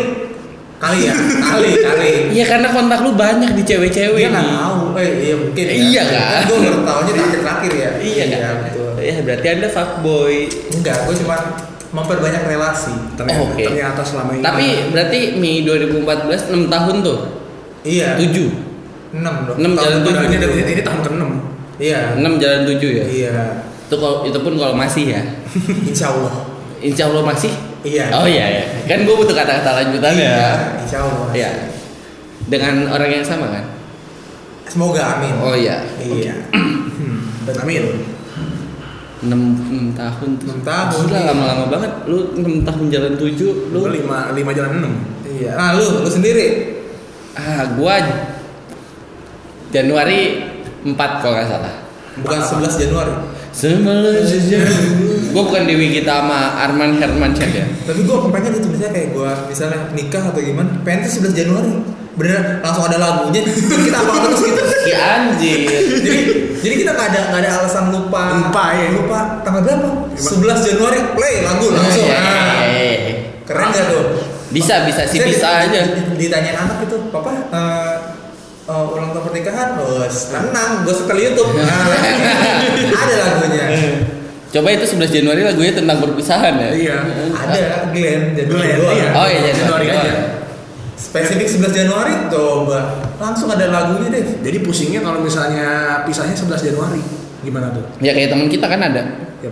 kali 0.80 1.00
ya 1.04 1.14
kali 1.44 1.70
kali 1.78 2.12
Iya 2.32 2.46
karena 2.48 2.68
kontak 2.70 3.00
lu 3.02 3.12
banyak 3.14 3.52
di 3.52 3.64
cewek-cewek 3.64 4.16
dia 4.18 4.30
nggak 4.30 4.48
tahu 4.50 4.96
eh 4.96 5.10
iya 5.22 5.36
mungkin 5.36 5.66
ya. 5.66 5.74
Iya 5.76 6.04
kan? 6.08 6.42
gue 6.46 6.58
baru 6.62 6.80
tahunya 6.82 7.12
terakhir-terakhir 7.14 7.72
ya 7.74 7.90
Iya 8.00 8.26
kan? 8.34 8.56
betul 8.64 8.92
Ya 8.98 9.16
berarti 9.22 9.48
anda 9.50 9.68
fuckboy. 9.68 10.36
enggak 10.72 10.98
gue 11.04 11.16
cuma 11.20 11.36
memperbanyak 11.90 12.44
relasi 12.46 12.94
Ternyata, 13.14 13.42
Oke. 13.44 13.64
ternyata 13.66 14.02
selama 14.02 14.32
ini. 14.32 14.42
Tapi 14.42 14.66
berarti 14.90 15.20
Mei 15.36 15.56
2014 15.64 16.48
6 16.48 16.70
tahun 16.70 16.96
tuh. 17.02 17.20
iya 17.82 18.16
7. 18.16 18.32
enam 19.12 19.36
dong 19.44 19.58
Enam 19.58 19.72
Tahun 19.74 19.84
jalan 19.84 20.00
depan 20.06 20.26
ini, 20.28 20.36
itu. 20.38 20.48
ini, 20.70 20.82
tahun 20.82 21.00
ke-6. 21.02 21.24
iya 21.78 22.00
6 22.16 22.24
jalan 22.38 22.62
7 22.64 22.78
ya. 22.94 23.06
iya 23.06 23.36
Itu 23.84 23.96
kalau 23.98 24.22
itu 24.22 24.38
pun 24.38 24.54
kalau 24.56 24.72
masih 24.74 25.12
ya. 25.12 25.22
insya 25.90 26.08
Allah 26.10 26.34
Insya 26.80 27.12
Allah 27.12 27.24
masih. 27.26 27.52
Iya 27.82 28.06
Oh 28.12 28.24
iya 28.24 28.46
ya. 28.50 28.64
Kan 28.86 29.04
gue 29.04 29.14
butuh 29.14 29.32
kata-kata 29.32 29.70
lanjutannya. 29.78 30.26
iya 30.26 30.52
insya 30.80 30.98
Allah 31.02 31.28
Iya. 31.32 31.50
Dengan 32.46 32.90
orang 32.90 33.10
yang 33.12 33.24
sama 33.24 33.48
kan? 33.50 33.66
semoga 34.66 35.18
amin 35.18 35.34
Oh 35.40 35.54
iya. 35.54 35.82
iya 35.98 36.34
Amin. 37.62 37.84
6, 39.20 39.26
6 39.26 40.00
tahun 40.00 40.30
tuh. 40.38 40.46
Enam 40.48 40.62
tahun. 40.62 41.02
Gila 41.04 41.20
lama-lama 41.26 41.66
banget. 41.68 41.92
Lu 42.06 42.32
6 42.38 42.64
tahun 42.64 42.86
jalan 42.88 43.14
7, 43.18 43.36
lu 43.74 43.80
Lu 43.82 43.90
5 43.90 44.32
5 44.32 44.58
jalan 44.58 44.72
6. 44.80 45.30
iya 45.30 45.52
nah 45.54 45.74
lu 45.74 46.02
lu 46.02 46.10
sendiri 46.10 46.46
ah 47.34 47.64
gua 47.74 47.96
Januari 49.70 50.42
4 50.82 50.94
kalau 51.22 51.34
nggak 51.36 51.48
salah. 51.48 51.76
bukan 52.20 52.40
11 52.42 52.82
Januari 52.82 53.14
Sebelah 53.60 54.16
Gue 55.30 55.44
bukan 55.44 55.64
Dewi 55.64 55.92
Gita 55.92 56.16
sama 56.18 56.58
Arman 56.58 56.96
Hermansyah 56.96 57.50
ya. 57.52 57.66
tapi 57.84 58.02
gue 58.02 58.18
pengen 58.30 58.52
itu 58.56 58.68
misalnya 58.68 58.92
kayak 58.92 59.10
gue 59.12 59.32
misalnya 59.46 59.80
nikah 59.92 60.24
atau 60.26 60.40
gimana 60.40 60.70
pengen 60.82 61.06
tuh 61.06 61.12
11 61.22 61.36
Januari 61.36 61.72
beneran 62.16 62.46
langsung 62.60 62.84
ada 62.84 62.98
lagunya 62.98 63.42
kita 63.86 63.98
apa 63.98 64.14
terus 64.22 64.42
gitu 64.42 64.62
Si 64.80 64.92
anjir. 64.92 65.60
jadi 66.00 66.20
jadi 66.58 66.76
kita 66.78 66.92
nggak 66.92 67.08
ada 67.10 67.20
nggak 67.30 67.42
ada 67.42 67.50
alasan 67.58 67.86
lupa 67.90 68.24
Lupa, 68.42 68.64
ya. 68.74 68.88
lupa 68.92 69.20
tanggal 69.40 69.62
berapa 69.62 69.88
11 70.10 70.26
Januari 70.66 71.00
play 71.14 71.36
lagu 71.42 71.66
langsung 71.70 72.06
Iya, 72.06 72.18
Nah, 72.18 72.64
iya, 72.66 72.96
iya. 72.98 73.16
keren 73.44 73.68
gak 73.70 73.86
tuh 73.88 74.04
Bisa 74.50 74.82
bisa 74.84 75.06
sih 75.06 75.20
bisa 75.20 75.48
aja. 75.62 75.80
di- 75.86 76.18
ditanyain 76.18 76.58
anak 76.58 76.82
itu 76.82 76.98
papa 77.10 77.30
eh, 77.48 77.94
eh, 78.70 78.94
ulang 78.94 79.10
tahun 79.12 79.26
pernikahan 79.34 79.70
bos 79.76 80.16
tenang 80.30 80.72
gue 80.86 80.94
setel 80.94 81.20
YouTube 81.20 81.52
nah, 81.58 81.90
ada 81.90 83.16
lagunya 83.18 83.66
Coba 84.50 84.74
itu 84.74 84.82
11 84.82 85.14
Januari 85.14 85.46
lagunya 85.46 85.78
tentang 85.78 86.02
perpisahan 86.02 86.58
ya. 86.58 86.70
Iya. 86.74 86.98
ada 87.38 87.94
Glenn 87.94 88.34
jadi 88.34 88.50
Glenn, 88.50 88.82
iya. 88.98 89.10
Oh 89.14 89.30
iya 89.30 89.54
Januari 89.54 89.94
aja. 89.94 90.42
spesifik 90.98 91.46
11 91.46 91.70
Januari 91.70 92.14
coba 92.34 92.98
langsung 93.22 93.46
ada 93.54 93.70
lagunya 93.70 94.10
deh 94.10 94.42
Jadi 94.42 94.58
pusingnya 94.66 95.06
kalau 95.06 95.22
misalnya 95.22 96.02
pisahnya 96.02 96.34
11 96.34 96.66
Januari. 96.66 96.98
Gimana 97.46 97.70
tuh? 97.72 97.86
Ya 98.02 98.12
kayak 98.18 98.34
teman 98.34 98.50
kita 98.50 98.66
kan 98.66 98.82
ada. 98.82 99.04
Ya. 99.38 99.52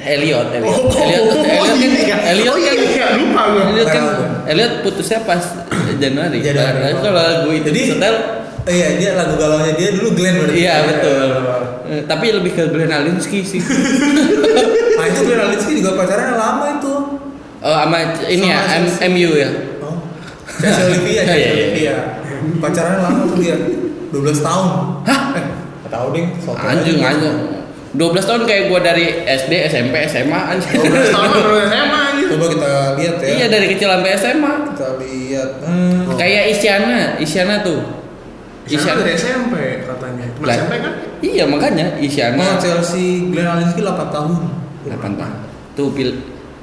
Elliot, 0.00 0.46
Elliot. 0.50 0.72
Oh, 0.72 0.88
Elliot, 0.88 1.24
oh, 1.26 1.44
Elliot 1.44 1.68
kan, 1.68 1.92
iya. 2.00 2.16
Elliot 2.32 2.48
Oh, 2.48 2.56
iya, 2.56 2.72
kan, 2.72 2.76
iya, 2.88 3.06
lupa 3.14 3.42
gua. 3.46 3.62
Elliot 3.66 3.88
kan, 3.88 4.02
Tahu. 4.02 4.22
Elliot 4.46 4.72
putusnya 4.80 5.18
pas 5.20 5.42
Januari. 5.94 6.38
Januari. 6.40 6.78
Nah, 6.80 6.92
kalau 6.98 7.20
lagu 7.20 7.48
itu 7.50 7.66
Jadi- 7.66 7.76
disetel, 7.92 8.16
Oh 8.60 8.68
iya 8.68 8.92
dia 8.94 9.16
lagu 9.16 9.34
galaunya 9.34 9.72
dia 9.72 9.88
dulu 9.90 10.12
Glenn 10.12 10.36
berarti 10.36 10.52
iya 10.58 10.84
betul. 10.84 11.26
Eh, 11.86 12.04
Tapi 12.04 12.26
lebih 12.30 12.52
ke 12.52 12.68
Glenn 12.68 12.92
Alinsky 12.92 13.40
sih. 13.40 13.56
nah 13.56 15.04
itu 15.10 15.20
Glenn 15.22 15.40
Alinsky 15.42 15.80
juga 15.80 15.96
pacarannya 15.96 16.36
lama 16.36 16.66
itu 16.76 16.92
Oh, 17.58 17.72
sama 17.74 17.96
ini 18.22 18.46
ya, 18.46 18.60
M- 18.78 19.00
MU 19.10 19.32
ya. 19.34 19.48
oh 19.80 19.96
Chelsea 20.54 20.84
Olivia 20.86 21.22
Chelsea 21.24 21.40
Iya, 21.40 21.48
iya. 21.48 21.64
Olivia 21.66 21.94
pacarannya 22.56 23.00
lama 23.00 23.20
tuh 23.26 23.36
dia 23.38 23.56
12 24.12 24.12
tahun 24.40 24.68
Hah? 25.04 25.22
eh 25.34 25.44
tau 25.88 26.06
deh 26.10 26.24
Anjing 26.60 26.98
anjing. 27.00 27.36
12 27.90 27.98
tahun 28.22 28.42
kayak 28.44 28.62
gua 28.66 28.80
dari 28.80 29.06
SD, 29.20 29.52
SMP, 29.66 30.06
SMA 30.06 30.40
anjing. 30.48 30.78
12 30.78 31.10
tahun 31.10 31.28
menurut 31.28 31.62
SMA 31.66 32.02
gitu. 32.14 32.30
coba 32.30 32.46
kita 32.48 32.70
lihat 32.94 33.16
ya 33.18 33.28
Iya 33.34 33.46
dari 33.48 33.66
kecil 33.68 33.88
sampai 33.90 34.10
SMA. 34.14 34.52
kita 34.70 34.88
lihat 34.96 35.50
hmm. 35.60 36.14
Kayak 36.14 36.44
Isyana, 36.48 36.98
Isyana 37.18 37.54
tuh. 37.60 37.80
Isyana 38.64 39.00
dari 39.00 39.12
SMP 39.12 39.54
katanya. 39.82 40.26
Teman. 40.30 40.46
SMP 40.48 40.72
kan? 40.78 40.92
Iya 41.18 41.44
makanya 41.44 41.86
Oh, 41.92 42.00
Isyana 42.00 42.44
Chelsea 42.56 43.26
Glenn 43.28 43.48
Alinsky 43.48 43.82
8 43.82 43.90
tahun 44.08 44.32
8 44.86 45.18
tahun. 45.18 45.34
Tuh 45.74 45.90
pil 45.90 46.10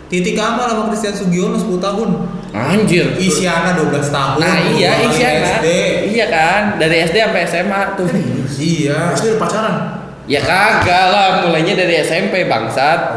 Titi 0.07 0.31
Kamal 0.31 0.71
sama 0.71 0.87
Christian 0.87 1.11
Sugiono 1.11 1.59
10 1.59 1.67
tahun 1.77 2.09
Anjir. 2.55 3.19
Isyana 3.19 3.75
12 3.75 3.91
tahun 4.07 4.39
Nah 4.39 4.55
iya 4.71 5.03
Isyana. 5.03 5.59
SD. 5.59 5.67
Iya 6.15 6.25
kan 6.31 6.79
dari 6.79 7.03
SD 7.03 7.19
sampai 7.19 7.43
SMA 7.43 7.81
tuh. 7.99 8.07
Iya 8.55 9.11
Pasti 9.11 9.35
pacaran. 9.35 9.96
Ya 10.27 10.43
kagak 10.43 11.05
lah 11.07 11.47
mulainya 11.47 11.79
dari 11.79 12.03
SMP 12.03 12.43
bangsat. 12.51 13.15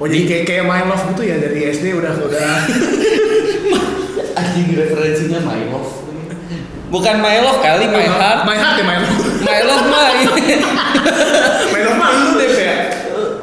Oh 0.00 0.08
jadi 0.08 0.24
kayak 0.24 0.44
kayak 0.48 0.64
my 0.64 0.80
love 0.88 1.04
gitu 1.12 1.28
ya 1.28 1.36
dari 1.36 1.68
SD 1.68 1.92
udah 1.92 2.16
udah 2.16 2.48
Anjing 4.40 4.72
referensinya 4.72 5.44
my 5.44 5.68
love. 5.68 6.00
Bukan 6.88 7.20
my 7.20 7.36
love 7.44 7.60
kali 7.60 7.84
my 7.92 8.08
heart. 8.08 8.48
My 8.48 8.56
heart 8.56 8.80
ya 8.80 8.84
my 8.88 8.98
love. 9.04 9.20
My 9.44 9.60
love 9.60 9.84
mah 9.92 10.08
ini. 10.16 10.56
My 11.76 11.80
love 11.84 11.98
mah 12.00 12.08
lu 12.08 12.30
deh 12.40 12.50
ya. 12.56 12.76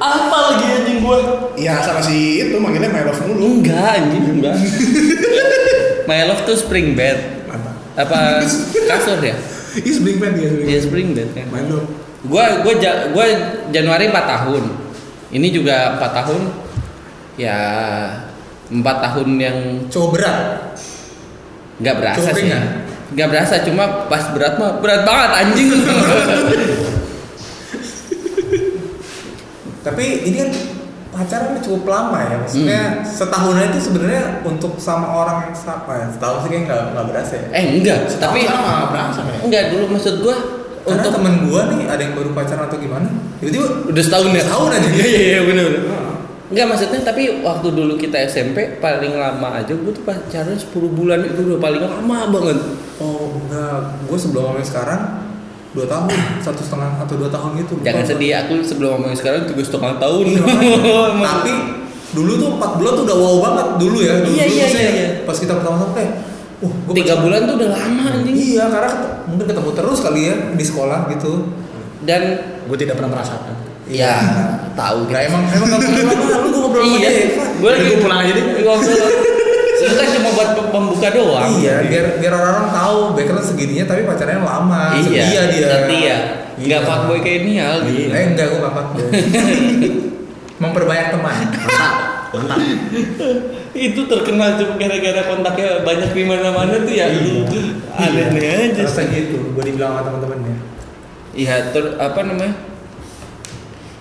Apa 0.02 0.38
lagi 0.50 0.66
anjing 0.82 0.98
gua? 1.06 1.18
Iya 1.54 1.86
sama 1.86 2.02
si 2.02 2.42
itu 2.42 2.58
manggilnya 2.58 2.90
my 2.90 3.06
love 3.06 3.22
mulu. 3.30 3.62
Enggak 3.62 4.02
anjing 4.02 4.42
enggak. 4.42 4.58
my 6.10 6.26
love 6.26 6.42
tuh 6.50 6.58
spring 6.58 6.98
bed. 6.98 7.46
Mantap. 7.46 7.78
Apa 7.94 8.42
kasur 8.90 9.22
ya? 9.22 9.38
Ini 9.78 9.92
spring 9.94 10.18
band 10.18 10.36
ya. 10.42 10.50
Iya 10.74 10.80
spring 10.82 11.14
bed 11.14 11.30
kan. 11.38 11.46
My 11.54 11.62
love. 11.62 12.07
Gua 12.28 12.60
gua 12.60 12.74
ja- 12.76 13.10
gua 13.10 13.26
Januari 13.68 14.06
4 14.06 14.26
tahun. 14.28 14.64
Ini 15.30 15.48
juga 15.50 15.96
4 15.96 16.12
tahun. 16.14 16.42
Ya 17.36 17.58
4 18.68 18.84
tahun 19.02 19.28
yang 19.38 19.58
Cowok 19.88 20.10
berat 20.14 20.40
nggak 21.78 21.96
berasa 21.96 22.20
Cukup 22.20 22.34
sih. 22.34 22.42
ringan? 22.44 22.64
Nggak 23.10 23.28
berasa 23.30 23.56
cuma 23.62 23.84
pas 24.06 24.24
berat 24.30 24.54
mah 24.56 24.72
berat 24.78 25.02
banget 25.02 25.32
anjing. 25.38 25.70
Tapi 29.80 30.04
ini 30.22 30.36
kan 30.38 30.50
pacaran 31.10 31.56
cukup 31.58 31.88
lama 31.88 32.20
ya 32.22 32.36
Maksudnya 32.38 32.82
Hmm. 32.94 33.08
setahun 33.08 33.56
itu 33.64 33.80
sebenarnya 33.82 34.24
untuk 34.44 34.76
sama 34.76 35.08
orang 35.08 35.48
yang 35.48 35.56
sama 35.56 35.96
ya 35.96 36.08
Setahun 36.12 36.44
sih 36.44 36.50
kayak 36.52 36.64
nggak 36.66 36.82
nggak 36.92 37.06
berasa 37.08 37.34
ya 37.34 37.48
eh 37.54 37.66
enggak, 37.74 37.98
tapi 38.12 38.20
Tapi 38.20 38.40
sama 38.46 38.92
berasa 38.92 39.20
ya. 39.24 39.38
enggak 39.42 39.64
dulu 39.72 39.86
maksud 39.90 40.16
gua 40.20 40.36
Karena 40.88 41.04
untuk 41.04 41.12
temen 41.20 41.34
gua 41.46 41.62
nih 41.68 41.82
ada 41.86 42.02
yang 42.02 42.14
baru 42.16 42.30
pacaran 42.32 42.64
atau 42.72 42.80
gimana 42.80 43.08
Tiba-tiba 43.38 43.66
udah 43.86 44.04
setahun 44.04 44.32
ya. 44.34 44.44
Setahun 44.48 44.70
aja. 44.72 44.88
Iya 44.90 45.06
iya 45.06 45.22
iya 45.22 45.42
benar. 45.44 45.68
Enggak 46.48 46.66
maksudnya 46.72 47.00
tapi 47.04 47.44
waktu 47.44 47.68
dulu 47.76 47.94
kita 48.00 48.18
SMP 48.24 48.80
paling 48.80 49.14
lama 49.20 49.60
aja 49.60 49.76
gua 49.76 49.92
tuh 49.92 50.04
pacaran 50.08 50.56
10 50.56 50.72
bulan 50.72 51.20
itu 51.28 51.40
udah 51.44 51.60
paling 51.60 51.84
lama 51.84 52.18
banget. 52.32 52.58
Oh 52.98 53.36
enggak, 53.46 54.02
gue 54.10 54.18
sebelum 54.18 54.42
ngomongin 54.50 54.66
sekarang 54.66 55.02
dua 55.78 55.86
tahun, 55.86 56.10
satu 56.42 56.62
setengah 56.66 56.98
atau 56.98 57.14
dua 57.22 57.30
tahun 57.30 57.62
gitu. 57.62 57.78
Jangan 57.86 58.02
Lupa. 58.02 58.10
sedih 58.10 58.32
aku 58.42 58.54
sebelum 58.66 58.90
ngomongin 58.98 59.18
sekarang 59.20 59.46
tiga 59.46 59.62
setengah 59.62 59.94
tahun. 60.02 60.24
Iya. 60.26 60.42
Tapi 61.30 61.54
dulu 62.18 62.32
tuh 62.42 62.50
empat 62.58 62.72
bulan 62.82 62.92
tuh 62.98 63.04
udah 63.06 63.18
wow 63.22 63.36
banget 63.44 63.68
dulu 63.78 63.98
ya. 64.02 64.14
Dulu, 64.26 64.34
Iya, 64.34 64.46
dulu 64.50 64.58
iya, 64.58 64.68
iya, 64.72 64.90
iya. 64.90 65.08
Pas 65.28 65.38
kita 65.38 65.54
pertama 65.54 65.78
sampai, 65.78 66.06
uh, 66.60 66.74
gua 66.84 66.94
Tiga 66.94 67.14
pas- 67.14 67.22
bulan 67.22 67.40
tuh 67.44 67.56
udah 67.56 67.70
lama 67.72 68.04
anjing. 68.12 68.36
Iya, 68.36 68.64
karena 68.68 68.90
ket- 68.92 69.18
mungkin 69.26 69.46
ketemu 69.46 69.70
terus 69.74 70.00
kali 70.00 70.22
ya 70.24 70.36
di 70.52 70.64
sekolah 70.64 71.00
gitu. 71.10 71.34
Dan 72.00 72.22
Gue 72.64 72.78
tidak 72.78 72.96
pernah 72.96 73.12
merasakan. 73.14 73.54
ya 73.88 74.20
tahu 74.74 75.08
Nah 75.08 75.24
emang 75.24 75.48
emang 75.48 75.70
kamu 75.72 75.88
lama 75.88 76.12
lu 76.38 76.48
gue 76.50 76.60
ngobrol 76.60 76.84
sama 76.84 76.98
iya, 76.98 77.10
dia. 77.10 77.24
Gue 77.58 77.70
lagi 77.72 77.96
pulang 77.98 78.20
aja 78.20 78.32
deh. 78.32 78.44
Ngobrol. 78.60 79.10
Itu 79.78 79.94
kan 79.94 80.08
cuma 80.12 80.30
buat 80.32 80.50
pem- 80.52 80.70
pembuka 80.70 81.08
doang. 81.10 81.48
Iya, 81.56 81.76
biar 81.84 82.06
biar 82.18 82.34
orang-orang 82.34 82.68
tahu 82.70 82.98
background 83.14 83.46
segininya 83.46 83.86
tapi 83.86 84.02
pacarnya 84.04 84.40
lama. 84.40 84.84
Iya, 84.94 85.24
Setia 85.24 85.42
dia. 85.48 85.68
setia. 85.72 86.18
Nggak 86.58 86.68
Iya. 86.76 86.88
fuckboy 86.90 87.20
kayak 87.22 87.40
ini 87.40 87.52
hal 87.56 87.78
gitu. 87.84 88.10
Eh 88.10 88.24
enggak, 88.28 88.46
gue 88.50 88.60
gak 88.60 88.74
fuckboy. 88.74 89.06
Memperbanyak 90.58 91.08
teman. 91.10 91.36
Mantap. 91.48 91.94
Mantap. 92.34 92.60
Itu 93.78 94.10
terkenal 94.10 94.58
cuma 94.58 94.74
gara-gara 94.76 95.22
kontaknya 95.30 95.86
banyak 95.86 96.10
di 96.12 96.24
mana-mana 96.26 96.76
tuh 96.82 96.94
ya. 96.94 97.08
Iya. 97.14 97.46
Aneh-aneh 97.94 98.74
aja. 98.74 98.84
Rasa 98.84 99.06
gitu, 99.10 99.54
gue 99.54 99.64
dibilang 99.64 99.94
sama 99.94 100.02
teman-temannya. 100.10 100.56
Iya, 101.38 101.70
ter 101.70 101.86
apa 102.02 102.20
namanya? 102.26 102.54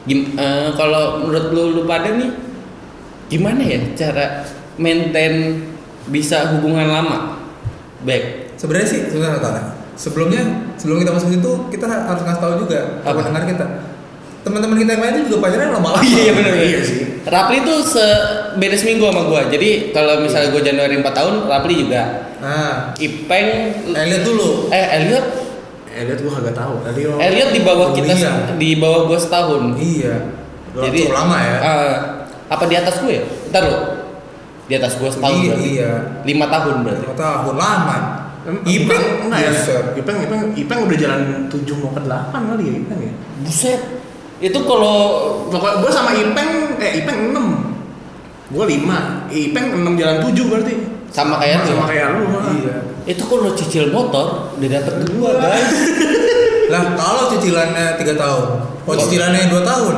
Gim, 0.08 0.38
eh, 0.38 0.68
kalau 0.72 1.26
menurut 1.26 1.46
lu, 1.52 1.62
lu 1.76 1.82
pada 1.84 2.14
nih 2.14 2.30
gimana 3.26 3.58
ya 3.58 3.82
cara 3.98 4.46
maintain 4.78 5.60
bisa 6.08 6.56
hubungan 6.56 6.86
lama? 6.86 7.36
Baik. 8.06 8.54
Sebenarnya 8.56 8.88
sih, 8.88 9.00
sebenarnya. 9.12 9.74
Sebelumnya, 9.96 10.42
sebelum 10.76 11.00
kita 11.00 11.12
masuk 11.12 11.32
situ, 11.32 11.52
kita 11.72 11.88
harus 11.88 12.22
ngasih 12.22 12.42
tahu 12.44 12.54
juga 12.68 13.00
Apa? 13.00 13.16
apa 13.16 13.20
dengar 13.32 13.44
kita. 13.48 13.66
Teman-teman 14.47 14.78
kita 14.78 14.90
yang 14.94 15.03
lain 15.03 15.14
itu 15.16 15.22
juga 15.26 15.38
pacarnya 15.42 15.74
lama-lama. 15.74 16.07
benar 16.38 16.55
Iya 16.55 16.80
sih. 16.80 16.99
Rapli 17.26 17.59
tuh 17.61 17.82
se 17.82 18.07
beda 18.55 18.78
seminggu 18.78 19.03
sama 19.05 19.26
gua. 19.26 19.42
Jadi 19.44 19.90
kalau 19.90 20.22
misalnya 20.22 20.55
gua 20.55 20.62
Januari 20.62 20.94
4 20.97 21.11
tahun, 21.11 21.34
Rapli 21.44 21.74
juga. 21.82 22.03
Nah, 22.38 22.94
Ipeng 22.94 23.49
eh, 23.90 24.05
lihat 24.07 24.22
dulu. 24.22 24.70
eh 24.70 24.86
Elliot 24.94 25.26
Elliot 25.90 26.18
gua 26.22 26.32
kagak 26.38 26.55
tahu. 26.55 26.74
Elliot. 26.86 27.18
Elliot 27.18 27.51
di 27.51 27.61
bawah 27.61 27.88
kita 27.90 28.12
Iya. 28.14 28.32
di 28.55 28.70
bawah 28.76 29.01
gua 29.05 29.18
setahun. 29.18 29.74
Iya. 29.74 30.14
Jadi 30.76 30.99
Cukup 31.03 31.16
lama 31.16 31.36
ya. 31.40 31.57
eh, 31.59 31.94
apa 32.47 32.64
di 32.68 32.76
atas 32.76 33.01
gue? 33.01 33.16
Ntar 33.51 33.64
lo. 33.66 33.78
Di 34.68 34.76
atas 34.76 34.94
gua 34.94 35.11
setahun 35.11 35.34
Iya, 35.34 35.51
berarti. 35.51 35.66
iya. 35.72 35.92
Lima 36.22 36.47
tahun 36.47 36.74
berarti. 36.84 37.03
Lima 37.03 37.16
tahun 37.16 37.55
lama. 37.57 37.97
Ipeng 38.62 39.05
enggak 39.26 39.40
ya? 39.42 39.51
Ipeng, 39.99 40.16
Ipeng, 40.22 40.42
Ipeng 40.55 40.78
udah 40.86 40.94
jalan 40.94 41.20
7 41.51 41.82
mau 41.82 41.90
ke 41.90 41.99
8 41.99 42.30
kali 42.47 42.62
ya 42.62 42.74
Ipeng 42.78 43.01
ya. 43.03 43.12
Buset. 43.42 43.80
Itu 44.37 44.59
kalau 44.68 44.97
Pokoknya 45.49 45.80
gua 45.80 45.91
sama 45.91 46.11
Ipeng, 46.12 46.76
eh 46.82 47.01
Ipeng 47.01 47.32
6. 47.32 48.53
Gua 48.53 48.64
5. 48.68 49.30
Ipeng 49.32 49.66
6 49.72 49.97
jalan 50.01 50.16
7 50.20 50.51
berarti. 50.51 50.74
sama 51.07 51.41
kayak 51.41 51.64
lu. 51.64 51.72
sama 51.72 51.84
kayak 51.89 52.07
lu. 52.12 52.22
Iya. 52.61 52.76
Itu 53.09 53.24
kalau 53.24 53.57
cicil 53.57 53.89
motor 53.89 54.53
udah 54.53 54.68
dapat 54.68 54.95
dua 55.09 55.30
guys. 55.41 55.72
Lah, 56.72 56.93
kalau 56.99 57.30
cicilannya 57.30 57.95
3 57.97 58.05
tahun, 58.18 58.47
oh 58.84 58.95
cicilannya 58.99 59.49
2 59.49 59.62
tahun. 59.62 59.97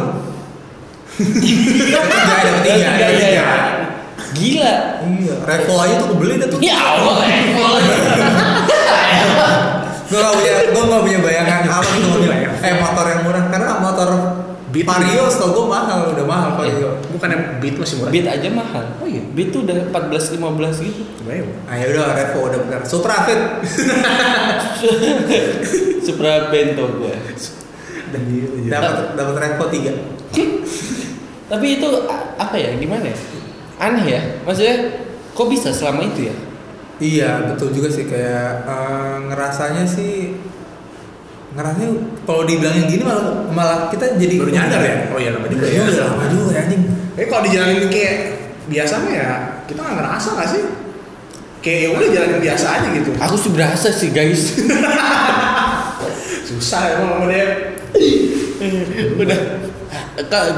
Tiga, 1.18 1.98
tiga, 2.06 2.36
Tiga, 2.62 2.88
tiga. 2.94 3.06
iya. 3.10 3.48
Gila. 4.36 4.74
Iya, 5.02 5.34
Revo 5.42 5.74
aja 5.82 5.94
tuh 5.98 6.08
kebeli 6.14 6.38
dah 6.38 6.46
tuh. 6.46 6.58
Ya 6.62 6.76
Allah, 6.78 7.16
Apple. 7.26 7.74
Gue 10.08 10.18
gak 10.18 10.34
punya, 10.40 10.54
gue 10.72 10.82
gak 10.88 11.02
punya 11.04 11.18
bayangan 11.20 11.60
apa 11.68 11.90
gitu 12.00 12.08
mobil 12.08 12.32
Eh 12.64 12.74
motor 12.80 13.04
yang 13.12 13.20
murah 13.28 13.44
karena 13.52 13.76
motor 13.76 14.08
Beat. 14.68 14.84
Vario 14.84 15.24
setahu 15.32 15.50
gue 15.56 15.66
mahal, 15.72 16.12
udah 16.12 16.26
mahal 16.28 16.50
Vario. 16.60 17.00
Bukannya 17.08 17.56
beat 17.56 17.80
masih 17.80 18.04
murah. 18.04 18.12
Beat 18.12 18.28
aja 18.28 18.52
mahal. 18.52 18.84
Oh 19.00 19.08
iya. 19.08 19.24
Beat 19.32 19.48
tuh 19.48 19.64
udah 19.64 19.88
14 19.88 20.36
15 20.36 20.84
gitu. 20.84 21.02
Baik. 21.24 21.48
Ah 21.64 21.80
ya 21.80 21.88
udah 21.88 22.12
Revo 22.12 22.40
udah 22.52 22.60
benar. 22.68 22.80
Supra 22.84 23.24
Fit. 23.24 23.40
Supra 26.04 26.52
Bento 26.52 26.84
gue. 27.00 27.16
Dan 28.12 28.22
aja. 28.28 28.76
Dapat 28.76 29.16
dapat 29.16 29.34
Revo 29.40 29.64
3. 29.72 30.36
Tapi 31.48 31.66
itu 31.80 31.88
apa 32.36 32.56
ya? 32.60 32.76
Gimana 32.76 33.08
ya? 33.08 33.16
Aneh 33.80 34.04
ya. 34.04 34.20
Maksudnya 34.44 35.00
kok 35.32 35.48
bisa 35.48 35.72
selama 35.72 36.04
itu 36.04 36.28
ya? 36.28 36.36
Iya, 36.98 37.54
betul 37.54 37.70
juga 37.70 37.88
sih 37.94 38.10
kayak 38.10 38.66
eh, 38.66 39.16
ngerasanya 39.30 39.86
sih 39.86 40.34
ngerasanya 41.54 41.90
kalau 42.28 42.44
dibilangin 42.44 42.90
gini 42.90 43.02
malah 43.06 43.48
malah 43.50 43.78
kita 43.88 44.18
jadi 44.18 44.34
Baru 44.36 44.52
nyadar 44.52 44.80
ya? 44.82 44.96
Oh 45.14 45.18
iya 45.18 45.30
lama 45.32 45.46
juga 45.46 45.64
ya. 45.66 45.72
Iya, 45.78 45.82
udah 45.86 46.04
lama 46.10 46.24
juga 46.26 46.50
ya 46.54 46.60
anjing. 46.66 46.82
Tapi 47.14 47.26
kalau 47.30 47.42
dijalanin 47.46 47.88
kayak 47.90 48.16
biasa 48.68 48.94
mah 49.00 49.12
ya 49.14 49.30
kita 49.64 49.80
nggak 49.80 49.96
ngerasa 50.02 50.28
nggak 50.34 50.48
sih? 50.50 50.62
Kayak 51.58 51.78
ya 51.78 51.88
udah 51.94 52.08
jalanin 52.14 52.40
biasa 52.42 52.66
aja 52.66 52.88
gitu. 52.94 53.10
Aku 53.14 53.34
sih 53.38 53.50
berasa 53.54 53.88
sih 53.94 54.10
guys. 54.10 54.42
Susah 56.48 56.98
emang 56.98 57.22
sama 57.22 57.26
dia. 57.30 57.46
udah 59.14 59.38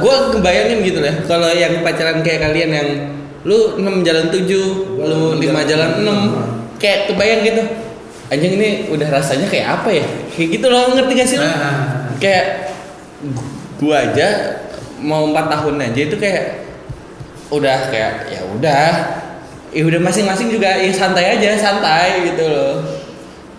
gue 0.00 0.16
kebayangin 0.32 0.78
gitu 0.88 1.04
lah 1.04 1.20
kalau 1.28 1.52
yang 1.52 1.84
pacaran 1.84 2.24
kayak 2.24 2.48
kalian 2.48 2.70
yang 2.72 2.88
lu 3.40 3.80
6 3.80 4.04
jalan 4.04 4.26
7 4.28 4.44
lu 5.00 5.20
5 5.36 5.70
jalan 5.70 5.90
6 6.00 6.76
kayak 6.76 7.08
kebayang 7.08 7.40
gitu. 7.42 7.62
Anjing 8.30 8.52
ini 8.56 8.68
udah 8.88 9.08
rasanya 9.10 9.48
kayak 9.48 9.80
apa 9.80 9.88
ya? 9.90 10.04
Kayak 10.30 10.48
gitu 10.54 10.66
loh 10.68 10.94
ngerti 10.94 11.12
gak 11.14 11.28
sih 11.28 11.36
lu? 11.36 11.44
Nah, 11.44 12.14
kayak 12.16 12.44
gu- 13.26 13.48
gua 13.80 13.96
aja 14.06 14.28
mau 15.00 15.26
4 15.26 15.50
tahun 15.50 15.82
aja 15.82 16.00
itu 16.04 16.14
kayak 16.14 16.62
udah 17.48 17.90
kayak 17.90 18.12
ya 18.30 18.40
udah. 18.54 18.88
Ya 19.70 19.82
udah 19.86 20.00
masing-masing 20.02 20.50
juga 20.50 20.78
ya 20.78 20.90
santai 20.90 21.38
aja 21.38 21.54
santai 21.56 22.26
gitu 22.28 22.42
loh. 22.44 22.82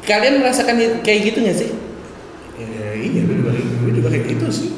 Kalian 0.02 0.40
merasakan 0.40 0.76
kayak 1.02 1.20
gitu 1.32 1.42
gak 1.42 1.58
sih? 1.58 1.70
Ya, 2.56 2.94
iya 2.94 3.22
gue 3.24 3.36
juga, 3.38 3.52
gue 3.58 3.92
juga 3.96 4.08
kayak 4.12 4.26
gitu 4.30 4.46
sih. 4.48 4.70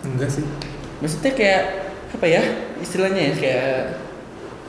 enggak 0.00 0.32
sih. 0.32 0.44
maksudnya 0.98 1.32
kayak 1.32 1.62
apa 2.20 2.26
ya 2.28 2.42
istilahnya 2.76 3.32
ya 3.32 3.34
kayak 3.34 3.72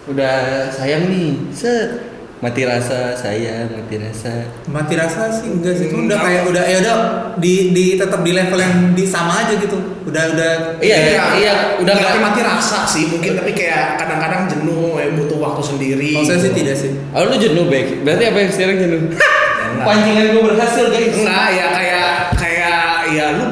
udah 0.08 0.38
sayang 0.72 1.12
nih 1.12 1.36
set 1.52 1.99
mati 2.39 2.64
rasa 2.64 3.12
sayang 3.14 3.70
mati 3.70 3.99
rasa 3.99 4.49
Mati 4.66 4.95
rasa 4.97 5.30
sih 5.30 5.52
enggak 5.52 5.78
sih. 5.78 5.91
Cuma 5.91 6.08
udah 6.08 6.16
Enggak. 6.16 6.26
kayak 6.26 6.43
udah 6.49 6.64
ya 6.64 6.78
udah 6.82 6.95
di 7.38 7.70
di 7.70 7.86
tetap 7.99 8.24
di 8.24 8.32
level 8.34 8.58
yang 8.58 8.97
di 8.97 9.04
sama 9.06 9.45
aja 9.45 9.54
gitu. 9.60 9.78
Udah 10.08 10.24
udah 10.34 10.52
Iya, 10.82 10.97
iya, 10.97 11.22
iya, 11.38 11.54
udah 11.78 11.91
nggak 11.91 12.18
mati 12.18 12.41
rasa 12.41 12.88
sih 12.89 13.14
mungkin 13.14 13.38
tapi 13.38 13.54
kayak 13.54 13.99
kadang-kadang 13.99 14.49
jenuh 14.49 14.97
ya 14.97 15.12
butuh 15.14 15.38
waktu 15.38 15.62
sendiri. 15.62 16.18
Kalau 16.18 16.26
saya 16.26 16.39
sih 16.41 16.54
tidak 16.56 16.76
sih. 16.80 16.91
oh 17.14 17.30
lu 17.30 17.36
jenuh 17.38 17.70
baik 17.70 18.02
berarti 18.02 18.24
apa 18.26 18.38
yang 18.41 18.52
sekarang 18.56 18.78
jenuh 18.80 19.02
pancingan 19.86 20.26
gue 20.34 20.41
berhasil 20.41 20.86
guys 20.89 21.14
Enggak 21.14 21.47
ya 21.54 21.66
kayak 21.70 22.10
kayak 22.39 22.80
ya 23.12 23.26
lu 23.38 23.45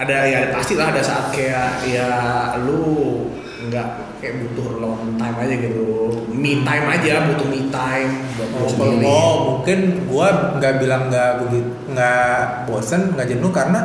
ada 0.00 0.16
ya 0.24 0.48
pasti 0.50 0.74
lah 0.74 0.88
ada 0.88 1.02
saat 1.02 1.28
kayak 1.30 1.84
ya 1.84 2.08
lu 2.58 3.28
nggak 3.62 3.88
kayak 4.16 4.40
butuh 4.40 4.80
long 4.80 5.14
time 5.14 5.36
aja 5.36 5.54
gitu 5.54 5.84
me 6.30 6.60
time 6.60 6.86
aja 6.88 7.12
butuh 7.26 7.46
me 7.46 7.68
time 7.68 8.10
buat 8.34 8.48
Oh, 8.50 8.66
sendiri. 8.66 9.04
oh, 9.04 9.32
mungkin 9.46 9.78
gua 10.06 10.28
nggak 10.56 10.74
bilang 10.78 11.02
nggak 11.06 11.30
begitu 11.38 11.68
nggak 11.90 12.34
bosen 12.64 13.12
nggak 13.12 13.28
jenuh 13.28 13.48
karena 13.50 13.80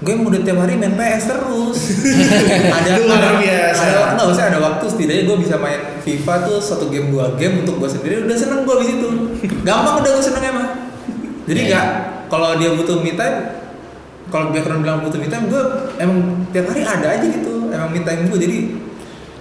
gue 0.00 0.14
udah 0.16 0.40
tiap 0.40 0.56
hari 0.56 0.74
main 0.74 0.94
PS 0.94 1.28
terus 1.28 1.76
ada 2.72 2.90
Luar 2.96 3.36
biasa. 3.36 3.82
ada 3.84 4.16
nggak 4.16 4.28
usah 4.28 4.44
ada 4.48 4.58
waktu 4.58 4.84
setidaknya 4.86 5.22
gue 5.26 5.38
bisa 5.40 5.54
main 5.56 5.76
FIFA 6.00 6.34
tuh 6.40 6.56
satu 6.56 6.88
game 6.88 7.12
dua 7.12 7.36
game 7.36 7.60
untuk 7.60 7.76
gue 7.76 7.90
sendiri 7.90 8.24
udah 8.24 8.32
seneng 8.32 8.64
gue 8.64 8.76
di 8.78 8.86
situ 8.88 9.06
gampang 9.60 10.00
udah 10.00 10.10
gue 10.10 10.24
seneng 10.24 10.44
emang 10.46 10.68
jadi 11.44 11.58
Iya. 11.58 11.68
nggak 11.68 11.86
kalau 12.28 12.56
dia 12.56 12.72
butuh 12.72 12.96
me 12.96 13.12
time 13.12 13.59
kalau 14.30 14.54
background 14.54 14.86
bilang 14.86 15.02
butuh 15.02 15.18
me 15.18 15.28
time 15.28 15.50
gue 15.50 15.62
emang 15.98 16.46
tiap 16.54 16.70
hari 16.70 16.82
ada 16.86 17.18
aja 17.18 17.26
gitu 17.26 17.68
emang 17.68 17.90
me 17.90 18.00
time 18.06 18.30
gue 18.30 18.38
jadi 18.38 18.58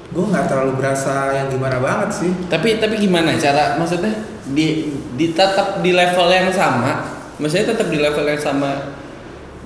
gue 0.09 0.25
nggak 0.25 0.45
terlalu 0.49 0.73
berasa 0.81 1.37
yang 1.37 1.53
gimana 1.53 1.77
banget 1.77 2.09
sih. 2.09 2.31
Tapi 2.49 2.81
tapi 2.81 2.97
gimana 2.97 3.37
cara 3.37 3.77
maksudnya 3.77 4.09
di 4.49 4.97
di 5.13 5.29
tetap 5.31 5.85
di 5.85 5.93
level 5.93 6.27
yang 6.33 6.49
sama 6.49 7.05
maksudnya 7.37 7.77
tetap 7.77 7.87
di 7.87 8.01
level 8.01 8.25
yang 8.25 8.41
sama 8.41 8.97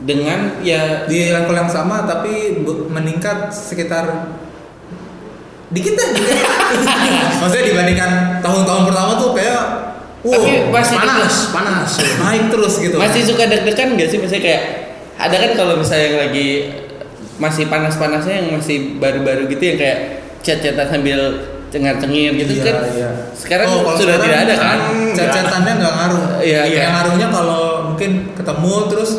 dengan 0.04 0.60
ya 0.60 1.08
di 1.08 1.32
level 1.32 1.56
yang 1.56 1.72
sama 1.72 2.04
tapi 2.04 2.60
meningkat 2.92 3.50
sekitar 3.56 4.36
dikit 5.72 5.96
deh 5.96 6.10
maksudnya 7.42 7.66
dibandingkan 7.72 8.12
tahun-tahun 8.44 8.84
pertama 8.92 9.12
tuh 9.18 9.32
kayak 9.34 9.64
wow, 10.22 10.34
Tapi 10.36 10.52
masih 10.70 10.98
panas 11.00 11.36
panas 11.50 11.90
naik 12.00 12.44
terus 12.52 12.74
gitu. 12.80 12.96
Masih 12.96 13.22
suka 13.28 13.44
deg-degan 13.48 14.00
gak 14.00 14.08
sih? 14.08 14.18
Maksudnya 14.22 14.44
kayak 14.44 14.64
ada 15.16 15.36
kan 15.36 15.51
kalau 15.53 15.74
misalnya 15.76 16.05
yang 16.05 16.20
lagi 16.22 16.47
masih 17.36 17.66
panas-panasnya 17.66 18.34
yang 18.36 18.47
masih 18.53 18.78
baru-baru 18.97 19.45
gitu 19.47 19.64
yang 19.66 19.78
kayak 19.78 19.99
chat-chatan 20.39 20.88
sambil 20.88 21.20
cengar-cengir 21.68 22.32
gitu 22.36 22.53
Iya, 22.53 22.64
kan 22.64 22.76
iya. 22.91 23.09
sekarang 23.34 23.66
Oh, 23.68 23.82
sudah 23.91 24.16
sekarang 24.16 24.22
tidak 24.22 24.39
ada 24.39 24.53
kan 24.55 24.78
Enggak. 24.86 25.16
cat-catannya 25.18 25.74
nggak 25.76 25.93
ngaruh 25.95 26.24
Iya, 26.39 26.59
yang 26.61 26.70
iya. 26.70 26.86
ngaruhnya 26.91 27.28
kalau 27.30 27.64
mungkin 27.88 28.11
ketemu 28.32 28.74
terus 28.88 29.11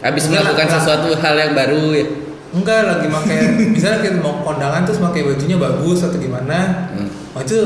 habis 0.00 0.24
melakukan 0.26 0.64
enggak. 0.64 0.76
sesuatu 0.78 1.08
hal 1.14 1.34
yang 1.36 1.52
baru 1.52 1.82
ya 1.92 2.04
enggak 2.50 2.80
lagi 2.82 3.06
pakai 3.06 3.38
misalnya 3.76 3.98
kita 4.00 4.16
mau 4.18 4.40
kondangan 4.40 4.82
terus 4.82 4.98
pakai 4.98 5.20
bajunya 5.22 5.56
bagus 5.56 5.98
atau 6.00 6.16
gimana 6.16 6.58
Hmm. 6.90 7.08
oh 7.30 7.40
itu 7.40 7.58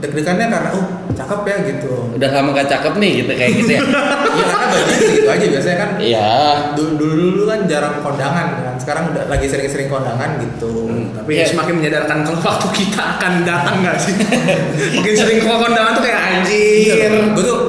deg-degannya 0.00 0.46
karena 0.48 0.70
uh 0.72 0.86
cakep 1.10 1.40
ya 1.44 1.56
gitu 1.68 1.92
Udah 2.16 2.30
lama 2.32 2.48
gak 2.54 2.68
cakep 2.68 2.94
nih 2.96 3.10
gitu 3.20 3.32
kayak 3.34 3.52
gitu 3.54 3.70
ya. 3.70 3.82
iya 4.30 4.44
karena 4.48 4.66
bajunya 4.72 5.08
gitu 5.12 5.28
aja 5.28 5.46
biasanya 5.46 5.76
kan 5.76 5.90
Iya. 5.96 6.32
dulu 6.72 6.92
dulu 6.96 7.12
dulu 7.30 7.42
kan 7.44 7.60
jarang 7.64 7.94
kondangan 8.00 8.46
kan 8.58 8.74
sekarang 8.76 9.04
udah 9.12 9.24
lagi 9.28 9.46
sering-sering 9.46 9.86
kondangan 9.86 10.40
gitu 10.40 10.88
Tapi 11.12 11.30
Iya. 11.30 11.44
semakin 11.46 11.74
menyadarkan 11.76 12.18
kalau 12.22 12.40
waktu 12.40 12.68
kita 12.74 13.02
akan 13.18 13.32
datang 13.44 13.76
nggak 13.80 13.96
sih? 14.00 14.14
Makin 14.96 15.14
sering 15.14 15.38
kondangan 15.42 15.92
tuh 15.92 16.02
kayak 16.02 16.20
anjir. 16.32 17.10
gue 17.30 17.44
tuh 17.44 17.60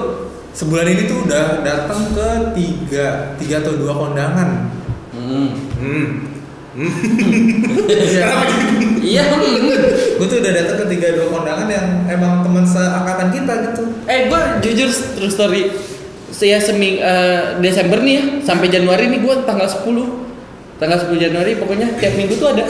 sebulan 0.52 0.86
ini 0.86 1.04
tuh 1.06 1.24
udah 1.24 1.46
datang 1.62 2.12
ke 2.12 2.28
tiga 2.54 3.08
tiga 3.36 3.60
atau 3.60 3.76
dua 3.76 3.92
kondangan 3.92 4.50
Hmm. 5.12 5.52
Hmm. 5.78 6.31
Iya. 9.02 9.24
hmm. 9.28 10.16
gue 10.16 10.28
tuh 10.30 10.38
udah 10.40 10.54
datang 10.56 10.78
ke 10.80 10.86
tiga 10.96 11.08
dua 11.20 11.28
kondangan 11.28 11.68
yang 11.68 12.08
emang 12.08 12.48
teman 12.48 12.64
seangkatan 12.64 13.28
kita 13.36 13.54
gitu. 13.72 13.84
Eh 14.08 14.32
gue 14.32 14.42
jujur 14.64 14.90
terus 15.20 15.36
story. 15.36 15.68
Saya 16.32 16.64
seming 16.64 17.04
eh, 17.04 17.60
Desember 17.60 18.00
nih 18.00 18.14
ya 18.16 18.24
sampai 18.48 18.72
Januari 18.72 19.12
nih 19.12 19.20
gue 19.20 19.36
tanggal 19.44 19.68
10 19.68 19.84
tanggal 20.80 20.98
10 21.12 21.12
Januari 21.20 21.60
pokoknya 21.60 21.92
tiap 22.00 22.16
minggu 22.16 22.40
tuh 22.40 22.56
ada. 22.56 22.64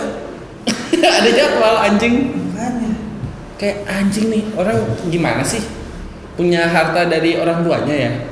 Ada 1.22 1.30
jadwal 1.34 1.78
anjing. 1.82 2.30
Makanya 2.34 2.90
kayak 3.62 3.86
anjing 3.86 4.34
nih 4.34 4.44
orang 4.58 4.82
gimana 5.14 5.46
sih? 5.46 5.62
Punya 6.34 6.66
harta 6.66 7.06
dari 7.06 7.38
orang 7.38 7.62
tuanya 7.62 7.94
ya 7.94 8.31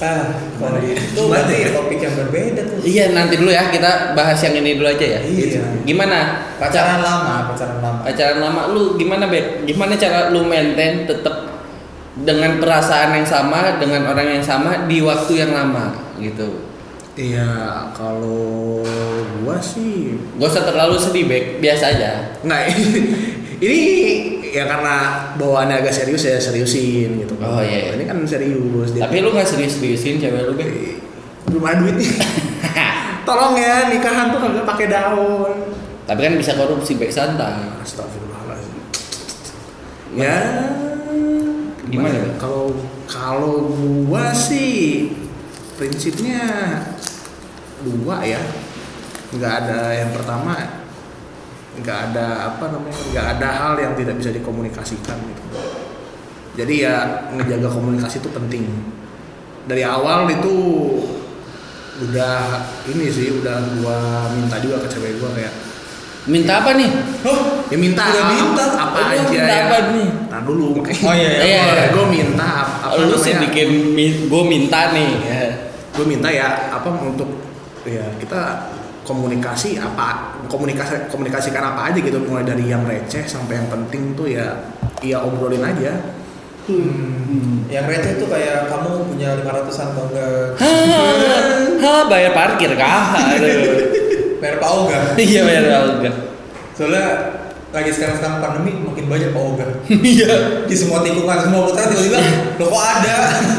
ah 0.00 0.32
kalau 0.56 0.80
itu 0.80 1.20
berarti 1.20 1.54
ya? 1.60 1.68
topik 1.76 2.00
yang 2.00 2.14
berbeda 2.16 2.60
tuh 2.64 2.76
iya 2.82 3.04
nanti 3.12 3.36
dulu 3.36 3.48
ya 3.48 3.68
kita 3.68 4.16
bahas 4.16 4.40
yang 4.40 4.56
ini 4.56 4.80
dulu 4.80 4.88
aja 4.88 5.06
ya 5.06 5.20
Iya. 5.20 5.60
gimana 5.84 6.18
pacaran 6.56 7.04
lama 7.04 7.52
pacaran 7.52 7.78
lama 7.78 8.00
pacaran 8.00 8.38
lama 8.40 8.60
lu 8.72 8.96
gimana 8.96 9.28
Beb? 9.28 9.64
Gimana 9.64 9.94
cara 9.94 10.32
lu 10.32 10.40
maintain 10.42 11.04
tetap 11.04 11.52
dengan 12.16 12.56
perasaan 12.56 13.12
yang 13.14 13.24
sama 13.24 13.76
dengan 13.76 14.08
orang 14.08 14.40
yang 14.40 14.44
sama 14.44 14.84
di 14.84 15.00
waktu 15.00 15.40
yang 15.40 15.52
lama 15.52 15.92
gitu. 16.16 16.68
Iya, 17.14 17.92
kalau 17.92 18.80
gua 19.44 19.60
sih 19.60 20.16
Gak 20.40 20.48
usah 20.48 20.64
terlalu 20.64 20.96
sedih 20.96 21.28
Bek, 21.28 21.44
biasa 21.60 21.92
aja. 21.92 22.32
nggak 22.40 22.62
ini 23.64 23.80
ya 24.50 24.64
karena 24.66 24.94
bawaannya 25.34 25.76
agak 25.78 25.94
serius 25.94 26.22
ya 26.22 26.36
seriusin 26.36 27.22
gitu. 27.22 27.34
Oh, 27.38 27.58
iya, 27.58 27.88
iya. 27.88 27.92
Ini 27.94 28.04
kan 28.04 28.18
serius. 28.24 28.90
Dia- 28.90 29.06
Tapi 29.06 29.16
lu 29.20 29.30
gak 29.30 29.46
serius-seriusin 29.46 30.18
cewek 30.18 30.42
lu 30.44 30.54
Bek? 30.54 30.70
belum 31.46 31.62
ada 31.62 31.78
duitnya. 31.80 32.10
Tolong 33.26 33.54
ya 33.54 33.88
nikahan 33.88 34.30
tuh 34.30 34.38
kagak 34.38 34.66
pakai 34.66 34.86
daun. 34.86 35.52
Tapi 36.04 36.20
kan 36.20 36.34
bisa 36.34 36.54
korupsi 36.54 36.94
Bek 36.94 37.10
santai. 37.10 37.58
Astagfirullahaladzim. 37.80 38.74
Ya 40.14 40.36
Gimana, 41.86 42.10
ya? 42.10 42.22
Bang? 42.22 42.38
Kalau 42.38 42.64
kalau 43.06 43.54
gua 44.06 44.30
sih 44.30 45.10
prinsipnya 45.74 46.42
dua 47.82 48.22
ya. 48.22 48.38
Nggak 49.30 49.52
ada 49.62 49.80
yang 49.94 50.10
pertama 50.10 50.79
nggak 51.72 51.98
ada 52.10 52.26
apa 52.48 52.64
namanya 52.68 52.98
nggak 53.10 53.26
ada 53.36 53.48
hal 53.48 53.74
yang 53.76 53.92
tidak 53.94 54.18
bisa 54.18 54.30
dikomunikasikan 54.30 55.16
gitu. 55.22 55.42
Jadi 56.56 56.74
ya 56.80 56.94
ngejaga 57.30 57.68
komunikasi 57.68 58.18
itu 58.18 58.28
penting. 58.28 58.64
Dari 59.62 59.82
awal 59.82 60.26
itu 60.26 60.54
udah 62.00 62.36
ini 62.86 63.06
sih 63.06 63.28
udah 63.34 63.56
gua 63.76 63.98
minta 64.32 64.56
juga 64.58 64.80
ke 64.80 64.88
cewek 64.88 65.18
gua 65.18 65.30
kayak 65.32 65.52
Minta 66.20 66.60
apa 66.60 66.76
nih? 66.76 66.84
oh 67.24 67.64
ya 67.66 67.76
minta 67.76 68.04
Udah 68.04 68.20
apa, 68.20 68.32
minta? 68.34 68.64
apa 68.76 68.98
Lu 68.98 69.08
aja 69.10 69.24
minta 69.26 69.48
ya 69.48 69.60
apa 69.64 69.78
nih? 69.90 70.08
nah 70.28 70.40
dulu 70.42 70.64
makanya 70.76 71.00
oh 71.00 71.14
iya 71.16 71.28
Iya, 71.30 71.40
iya 71.40 71.60
iya. 71.64 71.84
gue 71.90 72.06
minta 72.06 72.48
ap- 72.60 72.76
apa 72.82 73.00
lu 73.00 73.16
sih 73.16 73.32
namanya 73.32 73.40
bikin 73.48 73.68
gue 74.28 74.42
minta 74.44 74.80
nih. 74.92 75.10
Ya. 75.18 75.44
gue 75.90 76.04
minta 76.06 76.28
ya 76.28 76.46
apa 76.70 76.88
untuk 77.00 77.28
ya 77.82 78.04
kita 78.16 78.40
komunikasi 79.10 79.74
apa 79.74 80.06
komunikasi 80.46 81.10
komunikasikan 81.10 81.58
apa 81.66 81.90
aja 81.90 81.98
gitu 81.98 82.22
mulai 82.22 82.46
dari 82.46 82.64
yang 82.64 82.86
receh 82.86 83.26
sampai 83.26 83.58
yang 83.58 83.66
penting 83.66 84.14
tuh 84.14 84.30
ya 84.30 84.54
ya 85.00 85.18
obrolin 85.20 85.66
aja 85.66 86.22
Hmm. 86.60 87.66
yang 87.66 87.82
receh 87.82 88.14
tuh 88.14 88.30
kayak 88.30 88.70
kamu 88.70 89.02
punya 89.04 89.34
500an 89.42 89.90
atau 89.90 90.06
enggak 90.06 90.54
Hah, 91.82 92.02
bayar 92.06 92.30
parkir 92.30 92.70
kah? 92.74 93.10
Aduh. 93.10 93.90
bayar 94.38 94.56
Pak 94.56 94.70
Oga 94.70 94.98
Iya 95.18 95.40
bayar 95.42 95.62
juga. 95.90 96.10
soalnya 96.70 97.06
lagi 97.70 97.90
sekarang 97.90 98.16
sekarang 98.16 98.38
pandemi 98.38 98.76
makin 98.78 99.04
banyak 99.04 99.30
Pak 99.32 99.42
Oga 99.42 99.66
Iya. 100.14 100.62
di 100.64 100.74
semua 100.74 101.02
tikungan 101.02 101.38
semua 101.40 101.66
putaran 101.66 101.90
tiba-tiba 101.90 102.18
lo 102.54 102.64
kok 102.68 102.84
ada 102.84 103.14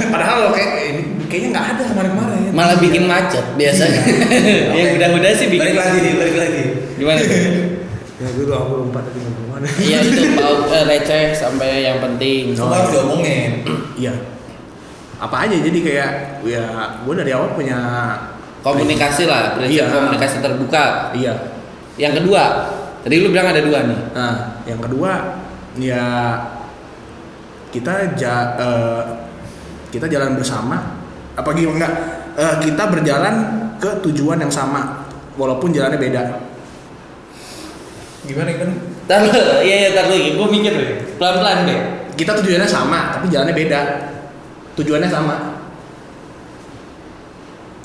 padahal 0.07 0.37
lo 0.39 0.49
kayak 0.53 0.71
ini 0.87 1.00
kayaknya 1.31 1.49
nggak 1.49 1.67
ada 1.71 1.83
kemarin-kemarin 1.87 2.39
Malah 2.51 2.77
bikin 2.77 3.03
macet 3.07 3.45
biasanya. 3.55 4.01
Yang 4.77 4.89
udah-udah 4.99 5.31
sih 5.31 5.47
bikin. 5.47 5.63
balik 5.63 5.77
lagi 5.79 5.97
nih 5.97 6.13
balik 6.13 6.35
lagi 6.37 6.61
Gimana? 6.99 7.21
Ya 8.19 8.27
gue 8.29 8.43
tuh 8.43 8.53
aku 8.53 8.71
lupa 8.83 8.99
tadi 9.01 9.17
ngomong 9.17 9.47
mana 9.49 9.67
Iya 9.79 9.97
itu 10.03 10.21
mau 10.35 10.53
eh, 10.67 10.83
receh 10.85 11.23
sampai 11.33 11.69
yang 11.81 11.97
penting. 11.97 12.51
semua 12.51 12.75
harus 12.77 12.91
diomongin 12.91 13.63
iya 13.95 14.13
apa 15.17 15.45
aja 15.45 15.53
jadi 15.53 15.79
kayak 15.79 16.11
ya 16.43 16.65
gue 17.01 17.13
dari 17.15 17.31
awal 17.31 17.53
punya 17.53 17.79
Komunikasi 18.61 19.25
lah, 19.25 19.57
prinsip 19.57 19.81
Iya. 19.81 19.89
komunikasi 19.89 20.37
terbuka. 20.37 21.09
iya 21.13 21.33
Yang 21.97 22.21
kedua, 22.21 22.69
tadi 23.01 23.17
lu 23.17 23.33
bilang 23.33 23.49
ada 23.49 23.57
dua 23.57 23.89
nih. 23.89 23.99
Nah, 24.13 24.35
yang 24.63 24.77
kedua 24.77 25.41
ya 25.75 26.05
kita 27.73 28.13
ja, 28.13 28.33
eh, 28.53 29.03
kita 29.89 30.05
jalan 30.05 30.37
bersama 30.37 31.00
apa 31.37 31.49
gimana 31.55 31.75
enggak 31.77 31.93
Eh, 32.31 32.55
kita 32.63 32.87
berjalan 32.87 33.35
ke 33.75 33.91
tujuan 34.07 34.39
yang 34.39 34.53
sama 34.53 35.03
walaupun 35.35 35.75
jalannya 35.75 35.99
beda. 35.99 36.23
gimana 38.21 38.53
gimana 38.53 38.73
Tar 39.09 39.25
iya 39.65 39.75
iya 39.83 39.89
tar 39.91 40.07
lagi, 40.07 40.39
gue 40.39 40.47
mikir 40.47 40.71
deh. 40.71 40.89
Pelan-pelan 41.19 41.67
deh. 41.67 41.79
Kita 42.15 42.37
tujuannya 42.39 42.69
sama 42.69 43.17
tapi 43.17 43.27
jalannya 43.27 43.51
beda. 43.51 43.79
Tujuannya 44.79 45.09
sama. 45.11 45.35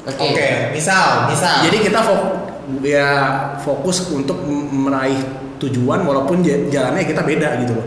Oke. 0.07 0.23
oke 0.23 0.49
misal 0.71 1.27
misal 1.27 1.67
Jadi 1.67 1.83
kita 1.83 1.99
fokus 1.99 2.47
ya 2.87 3.11
fokus 3.59 4.07
untuk 4.07 4.39
meraih 4.71 5.19
tujuan 5.59 6.07
walaupun 6.07 6.47
jalannya 6.47 7.03
kita 7.03 7.27
beda 7.27 7.59
gitu 7.67 7.75
loh. 7.75 7.87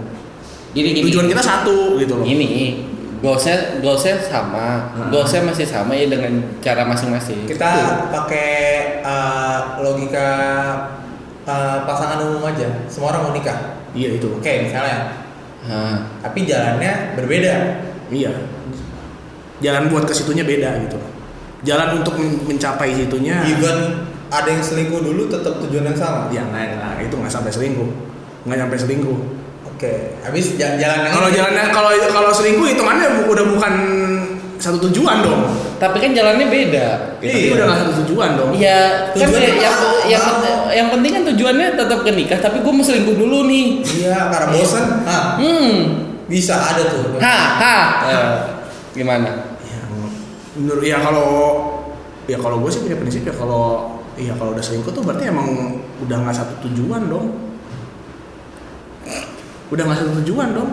Gini 0.76 0.91
gini. 0.91 1.07
Tujuan 1.07 1.32
kita 1.32 1.39
satu 1.39 1.95
gitu 1.95 2.20
loh. 2.20 2.26
Gini, 2.28 2.84
goalsnya 3.20 3.55
goalsnya 3.80 4.15
sama, 4.17 4.91
Hmm. 4.91 5.09
goalsnya 5.09 5.43
masih 5.43 5.63
sama 5.63 5.91
ya 5.91 6.07
dengan 6.07 6.32
cara 6.59 6.84
masing-masing. 6.84 7.43
kita 7.45 7.72
pakai 8.09 8.51
uh, 9.01 9.80
logika 9.80 10.28
uh, 11.43 11.84
pasangan 11.84 12.20
umum 12.22 12.43
aja 12.45 12.67
semua 12.86 13.11
orang 13.11 13.22
mau 13.22 13.34
nikah 13.34 13.76
Iya 13.89 14.15
itu. 14.15 14.30
oke 14.32 14.53
misalnya 14.63 15.11
Hah. 15.61 15.97
tapi 16.22 16.45
jalannya 16.45 17.13
berbeda 17.13 17.53
Iya. 18.07 18.32
Jalan 19.59 19.86
buat 19.86 20.01
ke 20.01 20.13
situnya 20.13 20.41
beda 20.41 20.80
gitu. 20.82 20.97
Jalan 21.61 21.99
untuk 21.99 22.15
men- 22.15 22.41
mencapai 22.47 22.95
situnya. 22.95 23.43
even 23.43 24.07
ada 24.30 24.47
yang 24.47 24.63
selingkuh 24.63 25.03
dulu 25.03 25.28
tetap 25.28 25.59
tujuan 25.59 25.84
yang 25.84 25.93
sama 25.93 26.30
Ya 26.30 26.41
nggak, 26.41 26.80
nggak, 26.80 26.93
itu 27.03 27.13
nggak 27.13 27.30
sampai 27.30 27.51
selingkuh. 27.51 27.89
Nggak 28.47 28.59
sampai 28.59 28.78
selingkuh. 28.80 29.20
Oke 29.80 29.93
habis 30.19 30.59
ja- 30.59 30.75
jalan 30.75 30.99
yang 31.01 31.13
Kalau 31.13 31.30
jalannya 31.32 31.63
kalau 31.71 31.89
kalau 32.09 32.32
selingkuh 32.32 32.67
hitungannya 32.67 33.07
bu- 33.15 33.32
udah 33.32 33.45
bukan 33.47 33.73
satu 34.59 34.75
tujuan 34.86 35.23
dong. 35.23 35.47
Tapi 35.80 35.95
kan 35.97 36.11
jalannya 36.11 36.45
beda. 36.45 36.88
Ya, 37.17 37.32
tapi 37.32 37.47
Iya. 37.47 37.55
udah 37.55 37.63
nggak 37.63 37.80
satu 37.80 37.93
tujuan 38.03 38.30
dong. 38.36 38.51
Iya, 38.51 38.80
kan 39.07 39.15
Tujuannya 39.15 39.51
yang, 39.55 39.77
yang, 40.05 40.23
yang 40.67 40.88
penting 40.91 41.11
kan 41.13 41.23
tujuannya 41.25 41.67
tetap 41.73 41.99
ke 42.03 42.11
nikah, 42.11 42.36
tapi 42.38 42.59
gue 42.59 42.67
mau 42.69 42.84
selingkuh 42.84 43.15
dulu 43.15 43.47
nih. 43.47 43.80
iya 43.95 44.27
karena 44.27 44.51
bosan 44.51 44.86
ah 45.05 45.39
Hmm, 45.39 45.71
bisa 46.27 46.59
ada 46.59 46.84
tuh 46.86 47.15
ha, 47.17 47.36
ha. 47.55 47.77
Eh, 48.05 48.36
gimana? 48.93 49.55
Ya, 49.63 49.80
menurut 50.53 50.84
ya 50.84 50.99
kalau 50.99 51.27
ya 52.25 52.36
kalau 52.36 52.59
gue 52.59 52.69
sih 52.69 52.84
punya 52.84 52.99
prinsip 52.99 53.23
ya 53.23 53.32
kalau 53.34 53.95
Iya 54.13 54.36
kalau 54.36 54.51
udah 54.51 54.59
selingkuh 54.59 54.91
tuh 54.91 54.99
berarti 54.99 55.23
emang 55.25 55.47
udah 55.97 56.17
nggak 56.19 56.36
satu 56.36 56.67
tujuan 56.67 57.07
dong. 57.07 57.49
Udah 59.70 59.84
nggak 59.84 59.97
satu 59.97 60.11
tujuan 60.22 60.49
dong. 60.51 60.72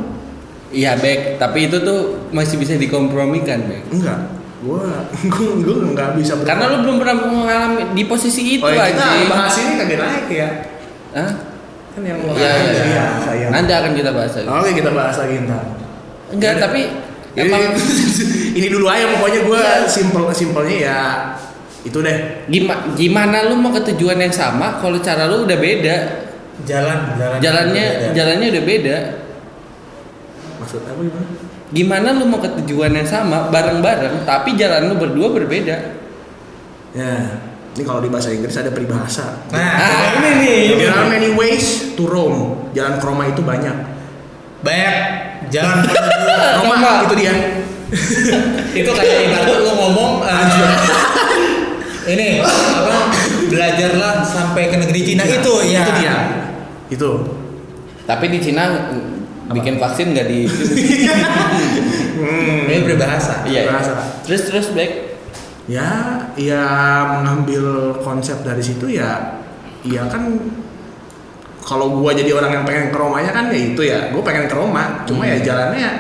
Iya, 0.67 0.99
Bek, 0.99 1.37
tapi 1.37 1.69
itu 1.69 1.79
tuh 1.79 1.99
masih 2.31 2.57
bisa 2.57 2.75
dikompromikan, 2.75 3.65
Bek. 3.65 3.87
Enggak. 3.89 4.35
Gua 4.59 4.83
gua 5.63 5.77
nggak 5.87 6.11
bisa 6.17 6.33
ber- 6.35 6.49
Karena 6.49 6.65
lu 6.69 6.77
belum 6.83 6.97
pernah 6.99 7.17
mengalami 7.23 7.93
di 7.93 8.03
posisi 8.05 8.57
itu 8.57 8.65
oh, 8.65 8.69
ya, 8.69 8.89
kita 8.89 9.05
aja. 9.05 9.29
bahas 9.29 9.55
ini 9.55 9.73
kagak 9.77 9.99
naik 10.01 10.27
ya. 10.29 10.49
Hah? 11.13 11.31
Kan 11.93 12.03
yang 12.03 12.19
lo 12.21 12.33
Iya, 12.35 12.51
iya, 12.57 12.83
iya. 12.83 13.05
sayang. 13.21 13.51
Nanti 13.53 13.73
akan 13.73 13.93
kita 13.95 14.11
bahas 14.11 14.33
lagi. 14.35 14.47
Oke 14.49 14.71
kita 14.75 14.91
bahas 14.91 15.17
lagi 15.17 15.35
ntar. 15.45 15.65
Enggak, 16.27 16.53
Yaudah. 16.53 16.65
tapi 16.67 16.81
emang 17.37 17.63
ini 18.59 18.67
dulu 18.67 18.87
aja 18.87 19.05
pokoknya 19.13 19.41
gue 19.45 19.61
Iya. 19.61 19.87
simpel 19.87 20.25
simpelnya 20.31 20.77
ya 20.83 21.01
itu 21.83 22.03
deh. 22.03 22.19
gimana 22.47 22.83
gimana 22.93 23.37
lu 23.47 23.55
mau 23.55 23.71
ke 23.71 23.79
tujuan 23.87 24.19
yang 24.19 24.35
sama 24.35 24.77
kalau 24.77 24.99
cara 24.99 25.25
lu 25.25 25.47
udah 25.47 25.55
beda? 25.55 25.97
Jalan 26.65 26.99
jalan 27.15 27.39
Jalannya 27.39 27.85
beda. 27.85 28.09
jalannya 28.15 28.47
udah 28.49 28.65
beda. 28.65 28.97
Maksud 30.57 30.81
apa 30.83 31.01
gimana? 31.01 31.29
Gimana 31.67 32.09
lu 32.15 32.25
mau 32.25 32.39
ke 32.39 32.49
tujuan 32.63 32.95
yang 32.95 33.05
sama 33.05 33.51
bareng-bareng 33.51 34.23
tapi 34.23 34.55
jalan 34.55 34.89
lu 34.89 34.97
berdua 34.97 35.29
berbeda? 35.31 35.77
Ya, 36.97 37.13
ini 37.75 37.83
kalau 37.83 38.01
di 38.01 38.09
bahasa 38.09 38.33
Inggris 38.33 38.57
ada 38.57 38.71
peribahasa. 38.71 39.45
nah 39.51 39.73
Ah, 39.77 40.17
ini 40.17 40.31
nih. 40.41 40.61
There 40.79 40.89
are 40.89 41.05
many 41.07 41.35
ways 41.35 41.93
to 41.93 42.09
Rome. 42.09 42.73
Jalan 42.73 42.97
ke 42.97 43.05
Roma 43.05 43.27
itu 43.27 43.43
banyak. 43.43 43.77
banyak 44.57 44.95
jalan 45.47 45.85
Roma 46.59 46.75
Roma. 46.75 46.93
itu 47.05 47.15
dia. 47.17 47.35
itu 48.81 48.91
kayak 48.91 49.19
ibarat 49.29 49.47
lu 49.53 49.71
ngomong 49.71 50.13
eh, 50.27 50.43
ini 52.09 52.43
apa 52.43 52.97
belajarlah 53.47 54.23
sampai 54.23 54.67
ke 54.67 54.77
negeri 54.77 55.01
Cina 55.05 55.23
itu 55.23 55.53
ya 55.67 55.87
Itu 55.87 55.93
dia. 55.97 56.15
Itu. 56.89 57.11
Tapi 58.03 58.25
di 58.29 58.39
Cina 58.39 58.93
bikin 59.49 59.77
vaksin 59.77 60.11
nggak 60.11 60.27
di 60.27 60.41
Hmm. 62.17 62.65
ini 62.65 62.81
berbahasa 62.83 63.45
Iya. 63.45 63.61
iya. 63.61 63.71
Bahasa. 63.71 63.93
Terus 64.23 64.43
terus 64.45 64.67
back. 64.73 65.19
Ya, 65.67 65.91
ya 66.33 66.63
mengambil 67.13 67.63
konsep 68.01 68.39
dari 68.41 68.63
situ 68.63 68.87
ya, 68.89 69.43
ya 69.83 70.07
kan 70.07 70.39
kalau 71.61 71.91
gua 71.93 72.15
jadi 72.15 72.31
orang 72.31 72.53
yang 72.53 72.65
pengen 72.65 72.89
ke 72.89 72.97
Romanya 72.97 73.35
kan 73.35 73.51
ya 73.51 73.59
itu 73.67 73.83
ya, 73.83 74.15
gua 74.15 74.23
pengen 74.23 74.47
ke 74.47 74.55
Roma, 74.55 75.03
cuma 75.03 75.27
Hmm. 75.27 75.35
ya 75.35 75.43
jalannya 75.43 75.91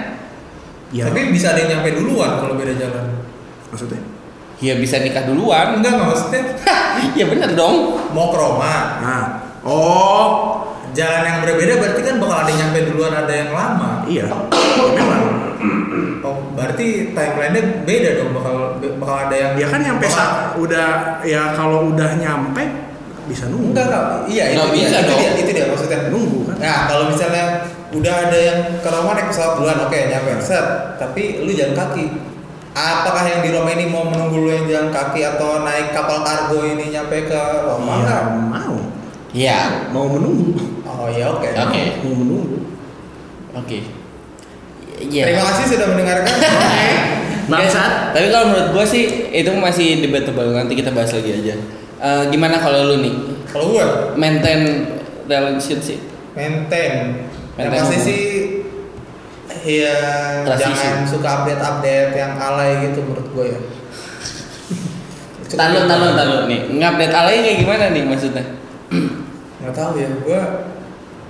ya 0.88 1.02
tapi 1.04 1.34
bisa 1.34 1.50
ada 1.50 1.60
yang 1.60 1.82
nyampe 1.82 1.98
duluan 1.98 2.38
kalau 2.38 2.54
beda 2.54 2.78
jalan 2.78 3.10
maksudnya 3.66 3.98
Ya 4.56 4.78
bisa 4.78 4.96
nikah 4.96 5.26
duluan. 5.26 5.76
enggak 5.76 5.98
nggak 5.98 6.08
maksudnya 6.08 6.42
ya 7.18 7.26
bener 7.26 7.50
dong. 7.52 7.98
mau 8.14 8.30
ke 8.30 8.38
Roma 8.38 8.74
nah 9.02 9.22
oh 9.66 10.55
jalan 10.96 11.22
yang 11.22 11.38
berbeda 11.38 11.72
berarti 11.76 12.00
kan 12.00 12.16
bakal 12.16 12.36
ada 12.38 12.48
yang 12.48 12.60
nyampe 12.64 12.78
duluan 12.88 13.12
ada 13.14 13.32
yang 13.34 13.50
lama 13.52 13.90
iya 14.06 14.24
ya 14.24 14.36
memang 14.90 15.24
oh, 16.22 16.36
berarti 16.52 16.86
timelinenya 17.12 17.62
beda 17.84 18.10
dong 18.16 18.30
bakal 18.32 18.54
bakal 18.96 19.16
ada 19.22 19.36
yang 19.36 19.52
ya 19.54 19.66
kan 19.68 19.80
nyampe 19.82 20.04
bakal- 20.04 20.16
sa- 20.18 20.56
udah 20.56 20.88
ya 21.22 21.52
kalau 21.52 21.92
udah 21.92 22.10
nyampe 22.16 22.64
bisa 23.26 23.44
nunggu 23.46 23.74
enggak 23.74 23.86
enggak 23.86 24.04
iya 24.26 24.44
itu 24.48 24.64
dia 24.64 24.86
bisa 24.86 24.96
itu 24.96 25.06
dong. 25.06 25.18
dia 25.18 25.30
itu 25.36 25.50
dia 25.52 25.66
maksudnya 25.66 25.98
nunggu 26.08 26.38
kan 26.44 26.56
Nah, 26.56 26.80
kalau 26.86 27.04
misalnya 27.06 27.44
udah 27.92 28.14
ada 28.22 28.38
yang 28.38 28.58
ke 28.80 28.88
Roma 28.88 29.12
naik 29.12 29.28
pesawat 29.28 29.52
duluan, 29.56 29.76
oke 29.78 29.92
nyampe 29.92 30.40
set. 30.40 30.66
Tapi 30.96 31.44
lu 31.44 31.52
jalan 31.52 31.76
kaki. 31.76 32.06
Apakah 32.72 33.24
yang 33.24 33.40
di 33.40 33.52
Roma 33.52 33.70
ini 33.70 33.86
mau 33.86 34.02
menunggu 34.02 34.36
lu 34.38 34.50
yang 34.50 34.64
jalan 34.64 34.88
kaki 34.88 35.20
atau 35.22 35.60
naik 35.62 35.92
kapal 35.92 36.20
kargo 36.20 36.64
ini 36.64 36.90
nyampe 36.90 37.24
ke 37.24 37.40
Roma? 37.62 37.92
Iya, 37.92 38.00
Enggak. 38.00 38.16
Ya. 38.16 38.32
mau 38.48 38.76
Iya. 39.32 39.60
mau 39.92 40.06
menunggu 40.08 40.56
Oh 41.06 41.10
iya 41.14 41.30
oke. 41.30 41.46
Oke. 41.54 41.82
mau 42.02 42.14
menunggu 42.18 42.58
Oke. 43.54 43.78
Iya. 44.98 45.22
Terima 45.30 45.44
kasih 45.54 45.64
sudah 45.70 45.86
mendengarkan. 45.94 46.34
bangsat 47.52 48.10
Tapi 48.10 48.26
kalau 48.34 48.46
menurut 48.50 48.68
gua 48.74 48.82
sih 48.82 49.30
itu 49.30 49.50
masih 49.54 50.02
debatable 50.02 50.50
nanti 50.50 50.74
kita 50.74 50.90
bahas 50.90 51.14
lagi 51.14 51.30
aja. 51.30 51.54
Eh, 52.02 52.22
gimana 52.34 52.58
kalau 52.58 52.90
lu 52.90 52.96
nih 53.06 53.14
kalau 53.54 53.70
gua 53.70 53.86
maintain 54.18 54.90
relationship? 55.30 56.02
maintain. 56.34 57.22
Yang 57.56 57.70
Maintain 57.70 57.80
pasti 57.80 57.96
hubungan. 57.96 58.08
sih 58.10 58.22
ya 59.66 59.98
Transisi. 60.44 60.74
jangan 60.84 61.02
suka 61.08 61.28
update-update 61.42 62.12
yang 62.18 62.32
alay 62.36 62.70
gitu 62.90 62.98
menurut 63.06 63.26
gua 63.30 63.44
ya. 63.46 63.60
Gitu. 65.46 65.54
tahu 65.54 66.06
tahu 66.18 66.34
nih. 66.50 66.60
Ngupdate 66.74 67.14
alay 67.14 67.36
kayak 67.46 67.56
gimana 67.62 67.84
nih 67.94 68.02
maksudnya? 68.02 68.44
nggak 69.62 69.72
tahu 69.74 69.98
ya 69.98 70.08
gua 70.22 70.42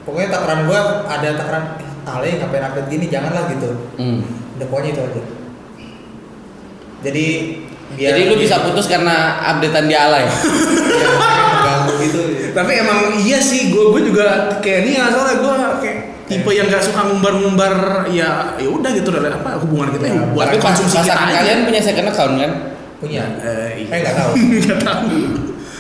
pokoknya 0.07 0.29
takaran 0.31 0.61
gua 0.65 0.81
ada 1.05 1.29
takaran 1.35 1.65
alay 2.07 2.39
ngapain 2.39 2.65
update 2.65 2.89
gini 2.89 3.07
janganlah 3.07 3.51
gitu 3.51 3.71
Hmm. 3.99 4.23
udah 4.57 4.67
pokoknya 4.67 4.91
itu 4.93 5.03
aja 5.03 5.23
jadi 7.03 7.27
biar 7.89 8.09
Jadi 8.13 8.21
lu 8.25 8.35
bisa 8.37 8.57
putus 8.63 8.87
karena 8.87 9.15
updatean 9.45 9.87
dia 9.87 10.01
alay. 10.05 10.27
mengganggu 10.27 11.95
gitu 12.03 12.21
tapi 12.51 12.73
emang 12.75 12.99
iya 13.17 13.39
sih 13.39 13.69
gue 13.69 13.85
gue 13.91 14.03
juga 14.05 14.27
kayak 14.59 14.81
ini 14.83 14.91
ya 14.97 15.07
soalnya 15.07 15.37
gue 15.39 15.55
kayak 15.81 15.99
tipe 16.27 16.51
yang 16.51 16.67
gak 16.67 16.83
suka 16.83 17.05
ngumbar-ngumbar 17.05 17.73
ya 18.09 18.57
ya 18.57 18.69
udah 18.69 18.91
gitu 18.91 19.13
lah 19.13 19.31
apa 19.31 19.63
hubungan 19.63 19.95
kita 19.95 20.07
ya, 20.09 20.23
buat 20.31 20.47
Tapi 20.49 20.59
pas 20.59 20.75
konsumsi 20.75 20.99
kita 20.99 21.15
aja. 21.15 21.35
kalian 21.37 21.59
punya 21.63 21.81
second 21.81 22.09
account 22.09 22.35
kan? 22.37 22.53
punya 22.97 23.23
eh, 23.39 23.69
iya. 23.79 23.93
eh 23.93 23.99
nggak 24.01 24.17
tahu 24.17 24.31
nggak 24.65 24.81
tahu 24.81 25.05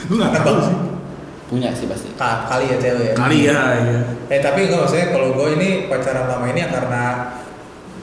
gue 0.07 0.17
nggak 0.21 0.45
tahu 0.45 0.57
sih 0.61 0.77
Punya 1.47 1.71
sih 1.71 1.87
pasti. 1.87 2.11
Ka- 2.19 2.47
kali 2.51 2.75
ya 2.75 2.77
cewek 2.83 3.05
ya 3.07 3.15
kali 3.15 3.39
ya 3.47 3.61
iya 3.79 3.99
eh 4.27 4.41
tapi 4.43 4.67
enggak 4.67 4.83
maksudnya 4.83 5.15
kalau 5.15 5.31
gue 5.31 5.49
ini 5.55 5.69
pacaran 5.87 6.27
lama 6.27 6.47
ini 6.51 6.59
ya 6.59 6.69
karena 6.75 7.05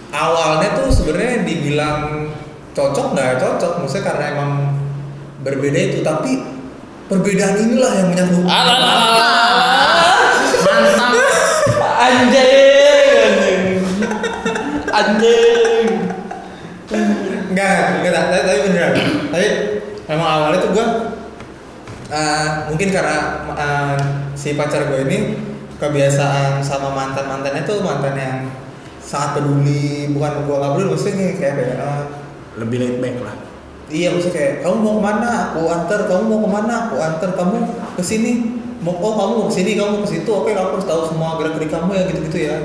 awalnya 0.10 0.70
tuh 0.80 0.88
sebenarnya 0.88 1.44
dibilang 1.44 2.32
cocok 2.72 3.12
nggak 3.12 3.44
cocok 3.44 3.84
maksudnya 3.84 4.06
karena 4.08 4.26
emang 4.32 4.52
berbeda 5.44 5.76
itu 5.76 6.00
tapi 6.00 6.40
perbedaan 7.06 7.60
inilah 7.60 7.92
yang 8.00 8.08
menyatu 8.10 8.38
mantap 8.40 9.04
Anjing. 12.04 13.80
Anjing. 14.92 15.88
Enggak, 17.54 17.76
enggak, 18.02 18.12
tapi, 18.14 18.44
tapi 18.44 18.60
beneran. 18.68 18.94
Tapi 19.32 19.48
emang 20.10 20.30
awalnya 20.30 20.60
tuh 20.60 20.72
gue 20.76 20.86
mungkin 22.70 22.94
karena 22.94 23.48
uh, 23.50 23.98
si 24.38 24.54
pacar 24.54 24.86
gue 24.86 25.02
ini 25.10 25.18
kebiasaan 25.82 26.62
sama 26.62 26.94
mantan 26.94 27.26
mantannya 27.26 27.66
tuh 27.66 27.82
mantan 27.82 28.14
yang 28.14 28.38
sangat 29.04 29.42
peduli, 29.42 30.10
bukan 30.14 30.46
gue 30.46 30.56
nggak 30.56 30.72
peduli, 30.78 30.90
maksudnya 30.94 31.16
kayak 31.18 31.36
kayak 31.38 31.54
apa 31.54 31.62
ya, 31.62 31.76
uh, 31.82 32.04
lebih 32.62 32.78
laid 32.82 32.98
back 33.02 33.18
lah. 33.22 33.36
Iya 33.94 34.08
maksudnya 34.16 34.36
kayak 34.38 34.54
kamu 34.64 34.76
mau 34.80 34.94
ke 34.98 35.02
mana, 35.06 35.30
aku 35.52 35.62
antar, 35.70 36.00
kamu 36.08 36.24
mau 36.26 36.40
ke 36.42 36.50
mana, 36.50 36.74
aku 36.88 36.96
antar, 36.98 37.30
kamu 37.36 37.56
ke 38.00 38.04
sini, 38.06 38.32
mau 38.82 38.96
oh 38.96 39.14
kamu 39.14 39.32
mau 39.38 39.48
ke 39.52 39.56
sini, 39.60 39.72
kamu 39.78 40.02
ke 40.02 40.08
situ, 40.18 40.30
oke 40.34 40.50
kamu 40.50 40.70
harus 40.78 40.88
tahu 40.88 41.02
semua 41.10 41.38
gerak 41.38 41.62
gerik 41.62 41.70
kamu 41.70 41.90
ya 41.94 42.04
gitu 42.10 42.20
gitu 42.32 42.40
ya. 42.48 42.58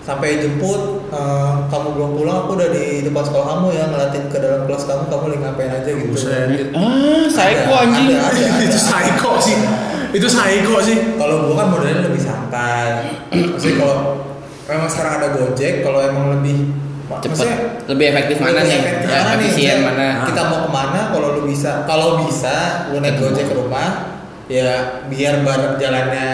Sampai 0.00 0.40
jemput 0.40 1.06
eh, 1.12 1.52
kamu 1.70 1.88
belum 1.92 2.10
pulang 2.18 2.48
aku 2.48 2.56
udah 2.56 2.72
di 2.72 3.04
depan 3.04 3.20
sekolah 3.20 3.46
kamu 3.46 3.66
ya 3.76 3.84
ngeliatin 3.94 4.24
ke 4.32 4.38
dalam 4.40 4.64
kelas 4.64 4.88
kamu 4.88 5.02
kamu 5.12 5.24
lagi 5.28 5.40
ngapain 5.44 5.70
aja 5.76 5.90
gitu. 5.92 6.08
Buset. 6.10 6.48
Ah, 6.72 6.89
psycho 7.52 7.72
anjing. 7.76 8.08
itu 8.60 8.78
psycho 8.78 9.30
sih 9.38 9.56
itu 10.10 10.26
psycho 10.26 10.74
sih 10.80 10.96
kalau 11.14 11.34
gua 11.44 11.54
kan 11.56 11.66
modelnya 11.70 12.02
lebih 12.04 12.18
santai 12.18 13.14
maksudnya 13.30 13.74
kalau 13.76 13.96
memang 14.64 14.88
sekarang 14.88 15.12
ada 15.18 15.28
gojek 15.32 15.74
kalau 15.80 15.98
emang 16.00 16.26
lebih 16.32 16.58
Cepet. 17.10 17.26
maksudnya 17.26 17.58
Lebih 17.86 18.06
efektif 18.08 18.36
mana 18.38 18.50
lebih 18.54 18.70
nih? 18.70 18.78
efektif 18.78 19.02
Ya, 19.04 19.18
mana 19.18 19.26
nih? 19.26 19.34
efisien 19.40 19.76
Maksudnya 19.76 20.10
mana? 20.14 20.26
kita 20.30 20.42
mau 20.44 20.58
ke 20.60 20.70
mana 20.70 21.00
kalau 21.10 21.28
lu 21.32 21.42
bisa 21.44 21.70
kalau 21.84 22.08
bisa 22.22 22.56
lu 22.86 22.96
naik 22.98 23.12
Ketemu. 23.12 23.26
gojek 23.28 23.44
ke 23.44 23.54
rumah 23.56 23.88
ya 24.46 24.70
biar 25.06 25.34
bareng 25.42 25.74
jalannya 25.76 26.28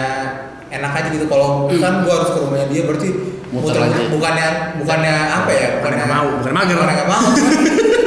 enak 0.69 0.91
aja 0.93 1.07
gitu 1.09 1.25
kalau 1.25 1.65
kan 1.71 2.01
gua 2.01 2.13
harus 2.15 2.29
ke 2.29 2.39
rumahnya 2.39 2.67
dia 2.67 2.81
berarti 2.83 3.09
Muter 3.47 3.73
muter, 3.73 3.89
aja. 3.89 4.05
bukannya 4.11 4.47
bukannya 4.75 5.15
apa 5.33 5.49
ya 5.49 5.67
Bukannya 5.79 6.05
mau, 6.05 6.27
bukan 6.37 6.51
mager. 6.51 6.75
bukannya 6.75 6.95
nggak 6.95 7.09
mau 7.09 7.25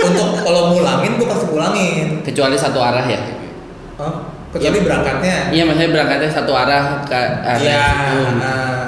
untuk 0.00 0.28
kalau 0.40 0.72
ngulangin 0.72 1.12
gua 1.20 1.28
pasti 1.36 1.44
ngulangin 1.50 2.08
Kecuali 2.24 2.56
satu 2.56 2.78
arah 2.80 3.04
ya. 3.04 3.20
Hah? 4.00 4.14
kecuali 4.50 4.82
Iya. 4.82 4.86
berangkatnya 4.86 5.36
Iya, 5.54 5.62
maksudnya 5.62 5.90
berangkatnya 5.94 6.30
satu 6.30 6.52
arah 6.56 6.84
ke 7.06 7.14
arah 7.14 7.60
Iya, 7.62 7.86
nah, 8.40 8.82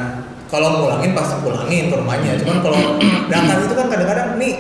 kalau 0.51 0.83
ngulangin 0.83 1.15
pasti 1.15 1.39
pulangin 1.41 1.89
ke 1.89 1.97
rumahnya. 1.97 2.35
Cuman 2.43 2.59
kalau 2.61 2.99
berangkat 3.31 3.57
itu 3.71 3.75
kan 3.79 3.87
kadang-kadang 3.89 4.29
nih 4.43 4.55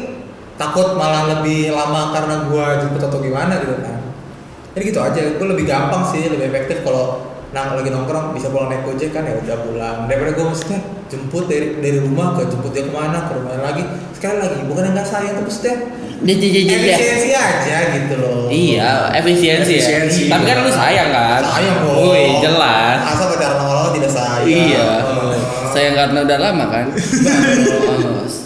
takut 0.54 0.94
malah 0.94 1.26
lebih 1.26 1.74
lama 1.74 2.14
karena 2.14 2.34
gua 2.46 2.78
jemput 2.78 3.02
atau 3.02 3.18
gimana 3.18 3.58
gitu 3.60 3.74
kan. 3.82 3.98
Jadi 4.72 4.82
gitu 4.88 5.00
aja, 5.04 5.20
gue 5.36 5.46
lebih 5.52 5.68
gampang 5.68 6.00
sih, 6.00 6.32
lebih 6.32 6.48
efektif 6.48 6.80
kalau 6.80 7.31
nang 7.52 7.76
lagi 7.76 7.92
nongkrong 7.92 8.32
bisa 8.32 8.48
pulang 8.48 8.72
naik 8.72 8.82
gojek 8.88 9.12
kan 9.12 9.28
ya 9.28 9.36
udah 9.36 9.56
pulang. 9.60 9.96
Daripada 10.08 10.32
gue 10.32 10.44
maksudnya 10.48 10.80
jemput 11.12 11.44
dari 11.52 11.76
dari 11.84 11.98
rumah 12.00 12.32
ke 12.32 12.48
jemput 12.48 12.72
dia 12.72 12.88
ke 12.88 12.92
mana 12.92 13.28
ke 13.28 13.32
rumahnya 13.36 13.60
lagi. 13.60 13.82
Sekali 14.16 14.36
lagi 14.40 14.58
bukan 14.64 14.82
yang 14.88 14.94
nggak 14.96 15.08
sayang 15.08 15.32
tapi 15.36 15.46
maksudnya 15.52 15.76
efisiensi 16.22 17.30
aja 17.34 17.76
gitu 17.98 18.14
loh. 18.22 18.46
Iya, 18.46 19.10
efisiensi, 19.18 19.74
Efisiensi. 19.74 20.22
ya. 20.30 20.38
Tapi 20.38 20.44
kan 20.46 20.56
lu 20.62 20.70
sayang 20.70 21.08
kan? 21.10 21.40
Sayang 21.42 21.76
dong. 21.82 21.98
Wih, 22.08 22.30
jelas. 22.38 22.98
Asal 23.02 23.26
pacaran 23.34 23.56
lama-lama 23.58 23.90
tidak 23.90 24.10
sayang. 24.14 24.46
Iya. 24.46 24.86
Oh. 25.02 25.34
Sayang 25.74 25.94
karena 25.98 26.18
udah 26.22 26.38
lama 26.38 26.64
kan? 26.70 26.86